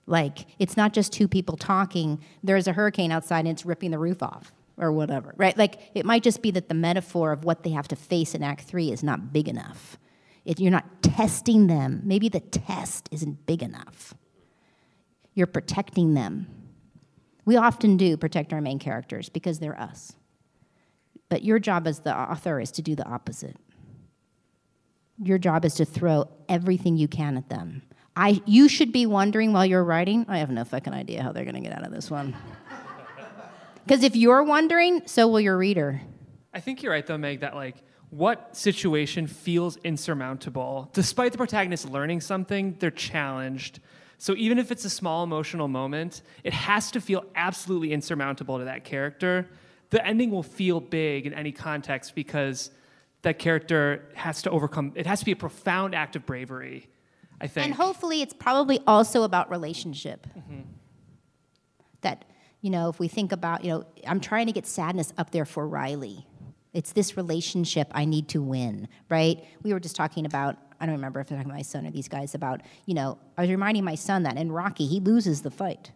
Like 0.07 0.47
it's 0.59 0.77
not 0.77 0.93
just 0.93 1.13
two 1.13 1.27
people 1.27 1.57
talking, 1.57 2.19
there's 2.43 2.67
a 2.67 2.73
hurricane 2.73 3.11
outside 3.11 3.39
and 3.39 3.49
it's 3.49 3.65
ripping 3.65 3.91
the 3.91 3.99
roof 3.99 4.23
off 4.23 4.51
or 4.77 4.91
whatever, 4.91 5.33
right? 5.37 5.57
Like 5.57 5.91
it 5.93 6.05
might 6.05 6.23
just 6.23 6.41
be 6.41 6.51
that 6.51 6.67
the 6.67 6.75
metaphor 6.75 7.31
of 7.31 7.43
what 7.43 7.63
they 7.63 7.71
have 7.71 7.87
to 7.89 7.95
face 7.95 8.35
in 8.35 8.43
Act 8.43 8.61
Three 8.61 8.91
is 8.91 9.03
not 9.03 9.33
big 9.33 9.47
enough. 9.47 9.97
If 10.43 10.59
you're 10.59 10.71
not 10.71 11.01
testing 11.01 11.67
them, 11.67 12.01
maybe 12.03 12.29
the 12.29 12.39
test 12.39 13.09
isn't 13.11 13.45
big 13.45 13.63
enough. 13.63 14.13
You're 15.33 15.47
protecting 15.47 16.13
them. 16.13 16.47
We 17.45 17.57
often 17.57 17.97
do 17.97 18.15
protect 18.17 18.53
our 18.53 18.61
main 18.61 18.79
characters 18.79 19.29
because 19.29 19.59
they're 19.59 19.79
us. 19.79 20.13
But 21.29 21.43
your 21.43 21.59
job 21.59 21.87
as 21.87 21.99
the 21.99 22.15
author 22.15 22.59
is 22.59 22.71
to 22.73 22.81
do 22.81 22.95
the 22.95 23.07
opposite. 23.07 23.57
Your 25.21 25.37
job 25.37 25.65
is 25.65 25.75
to 25.75 25.85
throw 25.85 26.29
everything 26.49 26.97
you 26.97 27.07
can 27.07 27.37
at 27.37 27.49
them. 27.49 27.83
I, 28.15 28.41
you 28.45 28.69
should 28.69 28.91
be 28.91 29.05
wondering 29.05 29.53
while 29.53 29.65
you're 29.65 29.83
writing, 29.83 30.25
I 30.29 30.37
have 30.39 30.49
no 30.49 30.63
fucking 30.63 30.93
idea 30.93 31.21
how 31.21 31.31
they're 31.31 31.43
going 31.43 31.55
to 31.55 31.61
get 31.61 31.77
out 31.77 31.85
of 31.85 31.91
this 31.91 32.09
one. 32.09 32.35
Because 33.85 34.03
if 34.03 34.15
you're 34.15 34.41
wondering, 34.41 35.03
so 35.05 35.27
will 35.27 35.39
your 35.39 35.55
reader. 35.57 36.01
I 36.51 36.59
think 36.59 36.81
you're 36.81 36.91
right, 36.91 37.05
though, 37.05 37.19
Meg, 37.19 37.41
that 37.41 37.53
like 37.53 37.83
what 38.09 38.55
situation 38.55 39.27
feels 39.27 39.77
insurmountable? 39.77 40.89
Despite 40.93 41.33
the 41.33 41.37
protagonist 41.37 41.89
learning 41.89 42.21
something, 42.21 42.75
they're 42.79 42.89
challenged. 42.89 43.79
So 44.17 44.33
even 44.37 44.57
if 44.57 44.71
it's 44.71 44.85
a 44.85 44.89
small 44.89 45.23
emotional 45.23 45.67
moment, 45.67 46.23
it 46.43 46.53
has 46.53 46.89
to 46.91 47.01
feel 47.01 47.25
absolutely 47.35 47.91
insurmountable 47.91 48.57
to 48.57 48.65
that 48.65 48.85
character. 48.85 49.49
The 49.91 50.05
ending 50.05 50.31
will 50.31 50.43
feel 50.43 50.79
big 50.79 51.27
in 51.27 51.33
any 51.33 51.51
context 51.51 52.15
because 52.15 52.71
that 53.25 53.39
character 53.39 54.07
has 54.13 54.41
to 54.43 54.49
overcome, 54.49 54.93
it 54.95 55.05
has 55.05 55.19
to 55.19 55.25
be 55.25 55.33
a 55.33 55.35
profound 55.35 55.93
act 55.93 56.15
of 56.15 56.25
bravery, 56.25 56.87
I 57.41 57.47
think. 57.47 57.65
And 57.65 57.75
hopefully, 57.75 58.21
it's 58.21 58.33
probably 58.33 58.79
also 58.87 59.23
about 59.23 59.49
relationship. 59.49 60.25
Mm-hmm. 60.37 60.61
That 62.01 62.25
you 62.61 62.71
know, 62.71 62.89
if 62.89 62.99
we 62.99 63.07
think 63.07 63.31
about, 63.31 63.63
you 63.63 63.69
know, 63.69 63.85
I'm 64.07 64.19
trying 64.19 64.47
to 64.47 64.51
get 64.51 64.65
sadness 64.65 65.13
up 65.19 65.29
there 65.29 65.45
for 65.45 65.67
Riley. 65.67 66.25
It's 66.73 66.93
this 66.93 67.15
relationship 67.15 67.87
I 67.91 68.05
need 68.05 68.27
to 68.29 68.41
win, 68.41 68.87
right? 69.07 69.43
We 69.61 69.71
were 69.71 69.79
just 69.79 69.95
talking 69.95 70.25
about, 70.25 70.57
I 70.79 70.87
don't 70.87 70.95
remember 70.95 71.19
if 71.19 71.29
I'm 71.29 71.37
talking 71.37 71.51
about 71.51 71.57
my 71.57 71.61
son 71.61 71.85
or 71.85 71.91
these 71.91 72.07
guys 72.07 72.33
about, 72.33 72.61
you 72.87 72.95
know, 72.95 73.19
I 73.37 73.41
was 73.41 73.51
reminding 73.51 73.83
my 73.83 73.93
son 73.93 74.23
that 74.23 74.35
in 74.37 74.51
Rocky, 74.51 74.87
he 74.87 74.99
loses 74.99 75.43
the 75.43 75.51
fight. 75.51 75.91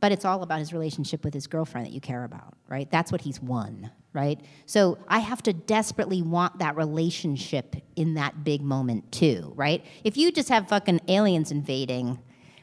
But 0.00 0.10
it's 0.10 0.24
all 0.24 0.42
about 0.42 0.58
his 0.58 0.72
relationship 0.72 1.24
with 1.24 1.32
his 1.32 1.46
girlfriend 1.46 1.86
that 1.86 1.92
you 1.92 2.00
care 2.00 2.24
about, 2.24 2.54
right? 2.68 2.90
That's 2.90 3.12
what 3.12 3.20
he's 3.20 3.40
won, 3.40 3.92
right? 4.16 4.40
So 4.64 4.96
I 5.08 5.18
have 5.18 5.42
to 5.42 5.52
desperately 5.52 6.22
want 6.22 6.58
that 6.58 6.74
relationship 6.74 7.76
in 7.96 8.14
that 8.14 8.44
big 8.44 8.62
moment 8.62 9.12
too, 9.12 9.52
right? 9.54 9.84
If 10.04 10.16
you 10.16 10.32
just 10.32 10.48
have 10.48 10.68
fucking 10.68 11.02
aliens 11.06 11.52
invading, 11.52 12.18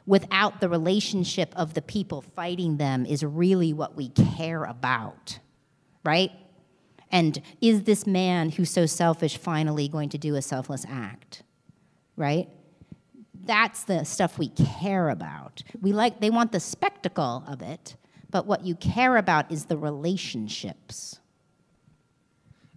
without 0.08 0.60
the 0.60 0.68
relationship 0.68 1.54
of 1.56 1.76
the 1.76 1.82
people 1.82 2.22
fighting 2.36 2.78
them 2.78 3.06
is 3.06 3.24
really 3.24 3.72
what 3.72 3.96
we 3.96 4.10
care 4.10 4.64
about, 4.64 5.38
right? 6.04 6.32
And 7.12 7.40
is 7.62 7.84
this 7.84 8.08
man 8.08 8.50
who's 8.50 8.72
so 8.72 8.88
selfish 8.88 9.38
finally 9.38 9.88
going 9.88 10.10
to 10.10 10.18
do 10.18 10.34
a 10.36 10.42
selfless 10.42 10.88
act, 10.90 11.44
right? 12.18 12.50
That's 13.46 13.84
the 13.84 14.06
stuff 14.06 14.40
we 14.40 14.48
care 14.50 15.10
about. 15.10 15.62
We 15.80 15.94
like, 15.94 16.20
they 16.20 16.32
want 16.32 16.52
the 16.52 16.60
spectacle 16.60 17.44
of 17.48 17.62
it, 17.62 17.96
but 18.32 18.48
what 18.48 18.66
you 18.66 18.74
care 18.74 19.18
about 19.18 19.52
is 19.52 19.66
the 19.66 19.78
relationships. 19.78 21.20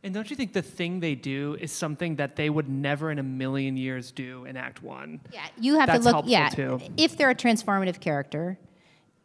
And 0.07 0.15
don't 0.15 0.31
you 0.31 0.37
think 0.37 0.53
the 0.53 0.63
thing 0.63 1.01
they 1.01 1.17
do 1.17 1.57
is 1.61 1.73
something 1.73 2.15
that 2.15 2.37
they 2.37 2.49
would 2.49 2.69
never 2.69 3.11
in 3.11 3.19
a 3.19 3.25
million 3.25 3.77
years 3.77 4.13
do 4.13 4.45
in 4.45 4.57
Act 4.57 4.81
One? 4.81 5.19
Yeah, 5.33 5.45
you 5.59 5.81
have 5.81 5.89
That's 5.89 6.07
to 6.07 6.13
look. 6.13 6.27
Yeah, 6.29 6.49
too. 6.49 6.81
if 6.97 7.17
they're 7.17 7.31
a 7.31 7.35
transformative 7.35 7.99
character, 7.99 8.57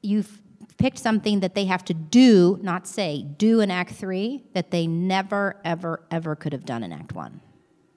you've 0.01 0.41
picked 0.79 0.97
something 0.97 1.41
that 1.41 1.53
they 1.53 1.65
have 1.65 1.85
to 1.85 1.93
do, 1.93 2.57
not 2.63 2.87
say, 2.87 3.21
do 3.37 3.59
in 3.59 3.69
Act 3.69 3.91
Three 3.91 4.43
that 4.53 4.71
they 4.71 4.87
never, 4.87 5.55
ever, 5.63 6.01
ever 6.09 6.35
could 6.35 6.51
have 6.51 6.65
done 6.65 6.81
in 6.83 6.91
Act 6.91 7.13
One, 7.13 7.41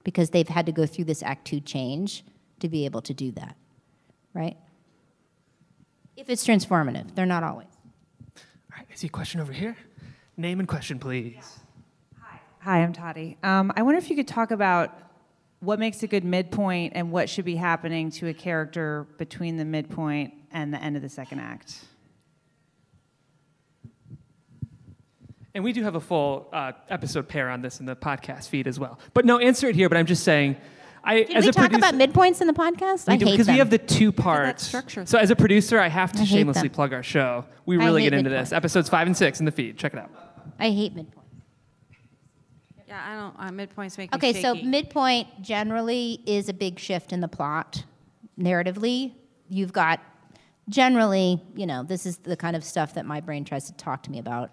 because 0.03 0.29
they've 0.29 0.47
had 0.47 0.67
to 0.67 0.71
go 0.71 0.85
through 0.85 1.05
this 1.05 1.23
Act 1.23 1.45
Two 1.47 1.61
change 1.61 2.23
to 2.59 2.69
be 2.69 2.85
able 2.85 3.01
to 3.01 3.15
do 3.15 3.31
that, 3.31 3.55
right? 4.35 4.57
If 6.15 6.29
it's 6.29 6.45
transformative, 6.45 7.15
they're 7.15 7.25
not 7.25 7.41
always. 7.41 7.65
All 8.37 8.77
right, 8.77 8.85
I 8.91 8.93
see 8.93 9.07
a 9.07 9.09
question 9.09 9.41
over 9.41 9.51
here. 9.51 9.75
Name 10.37 10.59
and 10.59 10.69
question, 10.69 10.99
please. 10.99 11.61
Hi, 12.65 12.81
I'm 12.81 12.93
Toddy. 12.93 13.37
Um, 13.43 13.71
I 13.75 13.83
wonder 13.83 13.99
if 13.99 14.09
you 14.09 14.15
could 14.15 14.27
talk 14.27 14.49
about 14.49 14.91
what 15.59 15.77
makes 15.77 16.01
a 16.01 16.07
good 16.07 16.23
midpoint 16.23 16.93
and 16.95 17.11
what 17.11 17.29
should 17.29 17.45
be 17.45 17.55
happening 17.55 18.09
to 18.09 18.27
a 18.27 18.33
character 18.33 19.05
between 19.19 19.57
the 19.57 19.65
midpoint 19.65 20.33
and 20.51 20.73
the 20.73 20.81
end 20.81 20.95
of 20.95 21.03
the 21.03 21.09
second 21.09 21.41
act. 21.41 21.85
And 25.53 25.63
we 25.63 25.73
do 25.73 25.83
have 25.83 25.93
a 25.93 25.99
full 25.99 26.49
uh, 26.51 26.71
episode 26.89 27.27
pair 27.27 27.51
on 27.51 27.61
this 27.61 27.79
in 27.79 27.85
the 27.85 27.95
podcast 27.95 28.49
feed 28.49 28.65
as 28.65 28.79
well. 28.79 28.97
But 29.13 29.25
no, 29.25 29.37
answer 29.37 29.67
it 29.69 29.75
here. 29.75 29.87
But 29.87 29.99
I'm 29.99 30.07
just 30.07 30.23
saying, 30.23 30.57
I 31.03 31.17
Did 31.17 31.37
as 31.37 31.43
we 31.43 31.49
a 31.49 31.53
talk 31.53 31.69
producer, 31.69 31.87
about 31.87 31.93
midpoints 31.93 32.41
in 32.41 32.47
the 32.47 32.53
podcast? 32.53 33.07
we 33.07 33.13
I 33.13 33.17
do, 33.17 33.25
hate 33.25 33.31
because 33.33 33.45
them. 33.45 33.53
we 33.53 33.59
have 33.59 33.69
the 33.69 33.77
two 33.77 34.11
parts. 34.11 34.63
structure. 34.65 35.05
So 35.05 35.19
as 35.19 35.29
a 35.29 35.35
producer, 35.35 35.79
I 35.79 35.87
have 35.87 36.13
to 36.13 36.23
I 36.23 36.25
shamelessly 36.25 36.69
them. 36.69 36.73
plug 36.75 36.93
our 36.93 37.03
show. 37.03 37.45
We 37.67 37.77
really 37.77 38.01
hate 38.01 38.09
get 38.09 38.17
into 38.17 38.31
midpoints. 38.31 38.39
this. 38.39 38.53
Episodes 38.53 38.89
five 38.89 39.05
and 39.05 39.15
six 39.15 39.39
in 39.39 39.45
the 39.45 39.51
feed. 39.51 39.77
Check 39.77 39.93
it 39.93 39.99
out. 39.99 40.09
I 40.59 40.71
hate 40.71 40.95
midpoints. 40.95 41.24
Yeah, 42.95 43.11
I 43.11 43.15
don't, 43.15 43.35
uh, 43.37 43.65
midpoints 43.65 43.97
make 43.97 44.11
me 44.11 44.15
Okay, 44.15 44.41
so 44.41 44.55
midpoint 44.55 45.41
generally 45.41 46.21
is 46.25 46.47
a 46.47 46.53
big 46.53 46.79
shift 46.79 47.11
in 47.11 47.19
the 47.19 47.27
plot 47.27 47.83
narratively. 48.39 49.13
You've 49.49 49.73
got 49.73 49.99
generally, 50.69 51.41
you 51.55 51.65
know, 51.65 51.83
this 51.83 52.05
is 52.05 52.17
the 52.17 52.37
kind 52.37 52.55
of 52.55 52.63
stuff 52.63 52.93
that 52.93 53.05
my 53.05 53.19
brain 53.19 53.43
tries 53.43 53.65
to 53.65 53.73
talk 53.73 54.03
to 54.03 54.11
me 54.11 54.19
about. 54.19 54.51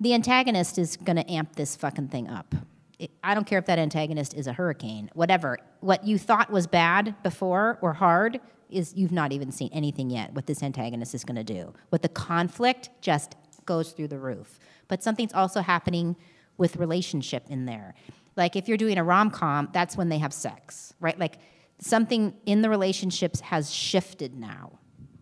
The 0.00 0.14
antagonist 0.14 0.78
is 0.78 0.96
going 0.96 1.16
to 1.16 1.30
amp 1.30 1.56
this 1.56 1.76
fucking 1.76 2.08
thing 2.08 2.28
up. 2.28 2.54
It, 2.98 3.10
I 3.22 3.34
don't 3.34 3.46
care 3.46 3.58
if 3.58 3.66
that 3.66 3.78
antagonist 3.78 4.32
is 4.32 4.46
a 4.46 4.54
hurricane, 4.54 5.10
whatever. 5.12 5.58
What 5.80 6.06
you 6.06 6.16
thought 6.16 6.50
was 6.50 6.66
bad 6.66 7.22
before 7.22 7.78
or 7.82 7.92
hard 7.92 8.40
is 8.70 8.94
you've 8.96 9.12
not 9.12 9.32
even 9.32 9.52
seen 9.52 9.68
anything 9.74 10.08
yet 10.08 10.32
what 10.32 10.46
this 10.46 10.62
antagonist 10.62 11.14
is 11.14 11.22
going 11.22 11.36
to 11.36 11.44
do. 11.44 11.74
What 11.90 12.00
the 12.00 12.08
conflict 12.08 12.88
just 13.02 13.36
goes 13.66 13.92
through 13.92 14.08
the 14.08 14.18
roof. 14.18 14.58
But 14.88 15.02
something's 15.02 15.34
also 15.34 15.60
happening 15.60 16.16
with 16.58 16.76
relationship 16.76 17.44
in 17.48 17.64
there. 17.64 17.94
Like 18.36 18.54
if 18.54 18.68
you're 18.68 18.76
doing 18.76 18.98
a 18.98 19.04
rom 19.04 19.30
com, 19.30 19.68
that's 19.72 19.96
when 19.96 20.10
they 20.10 20.18
have 20.18 20.32
sex, 20.34 20.92
right? 21.00 21.18
Like 21.18 21.38
something 21.80 22.34
in 22.44 22.60
the 22.60 22.68
relationships 22.68 23.40
has 23.40 23.72
shifted 23.72 24.38
now, 24.38 24.78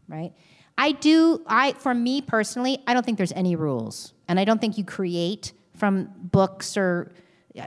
right? 0.09 0.33
I 0.79 0.93
do, 0.93 1.43
I, 1.47 1.73
for 1.73 1.95
me 1.95 2.21
personally, 2.21 2.83
I 2.87 2.95
don't 2.95 3.05
think 3.07 3.17
there's 3.17 3.33
any 3.33 3.57
rules. 3.57 4.13
And 4.29 4.39
I 4.39 4.45
don't 4.45 4.61
think 4.61 4.77
you 4.77 4.85
create 4.85 5.53
from 5.75 6.11
books 6.19 6.77
or 6.77 7.13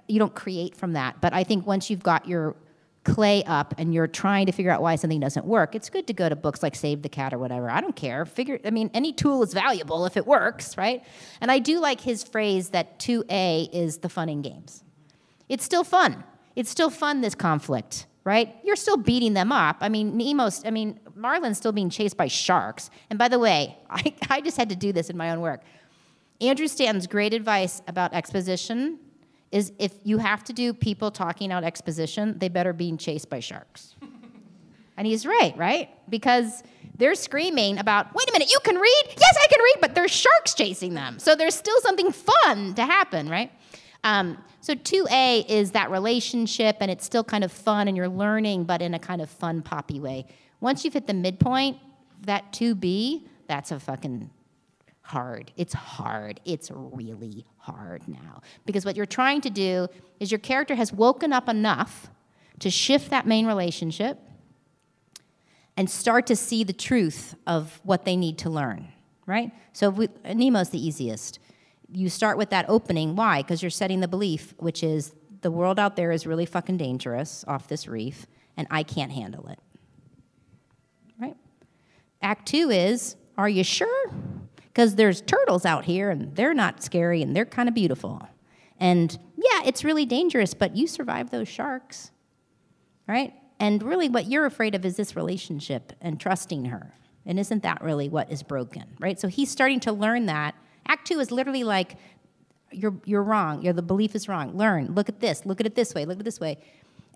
you 0.08 0.20
don't 0.20 0.36
create 0.36 0.76
from 0.76 0.94
that. 0.94 1.22
But 1.22 1.34
I 1.34 1.44
think 1.44 1.66
once 1.66 1.90
you've 1.90 2.04
got 2.04 2.28
your 2.28 2.56
clay 3.14 3.44
up 3.46 3.74
and 3.78 3.94
you're 3.94 4.08
trying 4.08 4.46
to 4.46 4.52
figure 4.52 4.72
out 4.72 4.82
why 4.82 4.96
something 4.96 5.20
doesn't 5.20 5.46
work, 5.46 5.76
it's 5.76 5.90
good 5.90 6.08
to 6.08 6.14
go 6.14 6.30
to 6.30 6.36
books 6.36 6.62
like 6.62 6.76
Save 6.76 7.02
the 7.02 7.10
Cat 7.10 7.34
or 7.34 7.38
whatever. 7.38 7.70
I 7.70 7.82
don't 7.82 7.96
care. 7.96 8.26
Figure 8.26 8.60
I 8.64 8.70
mean 8.72 8.90
any 8.94 9.14
tool 9.14 9.44
is 9.44 9.54
valuable 9.54 10.06
if 10.06 10.18
it 10.18 10.28
works, 10.28 10.78
right? 10.78 11.04
And 11.42 11.52
I 11.52 11.60
do 11.60 11.80
like 11.80 12.02
his 12.02 12.24
phrase 12.24 12.70
that 12.70 13.00
2A 13.00 13.70
is 13.74 14.00
the 14.00 14.10
fun 14.10 14.30
in 14.30 14.42
games. 14.42 14.84
It's 15.48 15.64
still 15.64 15.84
fun. 15.84 16.24
It's 16.56 16.70
still 16.70 16.90
fun 16.90 17.22
this 17.22 17.36
conflict, 17.36 18.06
right? 18.24 18.56
You're 18.64 18.76
still 18.76 18.98
beating 18.98 19.34
them 19.34 19.52
up. 19.52 19.78
I 19.82 19.90
mean, 19.90 20.18
Nemo's 20.18 20.64
I 20.66 20.72
mean, 20.72 21.00
Marlin's 21.16 21.58
still 21.58 21.72
being 21.72 21.90
chased 21.90 22.18
by 22.18 22.28
sharks. 22.28 22.90
And 23.10 23.18
by 23.18 23.28
the 23.28 23.40
way, 23.40 23.78
I, 23.90 24.14
I 24.30 24.42
just 24.42 24.58
had 24.58 24.70
to 24.70 24.76
do 24.76 24.94
this 24.94 25.10
in 25.10 25.18
my 25.18 25.32
own 25.32 25.42
work. 25.42 25.62
Andrew 26.42 26.68
Stanton's 26.68 27.08
great 27.08 27.34
advice 27.34 27.82
about 27.88 28.14
exposition 28.14 29.00
is 29.52 29.72
if 29.80 29.94
you 30.04 30.18
have 30.20 30.44
to 30.46 30.54
do 30.54 30.74
people 30.74 31.12
talking 31.12 31.52
out 31.52 31.64
exposition, 31.64 32.38
they 32.38 32.50
better 32.50 32.74
be 32.74 32.96
chased 32.98 33.30
by 33.30 33.40
sharks. 33.40 33.96
and 34.98 35.08
he's 35.08 35.26
right, 35.26 35.58
right? 35.58 35.90
Because 36.10 36.64
they're 36.98 37.16
screaming 37.16 37.80
about, 37.80 38.14
wait 38.14 38.30
a 38.30 38.32
minute, 38.32 38.52
you 38.52 38.60
can 38.64 38.76
read? 38.76 39.04
Yes, 39.08 39.36
I 39.44 39.48
can 39.48 39.60
read, 39.60 39.78
but 39.82 39.96
there's 39.96 40.12
sharks 40.12 40.54
chasing 40.54 40.94
them. 40.94 41.18
So 41.18 41.36
there's 41.36 41.56
still 41.56 41.80
something 41.82 42.12
fun 42.12 42.76
to 42.76 42.86
happen, 42.86 43.30
right? 43.30 43.52
Um, 44.04 44.38
so 44.62 44.76
2A 44.76 45.50
is 45.50 45.72
that 45.72 45.90
relationship, 45.90 46.78
and 46.82 46.92
it's 46.92 47.06
still 47.06 47.24
kind 47.24 47.44
of 47.44 47.52
fun, 47.52 47.88
and 47.88 47.98
you're 47.98 48.10
learning, 48.10 48.66
but 48.66 48.82
in 48.82 48.94
a 48.94 49.00
kind 49.00 49.22
of 49.22 49.30
fun, 49.30 49.62
poppy 49.62 50.00
way. 50.00 50.26
Once 50.60 50.84
you've 50.84 50.94
hit 50.94 51.08
the 51.08 51.14
midpoint, 51.14 51.78
that 52.24 52.52
2B, 52.52 53.24
that's 53.48 53.72
a 53.72 53.80
fucking 53.80 54.30
hard. 55.10 55.52
It's 55.58 55.74
hard. 55.74 56.40
It's 56.46 56.70
really 56.72 57.44
hard 57.58 58.08
now. 58.08 58.42
Because 58.68 58.86
what 58.86 58.96
you're 58.96 59.08
trying 59.08 59.42
to 59.42 59.50
do 59.50 59.88
is 60.20 60.32
your 60.32 60.40
character 60.40 60.76
has 60.76 60.94
woken 60.94 61.34
up 61.34 61.50
enough 61.50 62.12
to 62.60 62.70
shift 62.70 63.10
that 63.10 63.26
main 63.26 63.48
relationship 63.48 64.20
and 65.76 65.90
start 65.90 66.28
to 66.28 66.36
see 66.36 66.64
the 66.64 66.74
truth 66.74 67.34
of 67.48 67.80
what 67.84 68.06
they 68.06 68.16
need 68.16 68.38
to 68.38 68.52
learn, 68.52 68.90
right? 69.26 69.52
So 69.74 69.90
we, 69.90 70.10
Nemo's 70.32 70.70
the 70.70 70.86
easiest. 70.86 71.40
You 71.92 72.08
start 72.10 72.38
with 72.38 72.52
that 72.52 72.66
opening. 72.70 73.16
Why? 73.16 73.42
Because 73.42 73.64
you're 73.64 73.72
setting 73.72 74.02
the 74.02 74.08
belief, 74.08 74.54
which 74.58 74.84
is 74.84 75.16
the 75.42 75.50
world 75.50 75.80
out 75.80 75.96
there 75.96 76.12
is 76.12 76.28
really 76.28 76.46
fucking 76.46 76.78
dangerous 76.78 77.44
off 77.48 77.68
this 77.68 77.88
reef, 77.88 78.28
and 78.58 78.68
I 78.70 78.84
can't 78.84 79.12
handle 79.12 79.48
it. 79.48 79.60
Right? 81.20 81.38
Act 82.22 82.48
two 82.48 82.70
is, 82.70 83.16
are 83.40 83.50
you 83.50 83.64
sure? 83.64 84.12
Because 84.72 84.96
there's 84.96 85.22
turtles 85.22 85.66
out 85.66 85.86
here, 85.86 86.10
and 86.10 86.36
they're 86.36 86.54
not 86.54 86.84
scary, 86.84 87.22
and 87.22 87.36
they're 87.36 87.46
kind 87.46 87.68
of 87.68 87.76
beautiful. 87.76 88.28
And 88.80 89.18
yeah, 89.36 89.64
it's 89.66 89.84
really 89.84 90.06
dangerous, 90.06 90.54
but 90.54 90.76
you 90.76 90.88
survive 90.88 91.32
those 91.32 91.48
sharks, 91.48 92.12
right? 93.08 93.34
And 93.60 93.84
really, 93.84 94.08
what 94.08 94.28
you're 94.28 94.46
afraid 94.46 94.76
of 94.76 94.86
is 94.86 94.96
this 94.96 95.16
relationship 95.16 95.92
and 96.00 96.20
trusting 96.20 96.66
her. 96.66 96.94
And 97.26 97.40
isn't 97.40 97.64
that 97.64 97.82
really 97.84 98.08
what 98.08 98.32
is 98.32 98.42
broken, 98.42 98.86
right? 99.00 99.20
So 99.20 99.28
he's 99.28 99.52
starting 99.52 99.82
to 99.82 99.92
learn 99.92 100.28
that. 100.28 100.56
Act 100.88 101.08
two 101.08 101.20
is 101.20 101.30
literally 101.30 101.64
like, 101.64 101.98
you're, 102.72 102.96
you're 103.04 103.24
wrong. 103.24 103.62
You're, 103.62 103.74
the 103.74 103.82
belief 103.82 104.16
is 104.16 104.30
wrong. 104.30 104.56
Learn. 104.56 104.94
Look 104.94 105.10
at 105.10 105.20
this. 105.20 105.46
Look 105.46 105.60
at 105.60 105.66
it 105.66 105.76
this 105.76 105.94
way. 105.94 106.06
Look 106.06 106.18
at 106.18 106.22
it 106.22 106.26
this 106.26 106.40
way. 106.40 106.58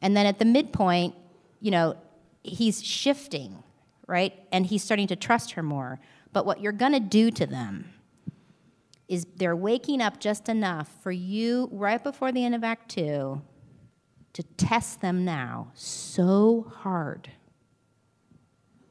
And 0.01 0.17
then 0.17 0.25
at 0.25 0.37
the 0.39 0.45
midpoint, 0.45 1.15
you 1.61 1.71
know, 1.71 1.95
he's 2.43 2.83
shifting, 2.83 3.63
right? 4.05 4.33
And 4.51 4.65
he's 4.65 4.83
starting 4.83 5.07
to 5.07 5.15
trust 5.15 5.51
her 5.51 5.63
more. 5.63 5.99
But 6.33 6.45
what 6.45 6.59
you're 6.59 6.71
going 6.71 6.93
to 6.93 6.99
do 6.99 7.31
to 7.31 7.45
them 7.45 7.93
is 9.07 9.27
they're 9.35 9.55
waking 9.55 10.01
up 10.01 10.19
just 10.19 10.49
enough 10.49 10.89
for 11.01 11.11
you 11.11 11.69
right 11.71 12.03
before 12.03 12.31
the 12.31 12.43
end 12.43 12.55
of 12.55 12.63
Act 12.63 12.89
Two 12.89 13.41
to 14.33 14.43
test 14.57 15.01
them 15.01 15.23
now 15.23 15.71
so 15.75 16.71
hard 16.77 17.29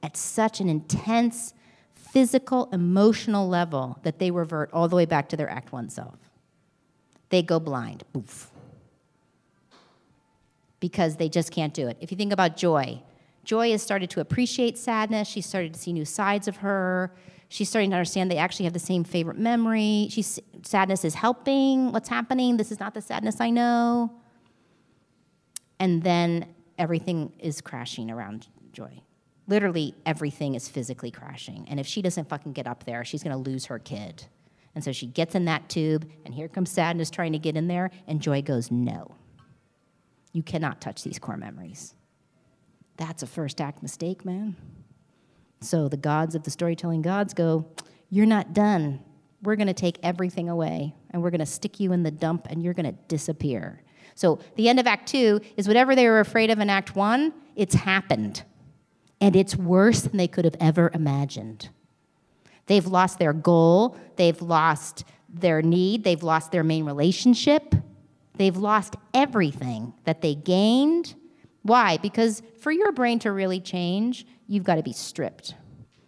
at 0.02 0.16
such 0.16 0.60
an 0.60 0.68
intense 0.68 1.52
physical, 1.94 2.68
emotional 2.72 3.48
level 3.48 3.98
that 4.02 4.18
they 4.18 4.30
revert 4.30 4.70
all 4.72 4.86
the 4.86 4.96
way 4.96 5.06
back 5.06 5.28
to 5.30 5.36
their 5.36 5.50
Act 5.50 5.72
One 5.72 5.88
self. 5.88 6.18
They 7.30 7.42
go 7.42 7.58
blind. 7.58 8.04
Boof. 8.12 8.50
Because 10.78 11.16
they 11.16 11.28
just 11.28 11.50
can't 11.50 11.72
do 11.72 11.88
it. 11.88 11.96
If 12.00 12.10
you 12.10 12.16
think 12.16 12.32
about 12.32 12.56
joy, 12.56 13.02
Joy 13.44 13.72
has 13.72 13.82
started 13.82 14.10
to 14.10 14.20
appreciate 14.20 14.78
sadness. 14.78 15.28
She's 15.28 15.46
started 15.46 15.74
to 15.74 15.80
see 15.80 15.92
new 15.92 16.04
sides 16.04 16.48
of 16.48 16.58
her. 16.58 17.12
She's 17.48 17.68
starting 17.68 17.90
to 17.90 17.96
understand 17.96 18.30
they 18.30 18.38
actually 18.38 18.64
have 18.64 18.72
the 18.72 18.78
same 18.78 19.04
favorite 19.04 19.38
memory. 19.38 20.08
She's, 20.10 20.40
sadness 20.62 21.04
is 21.04 21.14
helping 21.14 21.92
what's 21.92 22.08
happening. 22.08 22.56
This 22.56 22.72
is 22.72 22.80
not 22.80 22.94
the 22.94 23.02
sadness 23.02 23.40
I 23.40 23.50
know. 23.50 24.12
And 25.78 26.02
then 26.02 26.46
everything 26.78 27.32
is 27.38 27.60
crashing 27.60 28.10
around 28.10 28.46
Joy. 28.72 29.02
Literally, 29.48 29.94
everything 30.06 30.54
is 30.54 30.68
physically 30.68 31.10
crashing. 31.10 31.66
And 31.68 31.80
if 31.80 31.86
she 31.86 32.00
doesn't 32.00 32.28
fucking 32.28 32.52
get 32.52 32.66
up 32.66 32.84
there, 32.84 33.04
she's 33.04 33.22
gonna 33.22 33.36
lose 33.36 33.66
her 33.66 33.78
kid. 33.78 34.24
And 34.74 34.82
so 34.82 34.92
she 34.92 35.06
gets 35.06 35.34
in 35.34 35.44
that 35.46 35.68
tube, 35.68 36.10
and 36.24 36.32
here 36.32 36.48
comes 36.48 36.70
sadness 36.70 37.10
trying 37.10 37.32
to 37.32 37.38
get 37.38 37.56
in 37.56 37.66
there, 37.66 37.90
and 38.06 38.20
Joy 38.20 38.42
goes, 38.42 38.70
No. 38.70 39.14
You 40.32 40.42
cannot 40.42 40.80
touch 40.80 41.02
these 41.02 41.18
core 41.18 41.36
memories. 41.36 41.94
That's 42.96 43.22
a 43.22 43.26
first 43.26 43.60
act 43.60 43.82
mistake, 43.82 44.24
man. 44.24 44.56
So 45.60 45.88
the 45.88 45.96
gods 45.96 46.34
of 46.34 46.42
the 46.42 46.50
storytelling 46.50 47.02
gods 47.02 47.34
go, 47.34 47.66
You're 48.10 48.26
not 48.26 48.52
done. 48.52 49.00
We're 49.42 49.56
going 49.56 49.68
to 49.68 49.74
take 49.74 49.98
everything 50.02 50.48
away 50.48 50.94
and 51.10 51.22
we're 51.22 51.30
going 51.30 51.40
to 51.40 51.46
stick 51.46 51.80
you 51.80 51.92
in 51.92 52.04
the 52.04 52.10
dump 52.10 52.46
and 52.48 52.62
you're 52.62 52.74
going 52.74 52.86
to 52.86 52.98
disappear. 53.08 53.82
So 54.14 54.38
the 54.56 54.68
end 54.68 54.78
of 54.78 54.86
Act 54.86 55.08
Two 55.08 55.40
is 55.56 55.66
whatever 55.66 55.96
they 55.96 56.08
were 56.08 56.20
afraid 56.20 56.50
of 56.50 56.58
in 56.58 56.70
Act 56.70 56.94
One, 56.94 57.32
it's 57.56 57.74
happened. 57.74 58.44
And 59.20 59.36
it's 59.36 59.56
worse 59.56 60.02
than 60.02 60.16
they 60.16 60.28
could 60.28 60.44
have 60.44 60.56
ever 60.60 60.90
imagined. 60.92 61.70
They've 62.66 62.86
lost 62.86 63.18
their 63.18 63.32
goal, 63.32 63.96
they've 64.16 64.40
lost 64.40 65.04
their 65.28 65.62
need, 65.62 66.04
they've 66.04 66.22
lost 66.22 66.52
their 66.52 66.64
main 66.64 66.84
relationship, 66.84 67.74
they've 68.36 68.56
lost 68.56 68.96
everything 69.14 69.94
that 70.04 70.22
they 70.22 70.34
gained 70.34 71.14
why? 71.62 71.96
Because 71.98 72.42
for 72.60 72.72
your 72.72 72.92
brain 72.92 73.18
to 73.20 73.32
really 73.32 73.60
change, 73.60 74.26
you've 74.46 74.64
got 74.64 74.76
to 74.76 74.82
be 74.82 74.92
stripped 74.92 75.54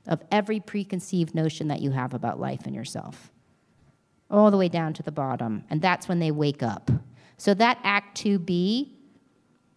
of 0.07 0.23
every 0.31 0.61
preconceived 0.61 1.35
notion 1.35 1.69
that 1.69 1.81
you 1.81 1.90
have 1.90 2.12
about 2.12 2.38
life 2.38 2.67
and 2.67 2.75
yourself, 2.75 3.33
all 4.31 4.51
the 4.51 4.57
way 4.57 4.69
down 4.69 4.93
to 4.95 5.03
the 5.03 5.12
bottom. 5.12 5.64
And 5.71 5.81
that's 5.81 6.09
when 6.09 6.19
they 6.19 6.31
wake 6.31 6.62
up. 6.62 6.90
So 7.37 7.55
that 7.55 7.79
Act 7.83 8.21
2B 8.23 8.90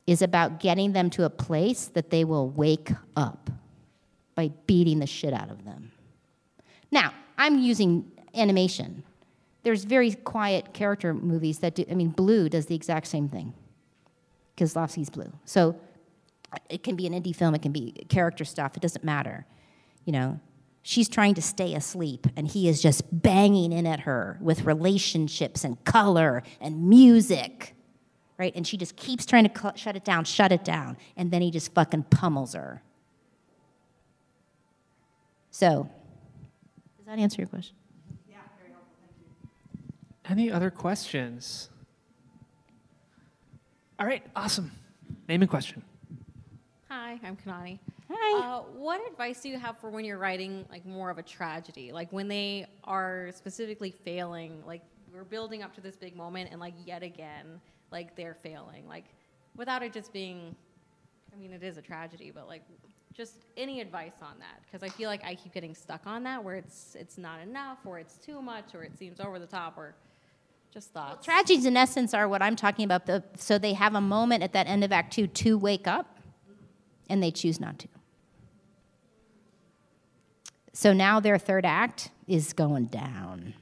is 0.05 0.21
about 0.21 0.59
getting 0.59 0.93
them 0.93 1.09
to 1.11 1.25
a 1.25 1.29
place 1.29 1.85
that 1.87 2.09
they 2.09 2.23
will 2.23 2.49
wake 2.49 2.91
up 3.15 3.49
by 4.35 4.49
beating 4.65 4.99
the 4.99 5.07
shit 5.07 5.33
out 5.33 5.49
of 5.49 5.65
them. 5.65 5.91
Now, 6.91 7.13
I'm 7.37 7.59
using 7.59 8.11
animation. 8.35 9.03
There's 9.63 9.83
very 9.83 10.13
quiet 10.13 10.73
character 10.73 11.13
movies 11.13 11.59
that 11.59 11.75
do, 11.75 11.85
I 11.89 11.95
mean, 11.95 12.09
Blue 12.09 12.47
does 12.47 12.67
the 12.67 12.75
exact 12.75 13.07
same 13.07 13.27
thing. 13.27 13.53
Kieślowski's 14.57 15.09
Blue. 15.09 15.31
So 15.45 15.79
it 16.69 16.83
can 16.83 16.95
be 16.95 17.07
an 17.07 17.13
indie 17.13 17.35
film, 17.35 17.55
it 17.55 17.61
can 17.61 17.71
be 17.71 17.91
character 18.09 18.43
stuff, 18.43 18.75
it 18.75 18.81
doesn't 18.81 19.03
matter. 19.03 19.45
You 20.05 20.13
know, 20.13 20.39
she's 20.81 21.09
trying 21.09 21.35
to 21.35 21.41
stay 21.41 21.75
asleep 21.75 22.27
and 22.35 22.47
he 22.47 22.67
is 22.67 22.81
just 22.81 23.03
banging 23.11 23.71
in 23.71 23.85
at 23.85 24.01
her 24.01 24.37
with 24.41 24.65
relationships 24.65 25.63
and 25.63 25.83
color 25.83 26.43
and 26.59 26.89
music. 26.89 27.75
Right? 28.37 28.53
And 28.55 28.67
she 28.67 28.77
just 28.77 28.95
keeps 28.95 29.25
trying 29.25 29.49
to 29.49 29.59
cl- 29.59 29.75
shut 29.75 29.95
it 29.95 30.05
down, 30.05 30.23
shut 30.23 30.51
it 30.51 30.63
down. 30.63 30.97
And 31.15 31.31
then 31.31 31.41
he 31.41 31.49
just 31.49 31.73
fucking 31.73 32.03
pummels 32.03 32.53
her. 32.53 32.83
So, 35.49 35.89
does 36.97 37.07
that 37.07 37.17
answer 37.17 37.41
your 37.41 37.47
question? 37.47 37.75
Yeah. 38.29 38.37
Any 40.29 40.51
other 40.51 40.69
questions? 40.69 41.69
All 43.99 44.05
right, 44.05 44.23
awesome. 44.35 44.71
Name 45.27 45.41
and 45.41 45.49
question. 45.49 45.81
Hi, 46.87 47.19
I'm 47.23 47.35
Kanani. 47.35 47.79
Hi. 48.11 48.39
Uh, 48.39 48.61
what 48.75 49.01
advice 49.09 49.41
do 49.41 49.49
you 49.49 49.57
have 49.57 49.79
for 49.79 49.89
when 49.89 50.05
you're 50.05 50.19
writing 50.19 50.65
like 50.69 50.85
more 50.85 51.09
of 51.09 51.17
a 51.17 51.23
tragedy, 51.23 51.91
like 51.91 52.13
when 52.13 52.27
they 52.27 52.67
are 52.83 53.31
specifically 53.35 53.89
failing, 53.89 54.63
like 54.67 54.83
we're 55.11 55.23
building 55.23 55.63
up 55.63 55.73
to 55.75 55.81
this 55.81 55.95
big 55.95 56.15
moment, 56.15 56.49
and 56.51 56.59
like 56.59 56.75
yet 56.85 57.01
again, 57.01 57.59
like 57.91 58.15
they're 58.15 58.35
failing, 58.35 58.87
like 58.87 59.05
without 59.55 59.81
it 59.81 59.93
just 59.93 60.13
being, 60.13 60.55
I 61.33 61.35
mean, 61.35 61.51
it 61.51 61.63
is 61.63 61.77
a 61.77 61.81
tragedy, 61.81 62.29
but 62.29 62.47
like 62.47 62.61
just 63.15 63.45
any 63.57 63.81
advice 63.81 64.21
on 64.21 64.37
that 64.37 64.61
because 64.63 64.83
I 64.83 64.89
feel 64.89 65.09
like 65.09 65.25
I 65.25 65.33
keep 65.33 65.53
getting 65.53 65.73
stuck 65.73 66.05
on 66.05 66.21
that 66.23 66.43
where 66.43 66.55
it's 66.55 66.95
it's 66.97 67.17
not 67.17 67.41
enough, 67.41 67.79
or 67.83 67.97
it's 67.97 68.17
too 68.17 68.43
much, 68.43 68.75
or 68.75 68.83
it 68.83 68.95
seems 68.95 69.19
over 69.19 69.39
the 69.39 69.47
top, 69.47 69.75
or 69.75 69.95
just 70.73 70.91
thoughts. 70.93 71.25
Tragedies, 71.25 71.65
in 71.65 71.75
essence, 71.77 72.13
are 72.13 72.27
what 72.27 72.41
I'm 72.41 72.55
talking 72.55 72.85
about. 72.85 73.05
The, 73.05 73.23
so 73.37 73.57
they 73.57 73.73
have 73.73 73.95
a 73.95 74.01
moment 74.01 74.43
at 74.43 74.53
that 74.53 74.67
end 74.67 74.83
of 74.83 74.91
Act 74.91 75.13
Two 75.13 75.27
to 75.27 75.57
wake 75.57 75.87
up, 75.87 76.19
and 77.09 77.21
they 77.21 77.31
choose 77.31 77.59
not 77.59 77.79
to. 77.79 77.87
So 80.73 80.93
now 80.93 81.19
their 81.19 81.39
third 81.39 81.65
act 81.65 82.11
is 82.27 82.53
going 82.53 82.85
down. 82.85 83.55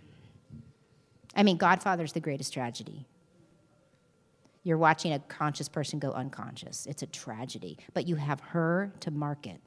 I 1.36 1.44
mean, 1.44 1.58
Godfather's 1.58 2.14
the 2.14 2.20
greatest 2.20 2.54
tragedy. 2.54 3.06
You're 4.64 4.78
watching 4.78 5.14
a 5.14 5.20
conscious 5.20 5.70
person 5.70 6.00
go 6.00 6.12
unconscious. 6.12 6.86
It's 6.88 7.04
a 7.04 7.06
tragedy. 7.06 7.78
But 7.94 8.08
you 8.08 8.16
have 8.16 8.40
her 8.40 8.92
to 9.02 9.12
mark 9.12 9.46
it. 9.46 9.62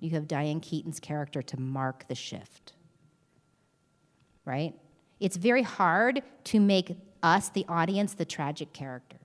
You 0.00 0.10
have 0.10 0.26
Diane 0.26 0.58
Keaton's 0.58 0.98
character 0.98 1.42
to 1.42 1.60
mark 1.60 2.08
the 2.08 2.14
shift. 2.14 2.72
Right? 4.44 4.74
It's 5.22 5.36
very 5.36 5.62
hard 5.62 6.20
to 6.44 6.58
make 6.58 6.96
us, 7.22 7.48
the 7.48 7.64
audience, 7.68 8.14
the 8.14 8.24
tragic 8.24 8.72
character. 8.72 9.18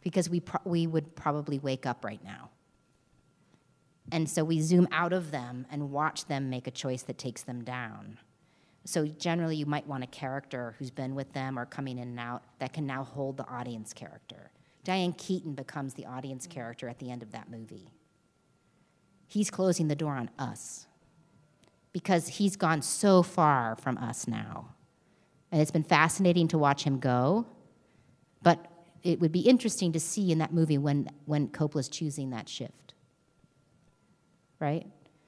Because 0.00 0.30
we, 0.30 0.40
pro- 0.40 0.62
we 0.64 0.86
would 0.86 1.14
probably 1.14 1.58
wake 1.58 1.84
up 1.84 2.02
right 2.02 2.24
now. 2.24 2.48
And 4.10 4.26
so 4.26 4.42
we 4.42 4.60
zoom 4.60 4.88
out 4.90 5.12
of 5.12 5.32
them 5.32 5.66
and 5.70 5.90
watch 5.90 6.24
them 6.24 6.48
make 6.48 6.66
a 6.66 6.70
choice 6.70 7.02
that 7.02 7.18
takes 7.18 7.42
them 7.42 7.62
down. 7.62 8.16
So 8.86 9.06
generally, 9.06 9.56
you 9.56 9.66
might 9.66 9.86
want 9.86 10.02
a 10.02 10.06
character 10.06 10.74
who's 10.78 10.90
been 10.90 11.14
with 11.14 11.30
them 11.34 11.58
or 11.58 11.66
coming 11.66 11.98
in 11.98 12.08
and 12.08 12.20
out 12.20 12.44
that 12.60 12.72
can 12.72 12.86
now 12.86 13.04
hold 13.04 13.36
the 13.36 13.46
audience 13.48 13.92
character. 13.92 14.50
Diane 14.82 15.12
Keaton 15.12 15.52
becomes 15.52 15.92
the 15.92 16.06
audience 16.06 16.46
character 16.46 16.88
at 16.88 17.00
the 17.00 17.10
end 17.10 17.22
of 17.22 17.32
that 17.32 17.50
movie. 17.50 17.90
He's 19.26 19.50
closing 19.50 19.88
the 19.88 19.96
door 19.96 20.14
on 20.14 20.30
us 20.38 20.86
because 21.92 22.28
he's 22.28 22.56
gone 22.56 22.80
so 22.80 23.22
far 23.22 23.76
from 23.76 23.98
us 23.98 24.26
now. 24.26 24.68
And 25.52 25.60
it's 25.60 25.70
been 25.70 25.84
fascinating 25.84 26.48
to 26.48 26.58
watch 26.58 26.82
him 26.82 26.98
go, 26.98 27.46
but 28.42 28.66
it 29.02 29.20
would 29.20 29.32
be 29.32 29.40
interesting 29.40 29.92
to 29.92 30.00
see 30.00 30.32
in 30.32 30.38
that 30.38 30.52
movie 30.52 30.78
when, 30.78 31.08
when 31.26 31.48
Coppola's 31.48 31.88
choosing 31.88 32.30
that 32.30 32.48
shift. 32.48 32.94
Right? 34.58 34.86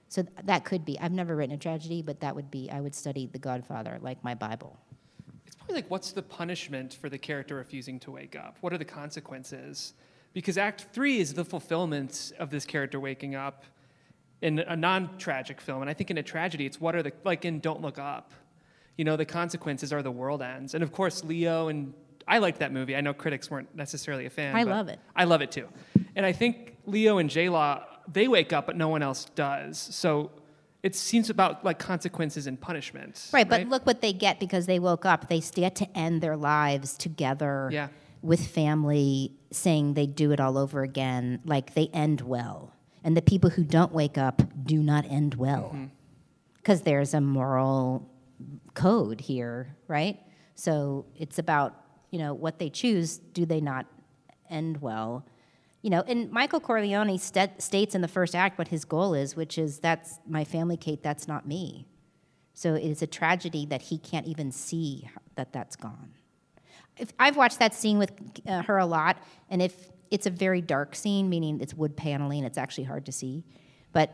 So 0.08 0.24
that 0.44 0.64
could 0.64 0.84
be. 0.84 0.98
I've 0.98 1.12
never 1.12 1.36
written 1.36 1.54
a 1.54 1.58
tragedy, 1.58 2.02
but 2.02 2.20
that 2.20 2.34
would 2.34 2.50
be, 2.50 2.70
I 2.70 2.80
would 2.80 2.94
study 2.94 3.26
The 3.26 3.38
Godfather 3.38 3.98
like 4.00 4.22
my 4.24 4.34
Bible. 4.34 4.78
It's 5.46 5.54
probably 5.54 5.76
like, 5.76 5.90
what's 5.90 6.12
the 6.12 6.22
punishment 6.22 6.94
for 6.94 7.08
the 7.08 7.18
character 7.18 7.56
refusing 7.56 8.00
to 8.00 8.10
wake 8.10 8.34
up? 8.34 8.56
What 8.60 8.72
are 8.72 8.78
the 8.78 8.84
consequences? 8.84 9.94
Because 10.32 10.58
Act 10.58 10.86
Three 10.92 11.18
is 11.18 11.34
the 11.34 11.44
fulfillment 11.44 12.32
of 12.38 12.50
this 12.50 12.64
character 12.64 12.98
waking 12.98 13.34
up 13.34 13.64
in 14.40 14.60
a 14.60 14.76
non-tragic 14.76 15.60
film, 15.60 15.82
and 15.82 15.90
I 15.90 15.94
think 15.94 16.10
in 16.10 16.18
a 16.18 16.22
tragedy, 16.22 16.64
it's 16.64 16.80
what 16.80 16.94
are 16.94 17.02
the 17.02 17.12
like 17.24 17.44
in 17.44 17.60
Don't 17.60 17.82
Look 17.82 17.98
Up. 17.98 18.32
You 18.98 19.04
know, 19.04 19.16
the 19.16 19.24
consequences 19.24 19.92
are 19.92 20.02
the 20.02 20.10
world 20.10 20.42
ends, 20.42 20.74
and 20.74 20.82
of 20.84 20.92
course, 20.92 21.24
Leo 21.24 21.68
and 21.68 21.94
I 22.26 22.38
liked 22.38 22.58
that 22.58 22.72
movie. 22.72 22.94
I 22.94 23.00
know 23.00 23.14
critics 23.14 23.50
weren't 23.50 23.74
necessarily 23.74 24.26
a 24.26 24.30
fan. 24.30 24.54
I 24.54 24.64
love 24.64 24.88
it. 24.88 24.98
I 25.16 25.24
love 25.24 25.40
it 25.40 25.50
too, 25.50 25.68
and 26.14 26.26
I 26.26 26.32
think 26.32 26.76
Leo 26.84 27.16
and 27.18 27.30
J 27.30 27.48
Law 27.48 27.84
they 28.12 28.26
wake 28.28 28.52
up, 28.52 28.66
but 28.66 28.76
no 28.76 28.88
one 28.88 29.02
else 29.02 29.26
does. 29.34 29.78
So 29.78 30.30
it 30.82 30.94
seems 30.94 31.30
about 31.30 31.64
like 31.64 31.78
consequences 31.78 32.46
and 32.46 32.60
punishment. 32.60 33.28
Right, 33.32 33.48
but 33.48 33.68
look 33.68 33.84
what 33.86 34.00
they 34.00 34.12
get 34.12 34.40
because 34.40 34.66
they 34.66 34.78
woke 34.78 35.04
up. 35.04 35.28
They 35.28 35.40
get 35.40 35.74
to 35.76 35.98
end 35.98 36.20
their 36.22 36.36
lives 36.36 36.96
together 36.96 37.68
Yeah. 37.72 37.88
with 38.22 38.46
family, 38.46 39.32
saying 39.50 39.94
they 39.94 40.06
do 40.06 40.32
it 40.32 40.40
all 40.40 40.56
over 40.56 40.82
again. 40.82 41.40
Like 41.44 41.74
they 41.74 41.88
end 41.92 42.20
well. 42.22 42.72
And 43.04 43.16
the 43.16 43.22
people 43.22 43.50
who 43.50 43.62
don't 43.64 43.92
wake 43.92 44.16
up 44.18 44.42
do 44.64 44.82
not 44.82 45.04
end 45.06 45.34
well. 45.34 45.70
Mm-hmm. 45.74 45.84
Because 46.56 46.82
there's 46.82 47.12
a 47.14 47.20
moral 47.20 48.08
code 48.74 49.20
here, 49.20 49.76
right? 49.86 50.18
So 50.54 51.06
it's 51.16 51.38
about, 51.38 51.74
you 52.10 52.18
know, 52.18 52.34
what 52.34 52.58
they 52.58 52.70
choose, 52.70 53.18
do 53.18 53.46
they 53.46 53.60
not 53.60 53.86
end 54.50 54.80
well? 54.80 55.26
You 55.82 55.90
know, 55.90 56.02
and 56.06 56.30
Michael 56.30 56.60
Corleone 56.60 57.18
st- 57.18 57.62
states 57.62 57.94
in 57.94 58.00
the 58.00 58.08
first 58.08 58.34
act 58.34 58.58
what 58.58 58.68
his 58.68 58.84
goal 58.84 59.14
is, 59.14 59.36
which 59.36 59.58
is 59.58 59.78
that's 59.78 60.18
my 60.26 60.44
family, 60.44 60.76
Kate, 60.76 61.02
that's 61.02 61.28
not 61.28 61.46
me. 61.46 61.86
So 62.54 62.74
it 62.74 62.82
is 62.82 63.02
a 63.02 63.06
tragedy 63.06 63.66
that 63.66 63.82
he 63.82 63.98
can't 63.98 64.26
even 64.26 64.50
see 64.50 65.08
that 65.36 65.52
that's 65.52 65.76
gone. 65.76 66.14
If, 66.96 67.12
I've 67.20 67.36
watched 67.36 67.60
that 67.60 67.74
scene 67.74 67.98
with 67.98 68.12
uh, 68.46 68.62
her 68.62 68.78
a 68.78 68.86
lot, 68.86 69.18
and 69.48 69.62
if 69.62 69.92
it's 70.10 70.26
a 70.26 70.30
very 70.30 70.60
dark 70.60 70.96
scene, 70.96 71.28
meaning 71.28 71.60
it's 71.60 71.74
wood 71.74 71.96
paneling, 71.96 72.42
it's 72.42 72.58
actually 72.58 72.84
hard 72.84 73.06
to 73.06 73.12
see. 73.12 73.44
But 73.92 74.10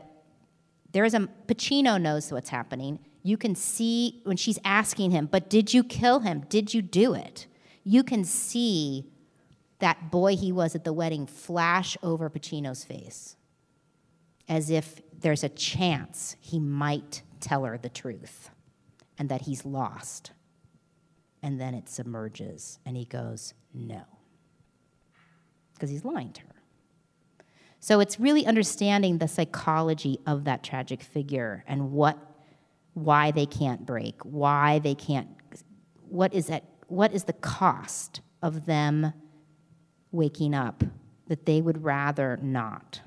there 0.93 1.05
is 1.05 1.15
a 1.15 1.21
Pacino 1.47 2.01
knows 2.01 2.31
what's 2.31 2.51
happening. 2.51 2.99
You 3.27 3.37
can 3.39 3.57
see 3.57 4.21
when 4.25 4.37
she's 4.37 4.59
asking 4.65 5.11
him, 5.11 5.27
"But 5.27 5.51
did 5.51 5.75
you 5.75 5.83
kill 5.83 6.21
him? 6.21 6.45
Did 6.49 6.75
you 6.75 6.83
do 6.83 7.15
it?" 7.15 7.49
You 7.83 8.05
can 8.05 8.23
see 8.23 9.11
that 9.79 10.11
boy 10.11 10.37
he 10.37 10.53
was 10.53 10.75
at 10.75 10.85
the 10.85 10.93
wedding 10.93 11.27
flash 11.27 11.97
over 12.03 12.31
Pacino's 12.31 12.85
face, 12.85 13.37
as 14.47 14.71
if 14.71 15.01
there's 15.19 15.43
a 15.43 15.49
chance 15.49 16.37
he 16.39 16.61
might 16.61 17.23
tell 17.41 17.65
her 17.65 17.79
the 17.79 17.89
truth, 17.89 18.51
and 19.19 19.29
that 19.31 19.43
he's 19.43 19.65
lost. 19.65 20.33
And 21.43 21.61
then 21.61 21.75
it 21.75 21.89
submerges, 21.89 22.79
and 22.85 22.97
he 22.97 23.07
goes, 23.07 23.55
"No," 23.73 24.03
because 25.73 25.89
he's 25.89 26.05
lying 26.05 26.33
to 26.35 26.43
her. 26.43 26.63
So 27.81 28.01
it's 28.01 28.21
really 28.21 28.47
understanding 28.47 29.19
the 29.19 29.29
psychology 29.29 30.21
of 30.27 30.45
that 30.45 30.63
tragic 30.63 31.03
figure 31.03 31.65
and 31.67 31.93
what, 31.93 32.19
why 32.95 33.31
they 33.31 33.47
can't 33.47 33.85
break, 33.85 34.21
why 34.23 34.79
they 34.79 34.95
can't, 34.95 35.29
what 36.09 36.33
is 36.33 36.47
that, 36.47 36.65
what 36.89 37.13
is 37.13 37.25
the 37.25 37.33
cost 37.33 38.21
of 38.43 38.67
them 38.67 39.13
waking 40.13 40.55
up 40.55 40.85
that 41.27 41.47
they 41.47 41.61
would 41.61 41.85
rather 41.85 42.39
not? 42.41 43.01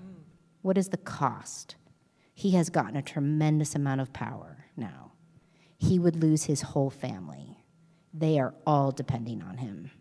What 0.62 0.78
is 0.78 0.90
the 0.90 0.98
cost? 0.98 1.76
He 2.34 2.52
has 2.52 2.70
gotten 2.70 2.96
a 2.96 3.02
tremendous 3.02 3.74
amount 3.76 4.02
of 4.02 4.14
power 4.14 4.66
now. 4.76 5.14
He 5.78 6.00
would 6.00 6.16
lose 6.22 6.44
his 6.44 6.62
whole 6.62 6.90
family. 6.90 7.58
They 8.14 8.40
are 8.40 8.54
all 8.66 8.92
depending 8.92 9.42
on 9.42 9.58
him. 9.58 9.92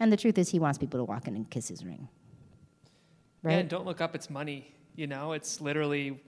And 0.00 0.10
the 0.10 0.16
truth 0.16 0.38
is, 0.38 0.48
he 0.48 0.58
wants 0.58 0.78
people 0.78 0.98
to 0.98 1.04
walk 1.04 1.28
in 1.28 1.36
and 1.36 1.48
kiss 1.48 1.68
his 1.68 1.84
ring. 1.84 2.08
Yeah, 3.44 3.50
and 3.50 3.68
don't 3.68 3.84
look 3.84 4.00
up. 4.00 4.14
It's 4.14 4.30
money. 4.30 4.74
You 4.96 5.06
know, 5.06 5.32
it's 5.32 5.60
literally 5.60 6.22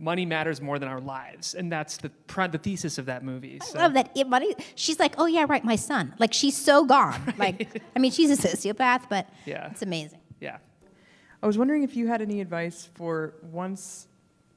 money 0.00 0.24
matters 0.24 0.60
more 0.60 0.78
than 0.78 0.88
our 0.88 1.00
lives, 1.00 1.54
and 1.54 1.70
that's 1.70 1.98
the 1.98 2.08
pri- 2.26 2.46
the 2.48 2.58
thesis 2.58 2.98
of 2.98 3.06
that 3.06 3.22
movie. 3.22 3.60
So. 3.62 3.78
I 3.78 3.82
love 3.82 3.94
that. 3.94 4.10
It, 4.16 4.26
money, 4.26 4.54
she's 4.74 4.98
like, 4.98 5.14
oh 5.18 5.26
yeah, 5.26 5.44
right, 5.48 5.62
my 5.62 5.76
son. 5.76 6.14
Like 6.18 6.32
she's 6.32 6.56
so 6.56 6.84
gone. 6.84 7.34
Like, 7.38 7.82
I 7.94 7.98
mean, 7.98 8.10
she's 8.10 8.30
a 8.30 8.48
sociopath, 8.48 9.08
but 9.08 9.28
Yeah. 9.44 9.70
it's 9.70 9.82
amazing. 9.82 10.20
Yeah. 10.40 10.56
I 11.42 11.46
was 11.46 11.56
wondering 11.58 11.82
if 11.82 11.94
you 11.96 12.08
had 12.08 12.20
any 12.22 12.40
advice 12.40 12.88
for 12.94 13.34
once 13.42 14.08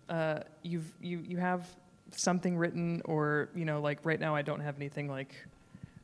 uh, 0.10 0.40
you've 0.64 0.92
you 1.02 1.20
you 1.28 1.38
have 1.38 1.68
something 2.12 2.58
written, 2.58 3.02
or 3.06 3.50
you 3.56 3.66
know, 3.66 3.82
like 3.82 4.00
right 4.06 4.20
now 4.20 4.36
I 4.36 4.42
don't 4.42 4.60
have 4.62 4.76
anything 4.78 5.08
like 5.10 5.34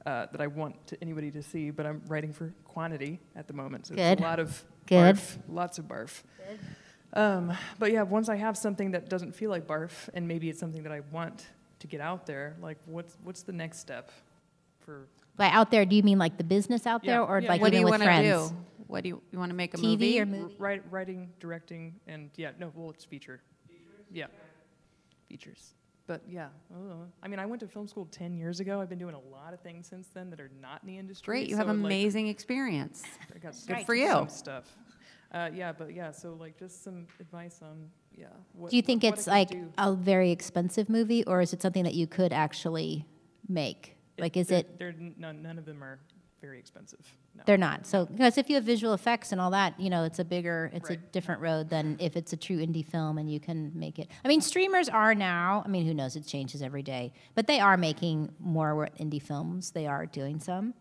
uh, 0.06 0.28
that 0.32 0.42
I 0.42 0.48
want 0.48 0.88
to, 0.88 0.98
anybody 1.02 1.32
to 1.32 1.44
see, 1.44 1.70
but 1.70 1.86
I'm 1.86 2.02
writing 2.08 2.34
for 2.34 2.54
quantity 2.66 3.20
at 3.36 3.48
the 3.48 3.54
moment, 3.54 3.88
so 3.88 3.96
Good. 3.96 4.02
it's 4.14 4.22
a 4.22 4.24
lot 4.24 4.40
of 4.40 4.64
Good. 4.86 5.16
barf, 5.16 5.38
lots 5.50 5.78
of 5.80 5.86
barf. 5.86 6.24
Um, 7.14 7.54
but 7.80 7.92
yeah, 7.92 8.04
once 8.04 8.30
I 8.30 8.36
have 8.36 8.56
something 8.58 8.92
that 8.92 9.10
doesn't 9.10 9.34
feel 9.34 9.50
like 9.50 9.66
barf, 9.66 10.10
and 10.14 10.28
maybe 10.28 10.50
it's 10.50 10.60
something 10.60 10.84
that 10.84 10.92
I 10.92 11.02
want 11.12 11.48
to 11.80 11.88
get 11.88 12.02
out 12.02 12.26
there, 12.26 12.56
like 12.62 12.78
what's 12.86 13.18
what's 13.24 13.42
the 13.44 13.54
next 13.54 13.80
step 13.80 14.12
for 14.80 15.08
By 15.38 15.48
out 15.50 15.72
there, 15.72 15.86
do 15.86 15.96
you 15.96 16.04
mean 16.04 16.20
like 16.20 16.38
the 16.38 16.44
business 16.44 16.86
out 16.86 17.04
Yeah, 17.04 17.14
there, 17.14 17.24
or 17.24 17.40
yeah, 17.40 17.50
like 17.50 17.62
what 17.62 17.72
do 17.72 17.78
even 17.78 17.88
you 17.88 17.92
with 17.92 18.02
want 18.02 18.04
to 18.04 18.08
friends? 18.08 18.50
do? 18.52 18.56
What 18.88 19.04
do 19.04 19.10
you, 19.10 19.22
you 19.32 19.38
want 19.40 19.52
to 19.52 19.56
make 19.56 19.74
a 19.76 19.78
TV 19.78 19.84
movie? 19.84 20.20
or 20.22 20.26
movie? 20.26 20.56
Write, 20.58 20.84
writing, 20.92 21.30
directing, 21.40 21.94
and 22.08 22.30
yeah, 22.36 22.52
no, 22.60 22.72
well, 22.76 22.90
it's 22.90 23.06
feature. 23.06 23.40
Yeah, 24.12 24.26
features. 25.28 25.74
But 26.08 26.22
yeah, 26.28 26.48
uh, 26.74 27.06
I 27.22 27.28
mean, 27.28 27.38
I 27.40 27.46
went 27.46 27.60
to 27.62 27.68
film 27.68 27.88
school 27.88 28.08
ten 28.12 28.34
years 28.36 28.60
ago. 28.60 28.82
I've 28.82 28.90
been 28.90 28.98
doing 29.00 29.14
a 29.16 29.20
lot 29.36 29.54
of 29.54 29.60
things 29.62 29.88
since 29.88 30.08
then 30.08 30.30
that 30.32 30.40
are 30.40 30.50
not 30.62 30.82
in 30.84 30.88
the 30.88 30.98
industry. 30.98 31.32
Great, 31.32 31.48
you 31.50 31.54
so, 31.54 31.60
have 31.60 31.68
like, 31.68 31.76
amazing 31.76 32.28
experience. 32.28 33.04
I 33.34 33.38
got 33.40 33.52
Good 33.52 33.56
some- 33.78 33.86
for 33.86 33.94
you. 33.96 34.08
Some 34.10 34.30
stuff. 34.30 34.76
Uh, 35.32 35.50
yeah, 35.54 35.72
but 35.72 35.94
yeah, 35.94 36.12
so 36.12 36.34
like 36.40 36.58
just 36.58 36.84
some 36.84 37.06
advice 37.20 37.60
on 37.62 37.90
yeah. 38.18 38.28
What, 38.54 38.72
Do 38.72 38.76
you 38.76 38.82
think 38.82 39.04
it's 39.04 39.28
like 39.28 39.50
do. 39.50 39.72
a 39.78 39.94
very 39.94 40.32
expensive 40.32 40.90
movie, 40.90 41.24
or 41.26 41.42
is 41.42 41.54
it 41.54 41.62
something 41.62 41.84
that 41.84 41.94
you 41.94 42.08
could 42.08 42.34
actually 42.34 43.06
make? 43.48 43.96
Like, 44.18 44.36
is 44.36 44.48
They're- 44.48 44.60
it? 44.60 44.78
They're 44.80 44.96
none, 45.18 45.42
none 45.42 45.58
of 45.58 45.66
them 45.66 45.84
are 45.84 46.00
very 46.42 46.58
expensive 46.60 47.00
now. 47.36 47.44
They're 47.46 47.58
not. 47.58 47.86
So, 47.86 48.06
because 48.06 48.38
if 48.38 48.50
you 48.50 48.56
have 48.56 48.64
visual 48.64 48.94
effects 48.94 49.32
and 49.32 49.40
all 49.40 49.52
that, 49.52 49.80
you 49.80 49.90
know, 49.90 50.04
it's 50.04 50.20
a 50.20 50.26
bigger, 50.26 50.70
it's 50.74 50.90
a 50.90 50.96
different 50.98 51.42
road 51.42 51.70
than 51.70 51.98
if 52.00 52.16
it's 52.18 52.34
a 52.34 52.38
true 52.38 52.58
indie 52.58 52.86
film 52.86 53.18
and 53.18 53.30
you 53.32 53.40
can 53.40 53.72
make 53.76 54.00
it. 54.00 54.10
I 54.24 54.28
mean, 54.28 54.42
streamers 54.42 54.90
are 54.90 55.14
now, 55.14 55.62
I 55.66 55.70
mean, 55.70 55.86
who 55.86 55.94
knows, 55.94 56.16
it 56.16 56.26
changes 56.26 56.62
every 56.62 56.82
day, 56.84 57.14
but 57.36 57.46
they 57.48 57.60
are 57.60 57.78
making 57.78 58.32
more 58.40 58.90
indie 59.00 59.22
films. 59.22 59.72
They 59.72 59.86
are 59.86 60.06
doing 60.06 60.40
some. 60.40 60.74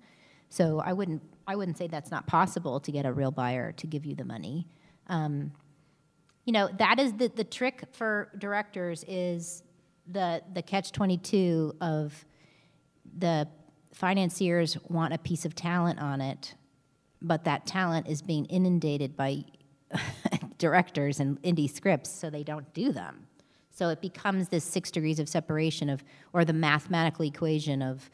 So 0.48 0.80
I 0.80 0.92
wouldn't, 0.92 1.22
I 1.48 1.56
wouldn't 1.56 1.78
say 1.78 1.86
that's 1.86 2.10
not 2.10 2.26
possible 2.26 2.78
to 2.78 2.92
get 2.92 3.06
a 3.06 3.12
real 3.12 3.30
buyer 3.30 3.72
to 3.72 3.86
give 3.86 4.04
you 4.04 4.14
the 4.14 4.24
money. 4.24 4.68
Um, 5.06 5.52
you 6.44 6.52
know, 6.52 6.68
that 6.78 7.00
is 7.00 7.14
the, 7.14 7.28
the 7.28 7.42
trick 7.42 7.84
for 7.92 8.30
directors 8.36 9.02
is 9.08 9.62
the, 10.06 10.42
the 10.52 10.62
catch 10.62 10.92
22 10.92 11.74
of 11.80 12.26
the 13.16 13.48
financiers 13.94 14.76
want 14.88 15.14
a 15.14 15.18
piece 15.18 15.46
of 15.46 15.54
talent 15.54 15.98
on 16.00 16.20
it, 16.20 16.54
but 17.22 17.44
that 17.44 17.66
talent 17.66 18.08
is 18.08 18.20
being 18.20 18.44
inundated 18.46 19.16
by 19.16 19.42
directors 20.58 21.18
and 21.18 21.40
indie 21.42 21.70
scripts, 21.70 22.10
so 22.10 22.28
they 22.28 22.44
don't 22.44 22.72
do 22.74 22.92
them. 22.92 23.26
So 23.70 23.88
it 23.88 24.02
becomes 24.02 24.48
this 24.48 24.64
six 24.64 24.90
degrees 24.90 25.18
of 25.18 25.30
separation 25.30 25.88
of, 25.88 26.04
or 26.34 26.44
the 26.44 26.52
mathematical 26.52 27.24
equation 27.24 27.80
of, 27.80 28.10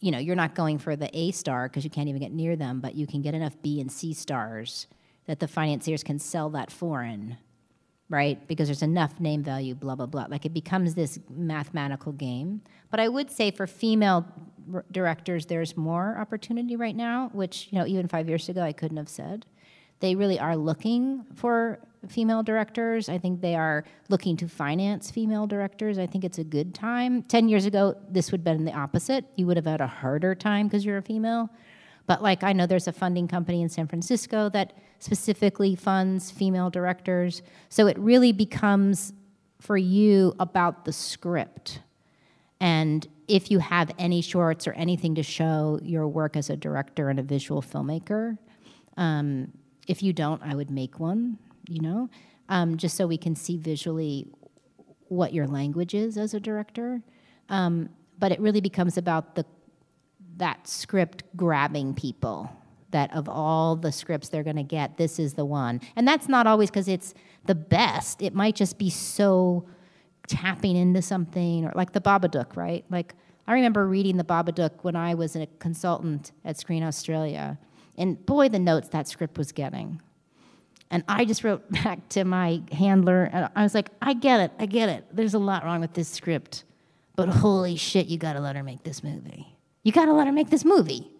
you 0.00 0.10
know, 0.10 0.18
you're 0.18 0.36
not 0.36 0.54
going 0.54 0.78
for 0.78 0.96
the 0.96 1.10
A 1.16 1.32
star 1.32 1.68
because 1.68 1.84
you 1.84 1.90
can't 1.90 2.08
even 2.08 2.20
get 2.20 2.32
near 2.32 2.56
them, 2.56 2.80
but 2.80 2.94
you 2.94 3.06
can 3.06 3.22
get 3.22 3.34
enough 3.34 3.60
B 3.62 3.80
and 3.80 3.90
C 3.90 4.12
stars 4.12 4.86
that 5.26 5.40
the 5.40 5.48
financiers 5.48 6.02
can 6.02 6.18
sell 6.18 6.48
that 6.50 6.70
foreign, 6.70 7.36
right? 8.08 8.46
Because 8.46 8.68
there's 8.68 8.82
enough 8.82 9.20
name 9.20 9.42
value, 9.42 9.74
blah, 9.74 9.94
blah, 9.94 10.06
blah. 10.06 10.26
Like 10.28 10.46
it 10.46 10.54
becomes 10.54 10.94
this 10.94 11.18
mathematical 11.28 12.12
game. 12.12 12.62
But 12.90 13.00
I 13.00 13.08
would 13.08 13.30
say 13.30 13.50
for 13.50 13.66
female 13.66 14.26
directors, 14.92 15.46
there's 15.46 15.76
more 15.76 16.16
opportunity 16.18 16.76
right 16.76 16.96
now, 16.96 17.30
which, 17.32 17.68
you 17.70 17.78
know, 17.78 17.86
even 17.86 18.08
five 18.08 18.28
years 18.28 18.48
ago 18.48 18.62
I 18.62 18.72
couldn't 18.72 18.96
have 18.96 19.08
said. 19.08 19.46
They 20.00 20.14
really 20.14 20.38
are 20.38 20.56
looking 20.56 21.24
for 21.34 21.80
female 22.06 22.42
directors. 22.42 23.08
I 23.08 23.18
think 23.18 23.40
they 23.40 23.54
are 23.54 23.84
looking 24.08 24.36
to 24.38 24.48
finance 24.48 25.10
female 25.10 25.46
directors. 25.46 25.98
I 25.98 26.06
think 26.06 26.24
it's 26.24 26.38
a 26.38 26.44
good 26.44 26.74
time. 26.74 27.22
10 27.22 27.48
years 27.48 27.66
ago, 27.66 27.96
this 28.08 28.30
would 28.30 28.40
have 28.40 28.56
been 28.56 28.64
the 28.64 28.72
opposite. 28.72 29.24
You 29.36 29.46
would 29.46 29.56
have 29.56 29.66
had 29.66 29.80
a 29.80 29.86
harder 29.86 30.34
time 30.34 30.68
because 30.68 30.84
you're 30.84 30.98
a 30.98 31.02
female. 31.02 31.50
But 32.06 32.22
like 32.22 32.42
I 32.42 32.52
know 32.52 32.66
there's 32.66 32.88
a 32.88 32.92
funding 32.92 33.28
company 33.28 33.62
in 33.62 33.68
San 33.68 33.86
Francisco 33.86 34.48
that 34.50 34.72
specifically 34.98 35.74
funds 35.74 36.30
female 36.30 36.70
directors. 36.70 37.42
So 37.68 37.86
it 37.86 37.98
really 37.98 38.32
becomes 38.32 39.12
for 39.60 39.76
you 39.76 40.34
about 40.38 40.84
the 40.84 40.92
script. 40.92 41.80
And 42.60 43.06
if 43.28 43.50
you 43.50 43.58
have 43.58 43.92
any 43.98 44.22
shorts 44.22 44.66
or 44.66 44.72
anything 44.72 45.14
to 45.16 45.22
show 45.22 45.78
your 45.82 46.08
work 46.08 46.36
as 46.36 46.50
a 46.50 46.56
director 46.56 47.10
and 47.10 47.18
a 47.18 47.22
visual 47.22 47.60
filmmaker, 47.60 48.38
um, 48.96 49.52
if 49.86 50.02
you 50.02 50.12
don't, 50.12 50.42
I 50.42 50.54
would 50.54 50.70
make 50.70 50.98
one, 50.98 51.38
you 51.68 51.80
know, 51.80 52.08
um, 52.48 52.76
just 52.76 52.96
so 52.96 53.06
we 53.06 53.18
can 53.18 53.36
see 53.36 53.56
visually 53.56 54.26
what 55.08 55.32
your 55.32 55.46
language 55.46 55.94
is 55.94 56.16
as 56.16 56.34
a 56.34 56.40
director. 56.40 57.02
Um, 57.48 57.88
but 58.18 58.32
it 58.32 58.40
really 58.40 58.60
becomes 58.60 58.96
about 58.96 59.34
the 59.34 59.44
that 60.36 60.68
script 60.68 61.24
grabbing 61.36 61.94
people. 61.94 62.50
That 62.90 63.14
of 63.14 63.28
all 63.28 63.76
the 63.76 63.92
scripts 63.92 64.30
they're 64.30 64.42
going 64.42 64.56
to 64.56 64.62
get, 64.62 64.96
this 64.96 65.18
is 65.18 65.34
the 65.34 65.44
one. 65.44 65.82
And 65.94 66.08
that's 66.08 66.26
not 66.26 66.46
always 66.46 66.70
because 66.70 66.88
it's 66.88 67.12
the 67.44 67.54
best. 67.54 68.22
It 68.22 68.34
might 68.34 68.54
just 68.54 68.78
be 68.78 68.88
so 68.88 69.68
tapping 70.26 70.74
into 70.74 71.02
something, 71.02 71.66
or 71.66 71.72
like 71.74 71.92
the 71.92 72.00
Babadook, 72.00 72.56
right? 72.56 72.84
Like 72.88 73.14
I 73.46 73.54
remember 73.54 73.86
reading 73.86 74.16
the 74.16 74.24
Babadook 74.24 74.82
when 74.82 74.96
I 74.96 75.14
was 75.14 75.36
a 75.36 75.46
consultant 75.58 76.32
at 76.44 76.58
Screen 76.58 76.82
Australia, 76.82 77.58
and 77.98 78.24
boy, 78.24 78.48
the 78.48 78.58
notes 78.58 78.88
that 78.88 79.08
script 79.08 79.36
was 79.36 79.52
getting. 79.52 80.00
And 80.90 81.04
I 81.08 81.24
just 81.24 81.44
wrote 81.44 81.70
back 81.84 82.08
to 82.10 82.24
my 82.24 82.62
handler, 82.72 83.30
and 83.32 83.48
I 83.54 83.62
was 83.62 83.74
like, 83.74 83.90
I 84.00 84.14
get 84.14 84.40
it, 84.40 84.52
I 84.58 84.66
get 84.66 84.88
it. 84.88 85.04
There's 85.12 85.34
a 85.34 85.38
lot 85.38 85.64
wrong 85.64 85.80
with 85.80 85.94
this 85.94 86.08
script, 86.08 86.64
but 87.16 87.28
holy 87.28 87.76
shit, 87.76 88.06
you 88.06 88.18
gotta 88.18 88.40
let 88.40 88.56
her 88.56 88.62
make 88.62 88.84
this 88.84 89.02
movie. 89.02 89.46
You 89.82 89.92
gotta 89.92 90.12
let 90.12 90.26
her 90.26 90.32
make 90.32 90.50
this 90.50 90.64
movie. 90.64 91.10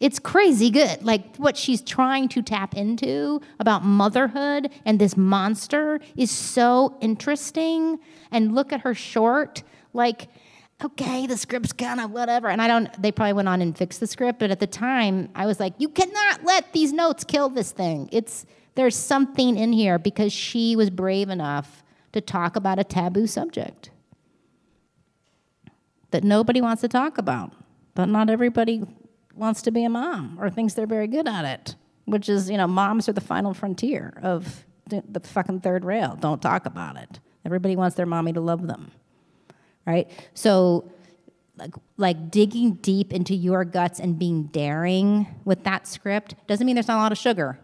It's 0.00 0.20
crazy 0.20 0.70
good. 0.70 1.02
Like 1.02 1.36
what 1.36 1.56
she's 1.56 1.80
trying 1.80 2.28
to 2.30 2.42
tap 2.42 2.76
into 2.76 3.40
about 3.58 3.84
motherhood 3.84 4.70
and 4.84 4.98
this 5.00 5.16
monster 5.16 5.98
is 6.16 6.30
so 6.30 6.96
interesting. 7.00 7.98
And 8.30 8.54
look 8.54 8.72
at 8.72 8.82
her 8.82 8.94
short. 8.94 9.64
Like, 9.92 10.28
okay, 10.84 11.26
the 11.26 11.36
script's 11.36 11.72
kind 11.72 12.00
of 12.00 12.12
whatever. 12.12 12.48
And 12.48 12.62
I 12.62 12.68
don't, 12.68 13.02
they 13.02 13.10
probably 13.10 13.32
went 13.32 13.48
on 13.48 13.60
and 13.60 13.76
fixed 13.76 13.98
the 13.98 14.06
script. 14.06 14.38
But 14.38 14.52
at 14.52 14.60
the 14.60 14.68
time, 14.68 15.30
I 15.34 15.46
was 15.46 15.58
like, 15.58 15.74
you 15.78 15.88
cannot 15.88 16.44
let 16.44 16.72
these 16.72 16.92
notes 16.92 17.24
kill 17.24 17.48
this 17.48 17.72
thing. 17.72 18.08
It's, 18.12 18.46
there's 18.78 18.94
something 18.94 19.58
in 19.58 19.72
here 19.72 19.98
because 19.98 20.32
she 20.32 20.76
was 20.76 20.88
brave 20.88 21.30
enough 21.30 21.82
to 22.12 22.20
talk 22.20 22.54
about 22.54 22.78
a 22.78 22.84
taboo 22.84 23.26
subject 23.26 23.90
that 26.12 26.22
nobody 26.22 26.60
wants 26.60 26.82
to 26.82 26.86
talk 26.86 27.18
about. 27.18 27.52
But 27.96 28.04
not 28.04 28.30
everybody 28.30 28.84
wants 29.34 29.62
to 29.62 29.72
be 29.72 29.82
a 29.82 29.88
mom 29.88 30.38
or 30.40 30.48
thinks 30.48 30.74
they're 30.74 30.86
very 30.86 31.08
good 31.08 31.26
at 31.26 31.44
it, 31.44 31.74
which 32.04 32.28
is, 32.28 32.48
you 32.48 32.56
know, 32.56 32.68
moms 32.68 33.08
are 33.08 33.12
the 33.12 33.20
final 33.20 33.52
frontier 33.52 34.16
of 34.22 34.64
the, 34.86 35.20
fucking 35.24 35.62
third 35.62 35.84
rail. 35.84 36.16
Don't 36.20 36.40
talk 36.40 36.64
about 36.64 36.96
it. 36.96 37.18
Everybody 37.44 37.74
wants 37.74 37.96
their 37.96 38.06
mommy 38.06 38.32
to 38.34 38.40
love 38.40 38.68
them, 38.68 38.92
right? 39.88 40.08
So, 40.34 40.88
like, 41.56 41.74
like 41.96 42.30
digging 42.30 42.74
deep 42.74 43.12
into 43.12 43.34
your 43.34 43.64
guts 43.64 43.98
and 43.98 44.16
being 44.16 44.44
daring 44.44 45.26
with 45.44 45.64
that 45.64 45.88
script 45.88 46.36
doesn't 46.46 46.64
mean 46.64 46.76
there's 46.76 46.86
not 46.86 46.98
a 46.98 47.02
lot 47.02 47.10
of 47.10 47.18
sugar, 47.18 47.58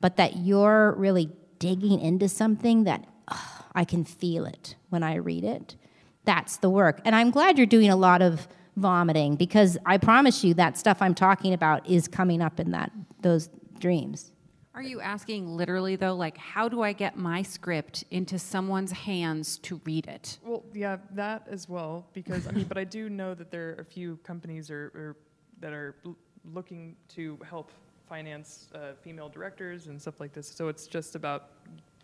but 0.00 0.16
that 0.16 0.36
you're 0.36 0.94
really 0.96 1.30
digging 1.58 2.00
into 2.00 2.28
something 2.28 2.84
that 2.84 3.06
ugh, 3.28 3.64
I 3.74 3.84
can 3.84 4.04
feel 4.04 4.46
it 4.46 4.76
when 4.88 5.02
I 5.02 5.16
read 5.16 5.44
it. 5.44 5.76
That's 6.24 6.56
the 6.58 6.70
work. 6.70 7.00
And 7.04 7.14
I'm 7.14 7.30
glad 7.30 7.58
you're 7.58 7.66
doing 7.66 7.90
a 7.90 7.96
lot 7.96 8.22
of 8.22 8.48
vomiting 8.76 9.36
because 9.36 9.76
I 9.84 9.98
promise 9.98 10.42
you 10.42 10.54
that 10.54 10.78
stuff 10.78 10.98
I'm 11.00 11.14
talking 11.14 11.52
about 11.52 11.86
is 11.88 12.08
coming 12.08 12.40
up 12.40 12.60
in 12.60 12.70
that 12.72 12.90
those 13.20 13.50
dreams. 13.78 14.32
Are 14.74 14.82
you 14.82 15.00
asking 15.00 15.56
literally 15.56 15.96
though, 15.96 16.14
like, 16.14 16.38
how 16.38 16.68
do 16.68 16.82
I 16.82 16.92
get 16.92 17.16
my 17.16 17.42
script 17.42 18.04
into 18.10 18.38
someone's 18.38 18.92
hands 18.92 19.58
to 19.58 19.80
read 19.84 20.06
it? 20.06 20.38
Well, 20.44 20.64
yeah, 20.72 20.98
that 21.12 21.46
as 21.50 21.68
well. 21.68 22.06
Because 22.12 22.46
I 22.46 22.52
mean, 22.52 22.64
but 22.64 22.78
I 22.78 22.84
do 22.84 23.10
know 23.10 23.34
that 23.34 23.50
there 23.50 23.70
are 23.70 23.80
a 23.80 23.84
few 23.84 24.16
companies 24.22 24.70
or, 24.70 24.92
or 24.94 25.16
that 25.60 25.72
are 25.72 25.96
looking 26.44 26.96
to 27.08 27.38
help 27.44 27.72
finance 28.10 28.68
uh, 28.74 28.92
female 29.00 29.28
directors 29.28 29.86
and 29.86 30.02
stuff 30.04 30.20
like 30.20 30.32
this. 30.32 30.48
So 30.48 30.68
it's 30.68 30.86
just 30.86 31.14
about 31.14 31.50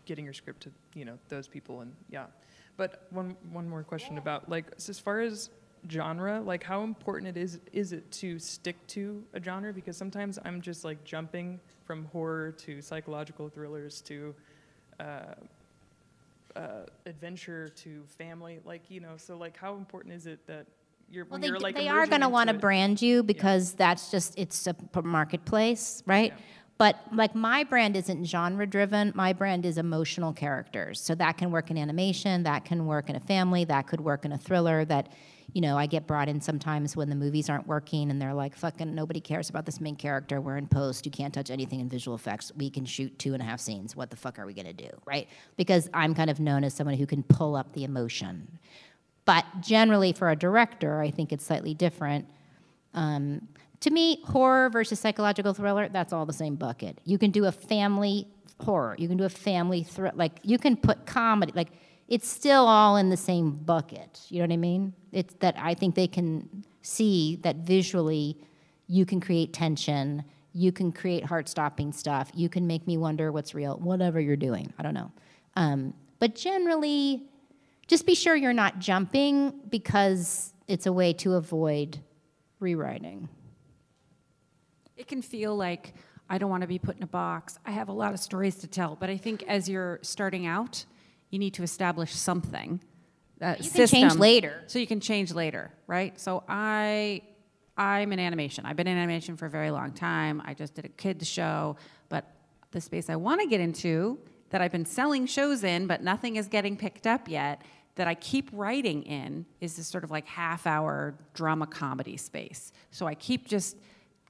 getting 0.07 0.25
your 0.25 0.35
script 0.35 0.63
to 0.63 0.71
you 0.95 1.05
know 1.05 1.19
those 1.29 1.49
people 1.49 1.81
and 1.83 1.93
yeah. 2.09 2.27
But 2.79 3.07
one 3.11 3.37
one 3.53 3.69
more 3.69 3.83
question 3.83 4.17
about 4.19 4.49
like 4.49 4.67
so 4.79 4.91
as 4.91 4.99
far 4.99 5.21
as 5.21 5.51
genre, 5.91 6.41
like 6.41 6.63
how 6.63 6.83
important 6.83 7.37
it 7.37 7.41
is 7.41 7.59
is 7.73 7.93
it 7.93 8.11
to 8.23 8.39
stick 8.39 8.77
to 8.89 9.23
a 9.35 9.43
genre? 9.43 9.73
Because 9.73 9.97
sometimes 9.97 10.39
I'm 10.45 10.61
just 10.61 10.85
like 10.85 11.03
jumping 11.05 11.61
from 11.85 12.07
horror 12.07 12.53
to 12.53 12.81
psychological 12.81 13.49
thrillers 13.49 14.01
to 14.03 14.35
uh, 15.01 15.35
uh, 16.55 16.87
adventure 17.05 17.69
to 17.69 18.03
family, 18.19 18.61
like 18.65 18.83
you 18.91 19.01
know. 19.01 19.17
So 19.17 19.37
like, 19.37 19.57
how 19.57 19.75
important 19.75 20.15
is 20.15 20.27
it 20.27 20.47
that 20.47 20.67
you're 21.11 21.25
Well, 21.25 21.41
they, 21.41 21.49
you're 21.49 21.61
like 21.61 21.77
they 21.77 21.89
are 21.89 22.07
going 22.07 22.21
to 22.21 22.29
want 22.29 22.49
to 22.49 22.55
brand 22.55 23.01
you 23.01 23.23
because 23.23 23.73
that's 23.75 24.11
just 24.11 24.35
it's 24.39 24.67
a 24.67 25.03
marketplace, 25.03 26.03
right? 26.07 26.33
Yeah. 26.35 26.43
But 26.79 27.01
like 27.13 27.35
my 27.35 27.65
brand 27.65 27.97
isn't 27.97 28.25
genre 28.27 28.67
driven. 28.67 29.13
My 29.15 29.33
brand 29.33 29.65
is 29.65 29.79
emotional 29.79 30.33
characters. 30.33 31.01
So 31.01 31.15
that 31.15 31.39
can 31.39 31.51
work 31.51 31.71
in 31.71 31.79
animation, 31.79 32.43
that 32.43 32.65
can 32.65 32.87
work 32.87 33.09
in 33.09 33.17
a 33.17 33.21
family, 33.21 33.65
that 33.65 33.87
could 33.87 34.01
work 34.01 34.25
in 34.25 34.33
a 34.33 34.39
thriller. 34.39 34.85
That 34.85 35.09
you 35.53 35.63
know, 35.63 35.79
I 35.79 35.87
get 35.87 36.07
brought 36.07 36.29
in 36.29 36.41
sometimes 36.41 36.97
when 36.97 37.09
the 37.09 37.15
movies 37.15 37.49
aren't 37.49 37.67
working 37.67 38.11
and 38.11 38.21
they're 38.21 38.35
like, 38.35 38.55
"Fucking 38.57 38.95
nobody 38.95 39.21
cares 39.21 39.49
about 39.49 39.65
this 39.65 39.81
main 39.81 39.97
character. 39.97 40.41
We're 40.41 40.59
in 40.59 40.67
post. 40.67 41.07
You 41.07 41.13
can't 41.13 41.33
touch 41.33 41.51
anything 41.51 41.81
in 41.81 41.89
visual 41.89 42.15
effects. 42.15 42.53
We 42.57 42.69
can 42.69 42.85
shoot 42.85 43.19
two 43.19 43.33
and 43.33 43.41
a 43.41 43.47
half 43.47 43.61
scenes. 43.61 43.97
What 43.97 44.11
the 44.11 44.17
fuck 44.17 44.39
are 44.39 44.45
we 44.45 44.53
gonna 44.53 44.75
do, 44.75 44.91
right?" 45.07 45.29
Because 45.57 45.89
I'm 45.95 46.15
kind 46.15 46.29
of 46.29 46.41
known 46.41 46.63
as 46.63 46.75
someone 46.75 46.97
who 46.97 47.07
can 47.07 47.23
pull 47.23 47.57
up 47.57 47.73
the 47.73 47.85
emotion. 47.85 48.59
But 49.27 49.45
generally, 49.61 50.13
for 50.13 50.31
a 50.31 50.37
director, 50.37 51.03
I 51.03 51.11
think 51.11 51.33
it's 51.33 51.45
slightly 51.45 51.75
different. 51.75 52.27
Um, 52.95 53.49
to 53.81 53.91
me, 53.91 54.23
horror 54.25 54.71
versus 54.71 54.99
psychological 54.99 55.53
thriller, 55.53 55.89
that's 55.89 56.13
all 56.13 56.25
the 56.25 56.33
same 56.33 56.55
bucket. 56.57 56.99
You 57.05 57.19
can 57.19 57.31
do 57.31 57.45
a 57.45 57.53
family 57.53 58.29
horror, 58.61 58.97
you 58.99 59.07
can 59.07 59.19
do 59.19 59.25
a 59.25 59.29
family 59.29 59.83
thriller, 59.83 60.13
like 60.15 60.41
you 60.43 60.59
can 60.59 60.77
put 60.77 61.05
comedy, 61.05 61.53
like 61.55 61.69
it's 62.09 62.29
still 62.29 62.67
all 62.67 62.97
in 62.97 63.11
the 63.11 63.17
same 63.17 63.51
bucket. 63.51 64.21
You 64.29 64.39
know 64.39 64.45
what 64.45 64.53
I 64.53 64.57
mean? 64.57 64.95
It's 65.13 65.35
that 65.41 65.57
I 65.59 65.75
think 65.75 65.95
they 65.95 66.07
can 66.07 66.65
see 66.83 67.37
that 67.43 67.57
visually 67.57 68.39
you 68.87 69.05
can 69.05 69.21
create 69.21 69.53
tension, 69.53 70.25
you 70.53 70.73
can 70.73 70.93
create 70.93 71.25
heart 71.25 71.49
stopping 71.49 71.93
stuff, 71.93 72.31
you 72.33 72.49
can 72.49 72.67
make 72.67 72.87
me 72.87 72.97
wonder 72.97 73.33
what's 73.33 73.55
real, 73.55 73.77
whatever 73.79 74.21
you're 74.21 74.37
doing. 74.37 74.73
I 74.79 74.83
don't 74.85 74.95
know. 74.95 75.11
Um, 75.57 75.95
but 76.19 76.35
generally, 76.35 77.25
just 77.87 78.07
be 78.07 78.15
sure 78.15 78.35
you're 78.35 78.53
not 78.53 78.79
jumping 78.79 79.53
because 79.69 80.53
it's 80.67 80.87
a 80.87 80.93
way 80.93 81.13
to 81.15 81.35
avoid 81.35 81.99
rewriting. 82.59 83.29
It 84.97 85.07
can 85.07 85.23
feel 85.23 85.55
like 85.57 85.95
I 86.29 86.39
don't 86.39 86.51
want 86.51 86.63
to 86.63 86.67
be 86.67 86.79
put 86.79 86.97
in 86.97 87.03
a 87.03 87.07
box. 87.07 87.59
I 87.65 87.71
have 87.71 87.89
a 87.89 87.93
lot 87.93 88.13
of 88.13 88.21
stories 88.21 88.57
to 88.57 88.67
tell, 88.67 88.97
but 88.97 89.11
I 89.11 89.17
think 89.17 89.45
as 89.45 89.69
you're 89.69 90.01
starting 90.03 90.47
out, 90.47 90.85
you 91.31 91.39
need 91.39 91.55
to 91.55 91.63
establish 91.63 92.13
something. 92.13 92.81
Uh, 93.41 93.55
You 93.61 93.71
can 93.71 93.87
change 93.87 94.15
later. 94.15 94.65
So 94.67 94.79
you 94.79 94.87
can 94.87 95.01
change 95.01 95.33
later, 95.33 95.71
right? 95.87 96.19
So 96.19 96.43
I, 96.49 97.23
I'm 97.77 98.13
in 98.13 98.19
animation. 98.19 98.65
I've 98.65 98.77
been 98.77 98.87
in 98.87 98.97
animation 98.97 99.37
for 99.37 99.47
a 99.47 99.51
very 99.51 99.71
long 99.71 99.93
time. 99.93 100.43
I 100.45 100.55
just 100.55 100.75
did 100.75 100.87
a 100.87 100.89
kids 100.89 101.29
show, 101.29 101.77
but 102.09 102.25
the 102.71 102.81
space 102.81 103.11
I 103.11 103.17
want 103.17 103.41
to 103.43 103.47
get 103.47 103.61
into 103.61 104.19
that 104.51 104.61
I've 104.61 104.73
been 104.73 104.87
selling 104.87 105.27
shows 105.27 105.63
in, 105.65 105.87
but 105.87 106.03
nothing 106.03 106.37
is 106.37 106.49
getting 106.49 106.77
picked 106.77 107.07
up 107.07 107.29
yet. 107.29 107.61
That 107.97 108.07
I 108.07 108.15
keep 108.15 108.51
writing 108.53 109.03
in 109.03 109.47
is 109.61 109.77
this 109.77 109.87
sort 109.87 110.05
of 110.05 110.11
like 110.11 110.27
half-hour 110.27 111.15
drama 111.35 111.67
comedy 111.67 112.17
space. 112.17 112.73
So 112.91 113.07
I 113.07 113.15
keep 113.15 113.49
just 113.49 113.77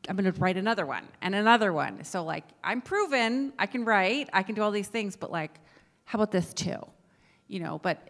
I'm 0.09 0.17
to 0.19 0.33
write 0.33 0.57
another 0.57 0.87
one 0.87 1.05
and 1.21 1.35
another 1.35 1.73
one. 1.73 2.05
So 2.05 2.25
like 2.25 2.45
I'm 2.63 2.81
proven 2.81 3.53
I 3.59 3.67
can 3.67 3.85
write, 3.85 4.31
I 4.33 4.43
can 4.43 4.55
do 4.55 4.63
all 4.63 4.71
these 4.71 4.89
things, 4.89 5.17
but 5.17 5.31
like 5.31 5.61
how 6.05 6.19
about 6.19 6.31
this 6.31 6.55
too? 6.55 6.79
You 7.49 7.61
know, 7.61 7.81
but 7.83 8.09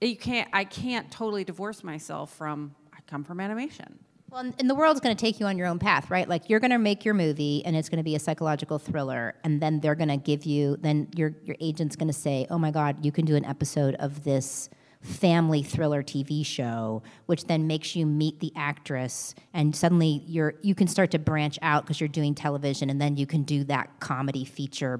you 0.00 0.16
can't 0.16 0.48
I 0.52 0.64
can't 0.64 1.10
totally 1.10 1.44
divorce 1.44 1.84
myself 1.84 2.34
from 2.34 2.74
I 2.92 2.98
come 3.06 3.24
from 3.24 3.40
animation. 3.40 3.98
Well, 4.32 4.50
and- 4.58 4.70
the 4.70 4.74
world's 4.74 5.00
going 5.00 5.14
to 5.14 5.20
take 5.20 5.40
you 5.40 5.46
on 5.46 5.58
your 5.58 5.66
own 5.66 5.78
path, 5.78 6.10
right? 6.10 6.26
Like 6.26 6.48
you're 6.48 6.58
going 6.60 6.70
to 6.70 6.78
make 6.78 7.04
your 7.04 7.12
movie, 7.12 7.62
and 7.66 7.76
it's 7.76 7.90
going 7.90 7.98
to 7.98 8.02
be 8.02 8.16
a 8.16 8.18
psychological 8.18 8.78
thriller, 8.78 9.34
and 9.44 9.60
then 9.60 9.80
they're 9.80 9.94
going 9.94 10.08
to 10.08 10.16
give 10.16 10.46
you. 10.46 10.78
Then 10.80 11.08
your 11.14 11.34
your 11.44 11.56
agent's 11.60 11.96
going 11.96 12.08
to 12.08 12.14
say, 12.14 12.46
"Oh 12.48 12.58
my 12.58 12.70
God, 12.70 13.04
you 13.04 13.12
can 13.12 13.26
do 13.26 13.36
an 13.36 13.44
episode 13.44 13.94
of 13.96 14.24
this 14.24 14.70
family 15.02 15.62
thriller 15.62 16.02
TV 16.02 16.46
show," 16.46 17.02
which 17.26 17.44
then 17.44 17.66
makes 17.66 17.94
you 17.94 18.06
meet 18.06 18.40
the 18.40 18.52
actress, 18.56 19.34
and 19.52 19.76
suddenly 19.76 20.22
you're 20.26 20.54
you 20.62 20.74
can 20.74 20.86
start 20.86 21.10
to 21.10 21.18
branch 21.18 21.58
out 21.60 21.84
because 21.84 22.00
you're 22.00 22.08
doing 22.08 22.34
television, 22.34 22.88
and 22.88 23.02
then 23.02 23.18
you 23.18 23.26
can 23.26 23.42
do 23.42 23.64
that 23.64 24.00
comedy 24.00 24.46
feature. 24.46 24.98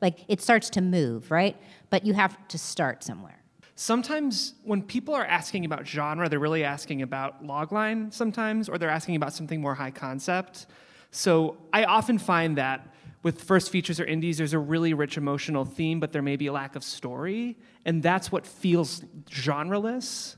Like 0.00 0.24
it 0.28 0.40
starts 0.40 0.70
to 0.70 0.80
move, 0.80 1.30
right? 1.30 1.56
But 1.90 2.06
you 2.06 2.14
have 2.14 2.38
to 2.48 2.56
start 2.56 3.04
somewhere. 3.04 3.41
Sometimes 3.74 4.54
when 4.64 4.82
people 4.82 5.14
are 5.14 5.24
asking 5.24 5.64
about 5.64 5.86
genre, 5.86 6.28
they're 6.28 6.38
really 6.38 6.64
asking 6.64 7.02
about 7.02 7.44
logline 7.44 8.12
sometimes, 8.12 8.68
or 8.68 8.78
they're 8.78 8.90
asking 8.90 9.16
about 9.16 9.32
something 9.32 9.60
more 9.60 9.74
high 9.74 9.90
concept. 9.90 10.66
So 11.10 11.56
I 11.72 11.84
often 11.84 12.18
find 12.18 12.58
that 12.58 12.88
with 13.22 13.42
first 13.42 13.70
features 13.70 14.00
or 14.00 14.04
indies, 14.04 14.38
there's 14.38 14.52
a 14.52 14.58
really 14.58 14.94
rich 14.94 15.16
emotional 15.16 15.64
theme, 15.64 16.00
but 16.00 16.12
there 16.12 16.22
may 16.22 16.36
be 16.36 16.48
a 16.48 16.52
lack 16.52 16.74
of 16.74 16.82
story, 16.82 17.56
and 17.84 18.02
that's 18.02 18.32
what 18.32 18.46
feels 18.46 19.00
genreless. 19.30 20.36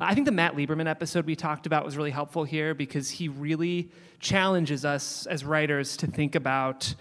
I 0.00 0.14
think 0.14 0.24
the 0.24 0.32
Matt 0.32 0.56
Lieberman 0.56 0.88
episode 0.88 1.26
we 1.26 1.36
talked 1.36 1.66
about 1.66 1.84
was 1.84 1.96
really 1.96 2.10
helpful 2.10 2.42
here 2.42 2.74
because 2.74 3.10
he 3.10 3.28
really 3.28 3.92
challenges 4.18 4.84
us 4.84 5.26
as 5.26 5.44
writers 5.44 5.96
to 5.98 6.06
think 6.06 6.34
about 6.34 6.94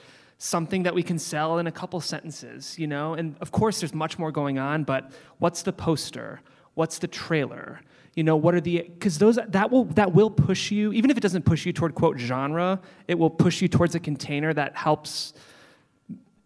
something 0.44 0.82
that 0.82 0.96
we 0.96 1.04
can 1.04 1.20
sell 1.20 1.60
in 1.60 1.68
a 1.68 1.72
couple 1.72 2.02
sentences, 2.02 2.78
you 2.80 2.88
know? 2.88 3.14
And 3.14 3.36
of 3.42 3.52
course, 3.52 3.80
there's 3.80 3.94
much 3.94 4.18
more 4.18 4.32
going 4.32 4.58
on, 4.58 4.84
but 4.84 5.12
what's 5.38 5.62
the 5.62 5.72
poster? 5.72 6.42
What's 6.74 6.98
the 6.98 7.08
trailer? 7.08 7.82
You 8.16 8.24
know, 8.24 8.36
what 8.36 8.56
are 8.56 8.60
the 8.60 8.82
because 8.82 9.20
those 9.20 9.38
that 9.48 9.70
will 9.70 9.86
that 9.86 10.14
will 10.14 10.32
push 10.32 10.72
you, 10.72 10.92
even 10.94 11.12
if 11.12 11.18
it 11.18 11.20
doesn't 11.22 11.46
push 11.46 11.66
you 11.66 11.72
toward 11.72 11.94
quote 11.94 12.18
genre, 12.18 12.82
it 13.08 13.20
will 13.20 13.30
push 13.30 13.62
you 13.62 13.68
towards 13.68 13.94
a 13.94 14.00
container 14.00 14.52
that 14.54 14.76
helps 14.76 15.34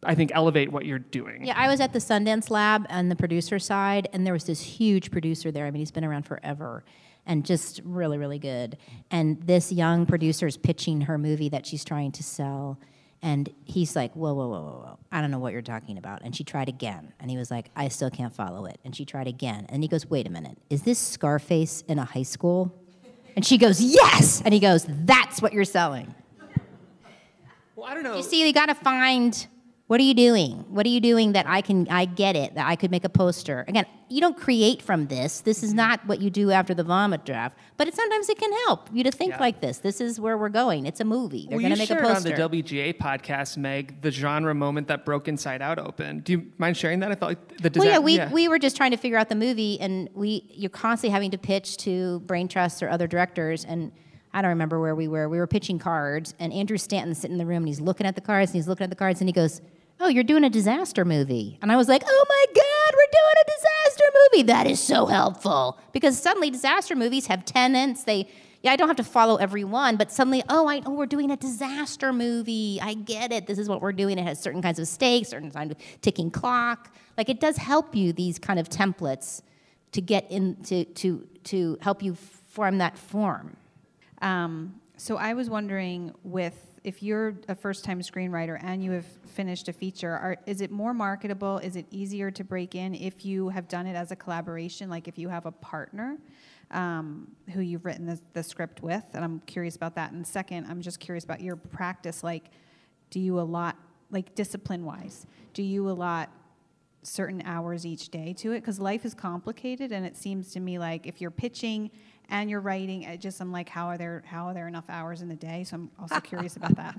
I 0.03 0.13
think 0.13 0.31
elevate 0.33 0.71
what 0.71 0.85
you're 0.85 0.99
doing. 0.99 1.45
Yeah, 1.45 1.55
I 1.57 1.69
was 1.69 1.79
at 1.79 1.93
the 1.93 1.99
Sundance 1.99 2.49
Lab 2.49 2.85
on 2.89 3.07
the 3.07 3.15
producer 3.15 3.59
side, 3.59 4.09
and 4.11 4.25
there 4.25 4.33
was 4.33 4.43
this 4.43 4.61
huge 4.61 5.09
producer 5.09 5.51
there. 5.51 5.65
I 5.65 5.71
mean, 5.71 5.79
he's 5.79 5.91
been 5.91 6.05
around 6.05 6.23
forever 6.23 6.83
and 7.25 7.45
just 7.45 7.79
really, 7.85 8.17
really 8.17 8.39
good. 8.39 8.77
And 9.09 9.41
this 9.41 9.71
young 9.71 10.05
producer 10.05 10.45
is 10.45 10.57
pitching 10.57 11.01
her 11.01 11.17
movie 11.17 11.49
that 11.49 11.65
she's 11.65 11.83
trying 11.83 12.11
to 12.11 12.23
sell. 12.23 12.77
And 13.25 13.51
he's 13.65 13.95
like, 13.95 14.13
whoa, 14.13 14.35
whoa, 14.35 14.47
whoa, 14.47 14.61
whoa, 14.61 14.81
whoa. 14.85 14.99
I 15.11 15.19
don't 15.19 15.31
know 15.31 15.39
what 15.39 15.51
you're 15.51 15.63
talking 15.63 15.97
about. 15.97 16.21
And 16.23 16.35
she 16.35 16.43
tried 16.43 16.69
again. 16.69 17.11
And 17.19 17.31
he 17.31 17.37
was 17.37 17.49
like, 17.49 17.71
I 17.75 17.87
still 17.87 18.11
can't 18.11 18.31
follow 18.31 18.67
it. 18.67 18.79
And 18.85 18.95
she 18.95 19.03
tried 19.03 19.27
again. 19.27 19.65
And 19.69 19.81
he 19.81 19.89
goes, 19.89 20.07
wait 20.07 20.27
a 20.27 20.29
minute. 20.29 20.59
Is 20.69 20.83
this 20.83 20.99
Scarface 20.99 21.83
in 21.87 21.97
a 21.97 22.05
high 22.05 22.21
school? 22.21 22.71
And 23.35 23.43
she 23.43 23.57
goes, 23.57 23.81
yes. 23.81 24.43
And 24.45 24.53
he 24.53 24.59
goes, 24.59 24.85
that's 24.87 25.41
what 25.41 25.53
you're 25.53 25.65
selling. 25.65 26.13
Well, 27.75 27.87
I 27.87 27.95
don't 27.95 28.03
know. 28.03 28.15
You 28.15 28.21
see, 28.21 28.45
you 28.45 28.53
got 28.53 28.67
to 28.67 28.75
find 28.75 29.47
what 29.87 29.99
are 29.99 30.03
you 30.03 30.15
doing? 30.15 30.65
What 30.69 30.85
are 30.87 30.89
you 30.89 30.99
doing 30.99 31.33
that 31.33 31.45
I 31.47 31.61
can 31.61 31.87
I 31.89 32.05
get 32.05 32.35
it 32.35 32.55
that 32.55 32.65
I 32.65 32.75
could 32.75 32.89
make 32.89 33.03
a 33.03 33.09
poster. 33.09 33.65
Again, 33.67 33.85
you 34.09 34.19
don't 34.19 34.35
create 34.35 34.81
from 34.81 35.07
this. 35.07 35.41
This 35.41 35.61
is 35.61 35.71
mm-hmm. 35.71 35.77
not 35.77 36.07
what 36.07 36.21
you 36.21 36.31
do 36.31 36.49
after 36.49 36.73
the 36.73 36.83
vomit 36.83 37.23
draft, 37.23 37.55
but 37.77 37.87
it, 37.87 37.93
sometimes 37.93 38.27
it 38.29 38.39
can 38.39 38.51
help 38.65 38.89
you 38.91 39.03
to 39.03 39.11
think 39.11 39.33
Yeah. 39.33 39.39
like 39.39 39.61
this. 39.61 39.77
This 39.77 40.01
is 40.01 40.19
where 40.19 40.39
we're 40.39 40.49
going. 40.49 40.87
It's 40.87 41.01
a 41.01 41.05
movie. 41.05 41.45
They're 41.47 41.57
well, 41.57 41.69
going 41.69 41.73
to 41.73 41.77
make 41.77 41.89
a 41.91 41.93
shared 41.93 42.03
poster. 42.03 42.43
on 42.43 42.49
the 42.49 42.63
WGA 42.63 42.97
podcast, 42.97 43.57
Meg, 43.57 44.01
the 44.01 44.09
genre 44.09 44.55
moment 44.55 44.87
that 44.87 45.05
broke 45.05 45.27
Inside 45.27 45.61
Out 45.61 45.77
open. 45.77 46.21
Do 46.21 46.31
you 46.31 46.51
mind 46.57 46.77
sharing 46.77 46.99
that? 47.01 47.11
I 47.11 47.15
felt 47.15 47.31
like 47.31 47.57
the 47.57 47.79
well, 47.79 47.87
yeah, 47.87 47.99
we, 47.99 48.19
we 48.33 48.47
were 48.47 48.59
just 48.59 48.75
trying 48.75 48.91
to 48.91 48.97
figure 48.97 49.19
out 49.19 49.29
the 49.29 49.35
movie, 49.35 49.79
and 49.79 50.09
we 50.15 50.47
you're 50.49 50.69
constantly 50.71 51.13
having 51.13 51.29
to 51.29 51.37
pitch 51.37 51.77
to 51.77 52.21
Brain 52.21 52.47
Trust 52.47 52.81
or 52.81 52.89
other 52.89 53.05
directors, 53.05 53.65
and 53.65 53.91
I 54.35 54.41
don't 54.41 54.49
remember 54.49 54.81
where 54.81 54.95
we 54.95 55.07
were. 55.07 55.29
We 55.29 55.37
were 55.37 55.47
pitching 55.47 55.79
cards, 55.79 56.33
and 56.39 56.51
Andrew 56.51 56.77
Stanton's 56.77 57.19
sitting 57.19 57.35
in 57.35 57.37
the 57.37 57.45
room, 57.45 57.59
and 57.59 57.67
he's 57.67 57.79
looking 57.79 58.05
at 58.05 58.15
the 58.15 58.21
cards, 58.21 58.51
and 58.51 58.55
he's 58.55 58.67
looking 58.67 58.83
at 58.83 58.89
the 58.89 58.95
cards, 58.95 59.21
and 59.21 59.29
he 59.29 59.33
goes, 59.33 59.61
"Oh, 60.01 60.09
you're 60.09 60.25
doing 60.25 60.43
a 60.43 60.49
disaster 60.49 61.05
movie," 61.05 61.57
and 61.61 61.71
I 61.71 61.77
was 61.77 61.87
like, 61.87 62.03
"Oh 62.05 62.25
my 62.27 62.45
God, 62.53 62.95
we're 62.97 63.13
doing 63.13 63.33
a 63.41 63.49
disaster 63.55 64.03
movie! 64.13 64.43
That 64.43 64.67
is 64.67 64.81
so 64.81 65.05
helpful 65.05 65.79
because 65.93 66.21
suddenly 66.21 66.49
disaster 66.49 66.97
movies 66.97 67.27
have 67.27 67.45
tenants. 67.45 68.03
They 68.03 68.27
yeah, 68.61 68.73
I 68.73 68.75
don't 68.75 68.89
have 68.89 68.97
to 68.97 69.05
follow 69.05 69.37
every 69.37 69.63
one, 69.63 69.95
but 69.95 70.11
suddenly, 70.11 70.43
oh, 70.49 70.67
I 70.67 70.81
oh, 70.85 70.91
we're 70.91 71.05
doing 71.05 71.31
a 71.31 71.37
disaster 71.37 72.11
movie. 72.11 72.79
I 72.81 72.95
get 72.95 73.31
it. 73.31 73.47
This 73.47 73.57
is 73.57 73.69
what 73.69 73.79
we're 73.79 73.93
doing. 73.93 74.19
It 74.19 74.23
has 74.23 74.41
certain 74.41 74.61
kinds 74.61 74.79
of 74.79 74.87
stakes, 74.89 75.29
certain 75.29 75.51
kind 75.51 75.71
of 75.71 75.77
ticking 76.01 76.29
clock. 76.29 76.93
Like 77.17 77.29
it 77.29 77.39
does 77.39 77.55
help 77.55 77.95
you 77.95 78.11
these 78.11 78.37
kind 78.37 78.59
of 78.59 78.67
templates 78.67 79.43
to 79.93 80.01
get 80.01 80.29
in 80.29 80.55
to 80.63 80.83
to 80.83 81.25
to 81.45 81.77
help 81.79 82.03
you 82.03 82.15
form 82.15 82.79
that 82.79 82.97
form. 82.97 83.55
Um, 84.21 84.79
so 84.97 85.17
I 85.17 85.33
was 85.33 85.49
wondering, 85.49 86.13
with 86.23 86.55
if 86.83 87.03
you're 87.03 87.35
a 87.49 87.55
first-time 87.55 87.99
screenwriter 88.01 88.57
and 88.61 88.83
you 88.83 88.91
have 88.91 89.05
finished 89.05 89.67
a 89.67 89.73
feature, 89.73 90.11
are, 90.11 90.37
is 90.45 90.61
it 90.61 90.71
more 90.71 90.93
marketable? 90.93 91.57
Is 91.57 91.75
it 91.75 91.85
easier 91.91 92.31
to 92.31 92.43
break 92.43 92.75
in 92.75 92.95
if 92.95 93.25
you 93.25 93.49
have 93.49 93.67
done 93.67 93.87
it 93.87 93.95
as 93.95 94.11
a 94.11 94.15
collaboration, 94.15 94.89
like 94.89 95.07
if 95.07 95.17
you 95.17 95.27
have 95.27 95.45
a 95.45 95.51
partner 95.51 96.17
um, 96.71 97.27
who 97.53 97.61
you've 97.61 97.85
written 97.85 98.05
the, 98.05 98.19
the 98.33 98.43
script 98.43 98.81
with? 98.81 99.03
And 99.13 99.23
I'm 99.23 99.39
curious 99.41 99.75
about 99.75 99.95
that. 99.95 100.11
And 100.11 100.25
second, 100.25 100.67
I'm 100.69 100.81
just 100.81 100.99
curious 100.99 101.23
about 101.23 101.41
your 101.41 101.55
practice. 101.55 102.23
Like, 102.23 102.45
do 103.09 103.19
you 103.19 103.39
allot, 103.39 103.75
like 104.11 104.33
discipline-wise, 104.35 105.25
do 105.53 105.63
you 105.63 105.89
allot 105.89 106.29
certain 107.03 107.41
hours 107.45 107.85
each 107.85 108.09
day 108.09 108.33
to 108.33 108.51
it 108.51 108.61
because 108.61 108.79
life 108.79 109.05
is 109.05 109.13
complicated 109.13 109.91
and 109.91 110.05
it 110.05 110.17
seems 110.17 110.51
to 110.51 110.59
me 110.59 110.79
like 110.79 111.05
if 111.05 111.21
you're 111.21 111.29
pitching 111.31 111.91
and 112.29 112.49
you're 112.49 112.59
writing 112.61 113.03
it 113.03 113.19
just 113.21 113.39
i'm 113.41 113.51
like 113.51 113.69
how 113.69 113.87
are 113.87 113.97
there 113.97 114.23
how 114.25 114.47
are 114.47 114.53
there 114.53 114.67
enough 114.67 114.85
hours 114.89 115.21
in 115.21 115.27
the 115.29 115.35
day 115.35 115.63
so 115.63 115.75
i'm 115.75 115.91
also 115.99 116.19
curious 116.19 116.55
about 116.57 116.75
that 116.77 116.95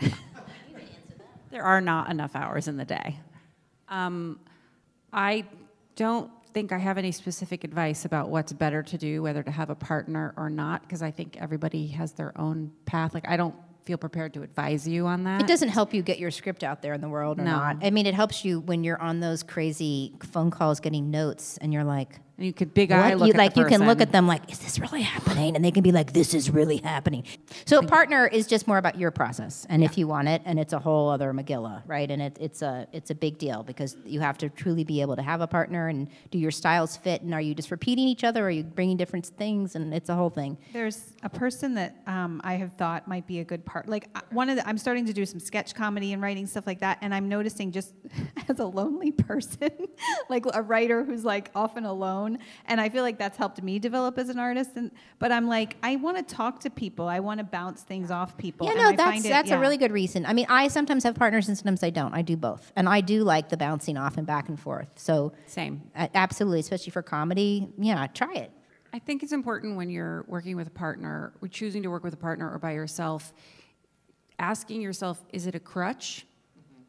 There 1.50 1.62
are 1.64 1.80
not 1.80 2.10
enough 2.10 2.34
hours 2.34 2.66
in 2.68 2.76
the 2.76 2.84
day. 2.84 3.16
Um, 3.88 4.40
I 5.12 5.44
don't 5.94 6.30
think 6.52 6.72
I 6.72 6.78
have 6.78 6.98
any 6.98 7.12
specific 7.12 7.62
advice 7.64 8.04
about 8.04 8.28
what's 8.30 8.52
better 8.52 8.82
to 8.82 8.98
do, 8.98 9.22
whether 9.22 9.42
to 9.42 9.50
have 9.50 9.70
a 9.70 9.74
partner 9.76 10.34
or 10.36 10.50
not, 10.50 10.82
because 10.82 11.02
I 11.02 11.10
think 11.12 11.36
everybody 11.40 11.86
has 11.88 12.12
their 12.12 12.38
own 12.38 12.72
path. 12.84 13.14
Like, 13.14 13.28
I 13.28 13.36
don't 13.36 13.54
feel 13.84 13.96
prepared 13.96 14.34
to 14.34 14.42
advise 14.42 14.88
you 14.88 15.06
on 15.06 15.22
that. 15.24 15.42
It 15.42 15.46
doesn't 15.46 15.68
help 15.68 15.94
you 15.94 16.02
get 16.02 16.18
your 16.18 16.32
script 16.32 16.64
out 16.64 16.82
there 16.82 16.92
in 16.94 17.00
the 17.00 17.08
world 17.08 17.38
or 17.38 17.44
No. 17.44 17.52
not. 17.52 17.76
I 17.80 17.90
mean, 17.90 18.06
it 18.06 18.14
helps 18.14 18.44
you 18.44 18.58
when 18.60 18.82
you're 18.82 19.00
on 19.00 19.20
those 19.20 19.44
crazy 19.44 20.14
phone 20.32 20.50
calls 20.50 20.80
getting 20.80 21.10
notes 21.12 21.56
and 21.58 21.72
you're 21.72 21.84
like, 21.84 22.14
And 22.16 22.24
you 22.38 22.52
could 22.52 22.74
big 22.74 22.90
what? 22.90 22.98
eye 22.98 23.14
look 23.14 23.28
you, 23.28 23.32
at 23.32 23.38
like 23.38 23.54
the 23.54 23.60
you 23.60 23.66
can 23.66 23.86
look 23.86 24.00
at 24.00 24.12
them 24.12 24.26
like, 24.26 24.50
is 24.50 24.58
this 24.58 24.78
really 24.78 25.02
happening? 25.02 25.56
And 25.56 25.64
they 25.64 25.70
can 25.70 25.82
be 25.82 25.92
like, 25.92 26.12
this 26.12 26.34
is 26.34 26.50
really 26.50 26.78
happening. 26.78 27.24
So 27.64 27.78
a 27.78 27.82
partner 27.86 28.26
is 28.26 28.46
just 28.46 28.68
more 28.68 28.78
about 28.78 28.98
your 28.98 29.10
process 29.10 29.66
and 29.68 29.82
if 29.82 29.96
you 29.96 30.06
want 30.06 30.28
it, 30.28 30.42
and 30.44 30.58
it's 30.58 30.72
a 30.72 30.78
whole 30.78 31.08
other 31.08 31.32
Megillah, 31.32 31.82
right? 31.86 32.10
And 32.10 32.20
it, 32.20 32.36
it's 32.40 32.62
a 32.62 32.86
it's 32.92 33.10
a 33.10 33.14
big 33.14 33.38
deal 33.38 33.62
because 33.62 33.96
you 34.04 34.20
have 34.20 34.38
to 34.38 34.48
truly 34.48 34.84
be 34.84 35.00
able 35.00 35.16
to 35.16 35.22
have 35.22 35.40
a 35.40 35.46
partner 35.46 35.88
and 35.88 36.08
do 36.30 36.38
your 36.38 36.50
styles 36.50 36.96
fit 36.96 37.22
and 37.22 37.32
are 37.34 37.40
you 37.40 37.54
just 37.54 37.70
repeating 37.70 38.06
each 38.06 38.24
other? 38.24 38.44
Or 38.44 38.48
are 38.48 38.50
you 38.50 38.64
bringing 38.64 38.96
different 38.96 39.26
things? 39.26 39.74
And 39.74 39.94
it's 39.94 40.08
a 40.08 40.14
whole 40.14 40.30
thing. 40.30 40.58
there's 40.72 41.14
a 41.22 41.28
person 41.28 41.74
that 41.74 41.96
um, 42.06 42.40
i 42.44 42.54
have 42.54 42.72
thought 42.74 43.08
might 43.08 43.26
be 43.26 43.40
a 43.40 43.44
good 43.44 43.64
part 43.64 43.88
like 43.88 44.08
uh, 44.14 44.20
one 44.30 44.48
of 44.48 44.56
the 44.56 44.68
i'm 44.68 44.78
starting 44.78 45.04
to 45.04 45.12
do 45.12 45.24
some 45.24 45.40
sketch 45.40 45.74
comedy 45.74 46.12
and 46.12 46.22
writing 46.22 46.46
stuff 46.46 46.66
like 46.66 46.80
that 46.80 46.98
and 47.00 47.14
i'm 47.14 47.28
noticing 47.28 47.72
just 47.72 47.94
as 48.48 48.58
a 48.58 48.64
lonely 48.64 49.10
person 49.10 49.70
like 50.28 50.44
a 50.54 50.62
writer 50.62 51.04
who's 51.04 51.24
like 51.24 51.50
often 51.54 51.84
alone 51.84 52.25
and 52.26 52.80
i 52.80 52.88
feel 52.88 53.02
like 53.02 53.18
that's 53.18 53.36
helped 53.36 53.62
me 53.62 53.78
develop 53.78 54.18
as 54.18 54.28
an 54.28 54.38
artist 54.38 54.70
and 54.76 54.90
but 55.18 55.30
i'm 55.30 55.46
like 55.46 55.76
i 55.82 55.94
want 55.96 56.16
to 56.16 56.34
talk 56.34 56.58
to 56.60 56.68
people 56.70 57.06
i 57.06 57.20
want 57.20 57.38
to 57.38 57.44
bounce 57.44 57.82
things 57.82 58.10
off 58.10 58.36
people 58.36 58.66
Yeah, 58.66 58.72
and 58.72 58.80
no, 58.82 58.88
I 58.88 58.96
that's 58.96 59.24
it- 59.24 59.28
that's 59.28 59.48
yeah. 59.50 59.56
a 59.56 59.60
really 59.60 59.76
good 59.76 59.92
reason. 59.92 60.26
I 60.26 60.32
mean, 60.32 60.46
I 60.48 60.68
sometimes 60.68 61.04
have 61.04 61.14
partners 61.14 61.46
and 61.48 61.56
sometimes 61.56 61.82
I 61.82 61.90
don't. 61.90 62.12
I 62.14 62.22
do 62.22 62.36
both, 62.36 62.72
and 62.76 62.88
I 62.88 63.00
do 63.00 63.22
like 63.22 63.48
the 63.50 63.56
bouncing 63.56 63.96
off 63.96 64.16
and 64.16 64.26
back 64.26 64.48
and 64.48 64.58
forth. 64.58 64.88
So 64.96 65.32
Same. 65.46 65.82
absolutely, 65.94 66.60
especially 66.60 66.90
for 66.90 67.02
comedy. 67.02 67.68
Yeah, 67.78 68.06
try 68.08 68.32
it. 68.34 68.50
I 68.92 68.98
think 68.98 69.22
it's 69.22 69.32
important 69.32 69.76
when 69.76 69.90
you're 69.90 70.24
working 70.26 70.56
with 70.56 70.66
a 70.68 70.70
partner, 70.86 71.32
or 71.42 71.48
choosing 71.48 71.82
to 71.82 71.90
work 71.90 72.02
with 72.04 72.14
a 72.14 72.16
partner 72.28 72.50
or 72.50 72.58
by 72.58 72.72
yourself. 72.72 73.32
asking 74.38 74.80
yourself, 74.80 75.22
is 75.32 75.46
it 75.46 75.54
a 75.54 75.60
crutch? 75.60 76.26
Mm-hmm. 76.58 76.82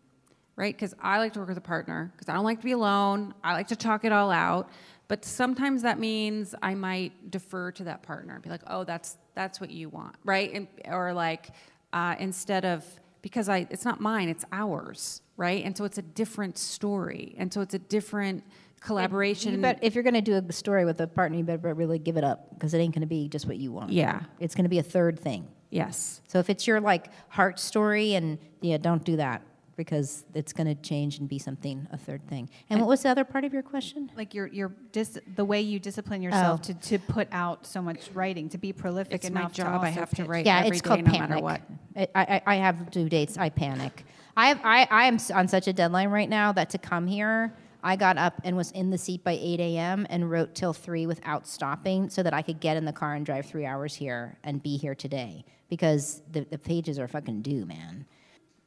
Right? 0.61 0.75
Because 0.75 0.93
I 1.01 1.17
like 1.19 1.33
to 1.33 1.39
work 1.39 1.49
with 1.49 1.57
a 1.57 1.61
partner 1.61 2.11
because 2.15 2.29
I 2.29 2.33
don't 2.33 2.45
like 2.45 2.59
to 2.59 2.65
be 2.65 2.71
alone. 2.73 3.33
I 3.43 3.53
like 3.53 3.67
to 3.69 3.75
talk 3.75 4.05
it 4.05 4.11
all 4.11 4.31
out. 4.31 4.69
But 5.07 5.23
sometimes 5.23 5.83
that 5.83 5.99
means 5.99 6.53
I 6.61 6.75
might 6.75 7.31
defer 7.31 7.71
to 7.71 7.83
that 7.85 8.03
partner, 8.03 8.39
be 8.39 8.49
like, 8.49 8.63
"Oh, 8.67 8.83
that's 8.83 9.17
that's 9.35 9.61
what 9.61 9.71
you 9.71 9.89
want," 9.89 10.15
right? 10.25 10.51
And, 10.53 10.67
or 10.85 11.13
like 11.13 11.49
uh, 11.93 12.15
instead 12.19 12.65
of 12.65 12.83
because 13.21 13.47
I 13.47 13.67
it's 13.69 13.85
not 13.85 14.01
mine, 14.01 14.27
it's 14.29 14.43
ours, 14.51 15.21
right? 15.37 15.63
And 15.63 15.77
so 15.77 15.85
it's 15.85 15.97
a 15.97 16.01
different 16.01 16.57
story, 16.57 17.35
and 17.37 17.53
so 17.53 17.61
it's 17.61 17.73
a 17.73 17.79
different 17.79 18.43
collaboration. 18.81 19.53
You 19.53 19.61
bet, 19.61 19.79
if 19.81 19.95
you're 19.95 20.03
going 20.03 20.13
to 20.13 20.21
do 20.21 20.35
a 20.35 20.51
story 20.53 20.85
with 20.85 20.99
a 20.99 21.07
partner, 21.07 21.37
you 21.37 21.43
better 21.43 21.73
really 21.73 21.99
give 21.99 22.17
it 22.17 22.23
up 22.23 22.53
because 22.53 22.73
it 22.73 22.79
ain't 22.79 22.93
going 22.93 23.01
to 23.01 23.07
be 23.07 23.27
just 23.27 23.45
what 23.47 23.57
you 23.57 23.71
want. 23.71 23.91
Yeah. 23.91 24.21
It's 24.39 24.55
going 24.55 24.65
to 24.65 24.69
be 24.69 24.79
a 24.79 24.83
third 24.83 25.19
thing. 25.19 25.47
yes. 25.71 26.21
So 26.27 26.39
if 26.39 26.49
it's 26.49 26.67
your 26.67 26.79
like 26.81 27.07
heart 27.29 27.59
story, 27.59 28.15
and 28.15 28.37
yeah, 28.61 28.77
don't 28.77 29.03
do 29.03 29.15
that 29.17 29.41
because 29.77 30.25
it's 30.33 30.51
going 30.51 30.67
to 30.67 30.75
change 30.81 31.19
and 31.19 31.29
be 31.29 31.39
something 31.39 31.87
a 31.91 31.97
third 31.97 32.27
thing. 32.27 32.49
And 32.69 32.79
what 32.81 32.89
was 32.89 33.03
the 33.03 33.09
other 33.09 33.23
part 33.23 33.45
of 33.45 33.53
your 33.53 33.61
question? 33.63 34.11
Like 34.17 34.33
your 34.33 34.47
your 34.47 34.73
dis- 34.91 35.19
the 35.35 35.45
way 35.45 35.61
you 35.61 35.79
discipline 35.79 36.21
yourself 36.21 36.59
Oh. 36.63 36.73
to, 36.73 36.73
to 36.73 36.99
put 36.99 37.27
out 37.31 37.65
so 37.65 37.81
much 37.81 38.09
writing, 38.13 38.49
to 38.49 38.57
be 38.57 38.73
prolific 38.73 39.13
It's 39.13 39.29
my 39.29 39.41
enough 39.41 39.53
to 39.53 39.57
job. 39.61 39.81
I 39.83 39.87
also 39.87 39.99
have 40.01 40.09
to 40.15 40.25
write 40.25 40.45
yeah, 40.45 40.59
every 40.59 40.69
it's 40.71 40.81
day, 40.81 40.87
called 40.89 41.05
no 41.05 41.11
panic. 41.11 41.29
matter 41.29 41.41
what. 41.41 41.61
I, 41.95 42.07
I, 42.15 42.41
I 42.45 42.55
have 42.55 42.91
due 42.91 43.07
dates. 43.07 43.37
I 43.37 43.49
panic. 43.49 44.03
I 44.35 44.47
have 44.49 44.59
I, 44.63 44.87
I 44.91 45.05
am 45.05 45.17
on 45.33 45.47
such 45.47 45.67
a 45.67 45.73
deadline 45.73 46.09
right 46.09 46.29
now 46.29 46.51
that 46.53 46.69
to 46.71 46.77
come 46.77 47.07
here, 47.07 47.53
I 47.83 47.95
got 47.95 48.17
up 48.17 48.41
and 48.43 48.57
was 48.57 48.71
in 48.71 48.89
the 48.89 48.97
seat 48.97 49.23
by 49.23 49.37
8 49.39 49.59
a.m. 49.59 50.05
and 50.09 50.29
wrote 50.29 50.55
till 50.55 50.73
three 50.73 51.05
without 51.05 51.47
stopping, 51.47 52.09
so 52.09 52.23
that 52.23 52.33
I 52.33 52.41
could 52.41 52.59
get 52.59 52.75
in 52.77 52.85
the 52.85 52.91
car 52.93 53.13
and 53.13 53.25
drive 53.25 53.45
three 53.45 53.65
hours 53.65 53.93
here 53.95 54.37
and 54.43 54.61
be 54.61 54.75
here 54.77 54.95
today 54.95 55.45
because 55.69 56.21
the, 56.31 56.41
the 56.49 56.57
pages 56.57 56.97
are 56.99 57.07
fucking 57.07 57.41
due, 57.43 57.65
man. 57.65 58.05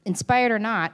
Inspired 0.05 0.53
or 0.53 0.59
not, 0.59 0.93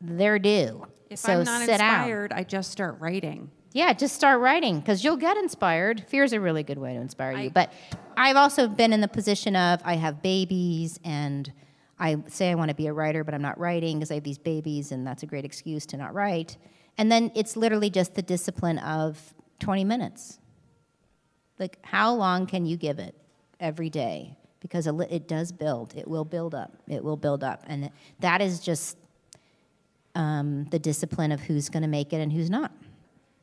they're 0.00 0.38
due. 0.38 0.86
If 1.10 1.18
so 1.18 1.32
I'm 1.32 1.44
not 1.44 1.68
inspired, 1.68 2.32
I 2.32 2.44
just 2.44 2.70
start 2.70 2.96
writing. 3.00 3.50
Yeah, 3.72 3.92
just 3.92 4.14
start 4.14 4.40
writing 4.40 4.78
because 4.78 5.02
you'll 5.02 5.16
get 5.16 5.36
inspired. 5.36 6.04
Fear 6.08 6.24
is 6.24 6.32
a 6.32 6.40
really 6.40 6.62
good 6.62 6.78
way 6.78 6.94
to 6.94 7.00
inspire 7.00 7.36
you. 7.36 7.50
But 7.50 7.72
I've 8.16 8.36
also 8.36 8.68
been 8.68 8.92
in 8.92 9.00
the 9.00 9.08
position 9.08 9.56
of 9.56 9.80
I 9.84 9.94
have 9.94 10.22
babies 10.22 11.00
and 11.04 11.52
I 11.98 12.16
say 12.28 12.50
I 12.50 12.54
want 12.54 12.68
to 12.70 12.74
be 12.74 12.86
a 12.86 12.92
writer, 12.92 13.24
but 13.24 13.34
I'm 13.34 13.42
not 13.42 13.58
writing 13.58 13.98
because 13.98 14.10
I 14.10 14.14
have 14.14 14.24
these 14.24 14.38
babies, 14.38 14.92
and 14.92 15.06
that's 15.06 15.22
a 15.22 15.26
great 15.26 15.44
excuse 15.44 15.86
to 15.86 15.96
not 15.96 16.14
write. 16.14 16.56
And 16.98 17.10
then 17.10 17.30
it's 17.34 17.56
literally 17.56 17.90
just 17.90 18.14
the 18.14 18.22
discipline 18.22 18.78
of 18.78 19.34
20 19.60 19.84
minutes. 19.84 20.38
Like, 21.58 21.78
how 21.82 22.14
long 22.14 22.46
can 22.46 22.66
you 22.66 22.76
give 22.76 22.98
it 22.98 23.14
every 23.60 23.90
day? 23.90 24.36
Because 24.64 24.86
it 24.86 25.28
does 25.28 25.52
build. 25.52 25.94
It 25.94 26.08
will 26.08 26.24
build 26.24 26.54
up. 26.54 26.72
It 26.88 27.04
will 27.04 27.18
build 27.18 27.44
up. 27.44 27.62
And 27.66 27.90
that 28.20 28.40
is 28.40 28.60
just 28.60 28.96
um, 30.14 30.64
the 30.70 30.78
discipline 30.78 31.32
of 31.32 31.40
who's 31.40 31.68
going 31.68 31.82
to 31.82 31.88
make 31.88 32.14
it 32.14 32.16
and 32.16 32.32
who's 32.32 32.48
not. 32.48 32.72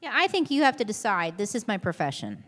Yeah, 0.02 0.12
I 0.14 0.28
think 0.28 0.50
you 0.50 0.64
have 0.64 0.78
to 0.78 0.84
decide 0.84 1.38
this 1.38 1.54
is 1.54 1.68
my 1.68 1.78
profession. 1.78 2.44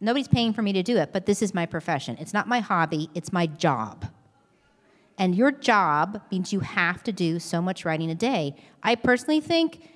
Nobody's 0.00 0.28
paying 0.28 0.52
for 0.52 0.62
me 0.62 0.72
to 0.72 0.84
do 0.84 0.98
it, 0.98 1.12
but 1.12 1.26
this 1.26 1.42
is 1.42 1.52
my 1.52 1.66
profession. 1.66 2.16
It's 2.20 2.32
not 2.32 2.46
my 2.46 2.60
hobby, 2.60 3.10
it's 3.12 3.32
my 3.32 3.46
job. 3.46 4.06
And 5.18 5.34
your 5.34 5.50
job 5.50 6.22
means 6.30 6.52
you 6.52 6.60
have 6.60 7.02
to 7.04 7.12
do 7.12 7.38
so 7.38 7.60
much 7.60 7.84
writing 7.84 8.10
a 8.10 8.14
day. 8.14 8.54
I 8.82 8.94
personally 8.94 9.40
think 9.40 9.88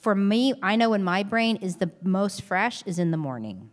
for 0.00 0.14
me, 0.14 0.52
I 0.62 0.76
know 0.76 0.90
when 0.90 1.02
my 1.02 1.22
brain 1.22 1.56
is 1.56 1.76
the 1.76 1.90
most 2.02 2.42
fresh 2.42 2.82
is 2.84 2.98
in 2.98 3.10
the 3.10 3.16
morning. 3.16 3.70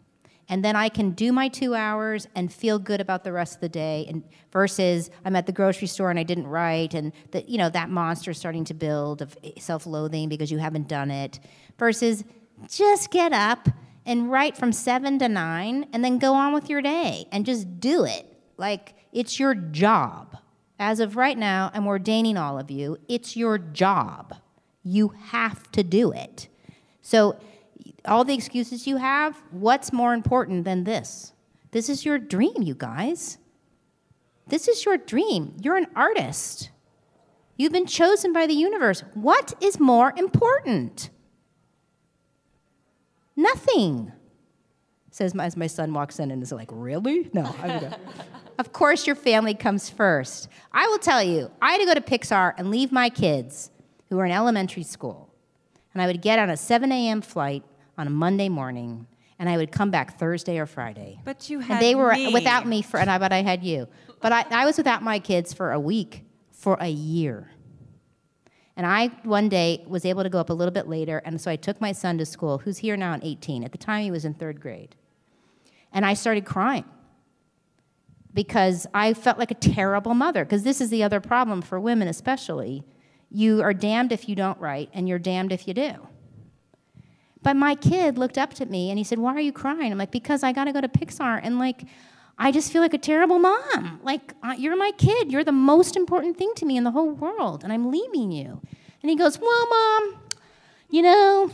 And 0.52 0.66
then 0.66 0.76
I 0.76 0.90
can 0.90 1.12
do 1.12 1.32
my 1.32 1.48
two 1.48 1.74
hours 1.74 2.28
and 2.36 2.52
feel 2.54 2.78
good 2.78 3.00
about 3.00 3.24
the 3.24 3.32
rest 3.32 3.56
of 3.56 3.62
the 3.62 3.70
day. 3.70 4.06
And 4.10 4.22
versus 4.52 5.10
I'm 5.24 5.36
at 5.38 5.46
the 5.46 5.54
grocery 5.54 5.88
store 5.88 6.10
and 6.10 6.20
I 6.20 6.24
didn't 6.24 6.48
write, 6.48 6.94
and 6.94 7.14
the, 7.32 7.44
you 7.48 7.58
know 7.58 7.70
that 7.70 7.90
monster 7.90 8.34
starting 8.34 8.66
to 8.66 8.74
build 8.74 9.22
of 9.22 9.38
self-loathing 9.58 10.28
because 10.28 10.52
you 10.52 10.58
haven't 10.58 10.90
done 10.90 11.10
it. 11.10 11.40
Versus 11.80 12.26
just 12.70 13.12
get 13.12 13.32
up 13.32 13.70
and 14.06 14.30
write 14.30 14.58
from 14.58 14.74
seven 14.74 15.18
to 15.20 15.30
nine, 15.30 15.88
and 15.94 16.04
then 16.04 16.20
go 16.20 16.34
on 16.34 16.54
with 16.54 16.70
your 16.70 16.82
day 16.82 17.28
and 17.32 17.46
just 17.46 17.80
do 17.80 18.04
it. 18.04 18.26
Like 18.58 18.94
it's 19.14 19.40
your 19.40 19.56
job. 19.56 20.38
As 20.78 21.00
of 21.00 21.16
right 21.16 21.38
now, 21.38 21.72
I'm 21.74 21.88
ordaining 21.88 22.38
all 22.38 22.60
of 22.60 22.70
you. 22.70 22.98
It's 23.08 23.38
your 23.38 23.58
job. 23.58 24.36
You 24.84 25.14
have 25.28 25.72
to 25.72 25.84
do 25.84 26.12
it. 26.12 26.50
So, 27.02 27.38
all 28.06 28.24
the 28.24 28.34
excuses 28.34 28.88
you 28.88 28.98
have, 28.98 29.42
what's 29.52 29.94
more 29.94 30.14
important 30.14 30.66
than 30.66 30.84
this? 30.84 31.34
This 31.72 31.90
is 31.90 32.06
your 32.06 32.18
dream, 32.18 32.62
you 32.62 32.76
guys. 32.76 33.38
This 34.48 34.68
is 34.68 34.84
your 34.84 34.98
dream. 34.98 35.56
You're 35.62 35.78
an 35.78 35.88
artist. 35.96 36.72
You've 37.58 37.72
been 37.72 37.86
chosen 37.86 38.34
by 38.34 38.48
the 38.48 38.54
universe. 38.54 39.04
What 39.14 39.54
is 39.62 39.80
more 39.80 40.14
important? 40.18 41.10
Nothing. 43.36 44.12
Says 45.12 45.34
my, 45.36 45.46
as 45.46 45.56
my 45.56 45.68
son 45.68 45.94
walks 45.94 46.20
in 46.20 46.32
and 46.32 46.42
is 46.42 46.52
like, 46.52 46.70
really? 46.72 47.30
No, 47.34 47.44
I'm 47.62 47.80
gonna. 47.80 48.00
of 48.58 48.74
course, 48.74 49.06
your 49.06 49.16
family 49.16 49.54
comes 49.54 49.90
first. 49.90 50.48
I 50.72 50.88
will 50.88 51.00
tell 51.00 51.22
you, 51.22 51.52
I 51.62 51.74
had 51.74 51.78
to 51.80 51.86
go 51.86 51.94
to 51.94 52.02
Pixar 52.02 52.54
and 52.58 52.72
leave 52.72 52.92
my 52.92 53.10
kids 53.10 53.72
who 54.10 54.18
were 54.18 54.26
in 54.26 54.32
elementary 54.32 54.84
school. 54.84 55.30
And 55.94 56.02
I 56.02 56.08
would 56.08 56.22
get 56.22 56.40
on 56.40 56.50
a 56.50 56.58
7 56.58 56.92
a.m. 56.92 57.22
flight 57.22 57.64
on 57.98 58.08
a 58.08 58.10
Monday 58.10 58.50
morning, 58.50 59.08
and 59.40 59.50
I 59.50 59.58
would 59.58 59.72
come 59.72 59.92
back 59.92 60.18
Thursday 60.18 60.60
or 60.60 60.66
Friday. 60.66 61.20
But 61.26 61.50
you 61.50 61.60
had 61.60 61.76
and 61.76 61.82
they 61.82 61.96
were 61.96 62.14
me. 62.14 62.34
without 62.34 62.68
me 62.68 62.82
for, 62.82 63.00
and 63.00 63.10
I, 63.10 63.18
but 63.18 63.34
I 63.34 63.42
had 63.42 63.64
you. 63.64 63.88
But 64.22 64.32
I, 64.32 64.46
I 64.52 64.66
was 64.66 64.78
without 64.78 65.04
my 65.04 65.20
kids 65.20 65.54
for 65.54 65.72
a 65.72 65.80
week, 65.80 66.24
for 66.52 66.78
a 66.80 66.90
year. 66.90 67.50
And 68.76 68.86
I 68.86 69.08
one 69.24 69.50
day 69.50 69.84
was 69.88 70.06
able 70.06 70.24
to 70.24 70.30
go 70.30 70.40
up 70.40 70.50
a 70.50 70.54
little 70.54 70.72
bit 70.74 70.88
later, 70.88 71.22
and 71.26 71.40
so 71.40 71.52
I 71.52 71.56
took 71.56 71.82
my 71.82 71.92
son 71.92 72.18
to 72.18 72.26
school, 72.26 72.60
who's 72.60 72.80
here 72.80 72.98
now 72.98 73.14
in 73.14 73.24
18. 73.24 73.64
At 73.64 73.72
the 73.72 73.78
time, 73.78 74.04
he 74.04 74.12
was 74.12 74.26
in 74.26 74.34
third 74.34 74.62
grade. 74.62 74.96
And 75.92 76.06
I 76.06 76.14
started 76.14 76.46
crying 76.46 76.86
because 78.34 78.88
I 78.94 79.14
felt 79.14 79.38
like 79.38 79.52
a 79.52 79.56
terrible 79.56 80.14
mother. 80.14 80.46
Because 80.46 80.64
this 80.64 80.82
is 80.82 80.90
the 80.90 81.04
other 81.04 81.20
problem 81.20 81.62
for 81.62 81.80
women, 81.80 82.08
especially. 82.08 82.84
You 83.30 83.62
are 83.62 83.74
damned 83.74 84.12
if 84.12 84.28
you 84.28 84.36
don't 84.36 84.60
write, 84.60 84.90
and 84.94 85.08
you're 85.08 85.20
damned 85.20 85.52
if 85.52 85.68
you 85.68 85.74
do. 85.74 86.08
But 87.44 87.56
my 87.56 87.76
kid 87.76 88.18
looked 88.18 88.38
up 88.38 88.54
to 88.56 88.66
me 88.66 88.90
and 88.90 88.98
he 88.98 89.04
said, 89.04 89.20
Why 89.20 89.34
are 89.34 89.40
you 89.40 89.52
crying? 89.52 89.92
I'm 89.92 89.98
like, 89.98 90.12
Because 90.12 90.44
I 90.44 90.52
got 90.52 90.66
to 90.66 90.74
go 90.74 90.82
to 90.82 90.88
Pixar 90.88 91.40
and 91.44 91.60
like, 91.60 91.84
I 92.38 92.52
just 92.52 92.72
feel 92.72 92.82
like 92.82 92.94
a 92.94 92.98
terrible 92.98 93.40
mom. 93.40 94.00
Like, 94.04 94.34
you're 94.58 94.76
my 94.76 94.92
kid. 94.98 95.32
You're 95.32 95.44
the 95.44 95.52
most 95.52 95.96
important 95.96 96.38
thing 96.38 96.52
to 96.56 96.66
me 96.66 96.76
in 96.76 96.84
the 96.84 96.92
whole 96.92 97.12
world, 97.12 97.64
and 97.64 97.72
I'm 97.72 97.92
leaving 97.92 98.32
you. 98.32 98.60
And 99.02 99.10
he 99.10 99.16
goes, 99.16 99.40
Well, 99.40 99.68
mom, 99.70 100.18
you 100.90 101.02
know, 101.02 101.52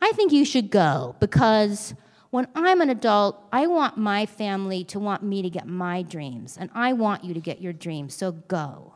I 0.00 0.12
think 0.12 0.32
you 0.32 0.44
should 0.44 0.70
go 0.70 1.16
because 1.18 1.94
when 2.30 2.46
I'm 2.54 2.80
an 2.80 2.90
adult, 2.90 3.42
I 3.52 3.66
want 3.66 3.96
my 3.96 4.26
family 4.26 4.84
to 4.84 4.98
want 4.98 5.22
me 5.22 5.42
to 5.42 5.50
get 5.50 5.66
my 5.66 6.02
dreams, 6.02 6.56
and 6.58 6.70
I 6.74 6.92
want 6.92 7.24
you 7.24 7.34
to 7.34 7.40
get 7.40 7.60
your 7.60 7.72
dreams, 7.72 8.14
so 8.14 8.32
go. 8.32 8.94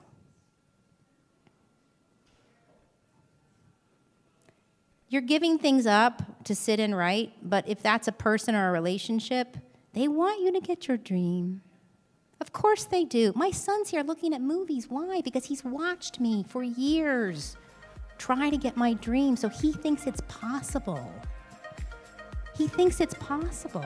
You're 5.12 5.20
giving 5.20 5.58
things 5.58 5.86
up 5.86 6.22
to 6.44 6.54
sit 6.54 6.80
and 6.80 6.96
write, 6.96 7.34
but 7.42 7.68
if 7.68 7.82
that's 7.82 8.08
a 8.08 8.12
person 8.12 8.54
or 8.54 8.70
a 8.70 8.72
relationship, 8.72 9.58
they 9.92 10.08
want 10.08 10.40
you 10.40 10.50
to 10.52 10.60
get 10.60 10.88
your 10.88 10.96
dream. 10.96 11.60
Of 12.40 12.54
course 12.54 12.84
they 12.84 13.04
do. 13.04 13.34
My 13.36 13.50
son's 13.50 13.90
here 13.90 14.02
looking 14.02 14.32
at 14.32 14.40
movies. 14.40 14.86
Why? 14.88 15.20
Because 15.20 15.44
he's 15.44 15.62
watched 15.62 16.18
me 16.18 16.46
for 16.48 16.62
years 16.62 17.58
try 18.16 18.48
to 18.48 18.56
get 18.56 18.74
my 18.74 18.94
dream, 18.94 19.36
so 19.36 19.50
he 19.50 19.70
thinks 19.70 20.06
it's 20.06 20.22
possible. 20.28 21.12
He 22.56 22.66
thinks 22.66 22.98
it's 22.98 23.14
possible. 23.16 23.84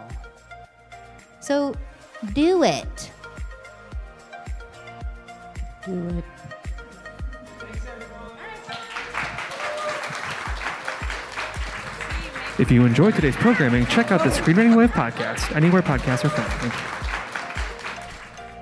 So 1.41 1.74
do 2.35 2.62
it. 2.62 3.11
Do 5.85 6.09
it. 6.18 6.36
If 12.59 12.71
you 12.71 12.87
enjoyed 12.87 13.15
today's 13.15 13.37
programming, 13.37 13.85
check 13.87 14.11
out 14.11 14.25
the 14.25 14.31
Screenwriting 14.31 14.75
Life 14.75 14.93
podcast 14.93 15.55
anywhere 15.55 15.83
podcasts 15.83 16.25
are 16.25 16.31
found. 16.31 16.73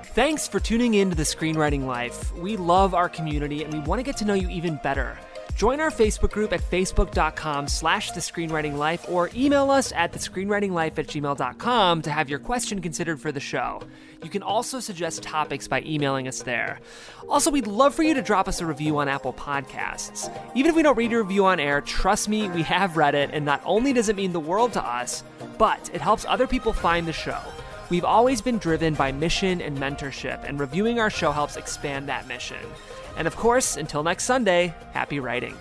Thanks 0.07 0.49
for 0.49 0.59
tuning 0.59 0.95
in 0.95 1.09
to 1.11 1.15
the 1.15 1.23
Screenwriting 1.23 1.85
Life. 1.85 2.33
We 2.35 2.57
love 2.57 2.93
our 2.93 3.07
community 3.07 3.63
and 3.63 3.73
we 3.73 3.79
want 3.79 3.99
to 3.99 4.03
get 4.03 4.17
to 4.17 4.25
know 4.25 4.33
you 4.33 4.49
even 4.49 4.79
better. 4.83 5.17
Join 5.55 5.79
our 5.79 5.89
Facebook 5.89 6.31
group 6.31 6.51
at 6.51 6.59
facebook.com 6.59 7.69
slash 7.69 8.11
the 8.11 8.19
screenwriting 8.19 8.75
life 8.75 9.05
or 9.07 9.29
email 9.33 9.71
us 9.71 9.93
at 9.93 10.11
the 10.11 10.19
screenwritinglife 10.19 10.99
at 10.99 11.07
gmail.com 11.07 12.01
to 12.01 12.11
have 12.11 12.29
your 12.29 12.39
question 12.39 12.81
considered 12.81 13.21
for 13.21 13.31
the 13.31 13.39
show. 13.39 13.81
You 14.21 14.29
can 14.29 14.43
also 14.43 14.81
suggest 14.81 15.23
topics 15.23 15.65
by 15.69 15.81
emailing 15.83 16.27
us 16.27 16.41
there. 16.41 16.81
Also, 17.29 17.49
we'd 17.51 17.67
love 17.67 17.95
for 17.95 18.03
you 18.03 18.13
to 18.13 18.21
drop 18.21 18.49
us 18.49 18.59
a 18.59 18.65
review 18.65 18.97
on 18.97 19.07
Apple 19.07 19.31
Podcasts. 19.31 20.29
Even 20.55 20.71
if 20.71 20.75
we 20.75 20.83
don't 20.83 20.97
read 20.97 21.11
your 21.11 21.23
review 21.23 21.45
on 21.45 21.61
air, 21.61 21.79
trust 21.79 22.27
me, 22.27 22.49
we 22.49 22.61
have 22.63 22.97
read 22.97 23.15
it, 23.15 23.29
and 23.31 23.45
not 23.45 23.61
only 23.63 23.93
does 23.93 24.09
it 24.09 24.17
mean 24.17 24.33
the 24.33 24.39
world 24.41 24.73
to 24.73 24.83
us, 24.83 25.23
but 25.57 25.89
it 25.93 26.01
helps 26.01 26.25
other 26.25 26.47
people 26.47 26.73
find 26.73 27.07
the 27.07 27.13
show. 27.13 27.39
We've 27.89 28.03
always 28.03 28.41
been 28.41 28.57
driven 28.57 28.93
by 28.95 29.13
mission 29.13 29.61
and 29.61 29.77
mentorship, 29.77 30.43
and 30.43 30.59
reviewing 30.59 30.99
our 30.99 31.09
show 31.09 31.31
helps 31.31 31.55
expand 31.55 32.09
that 32.09 32.27
mission. 32.27 32.57
And 33.17 33.27
of 33.27 33.35
course, 33.35 33.77
until 33.77 34.03
next 34.03 34.25
Sunday, 34.25 34.73
happy 34.93 35.19
writing. 35.19 35.57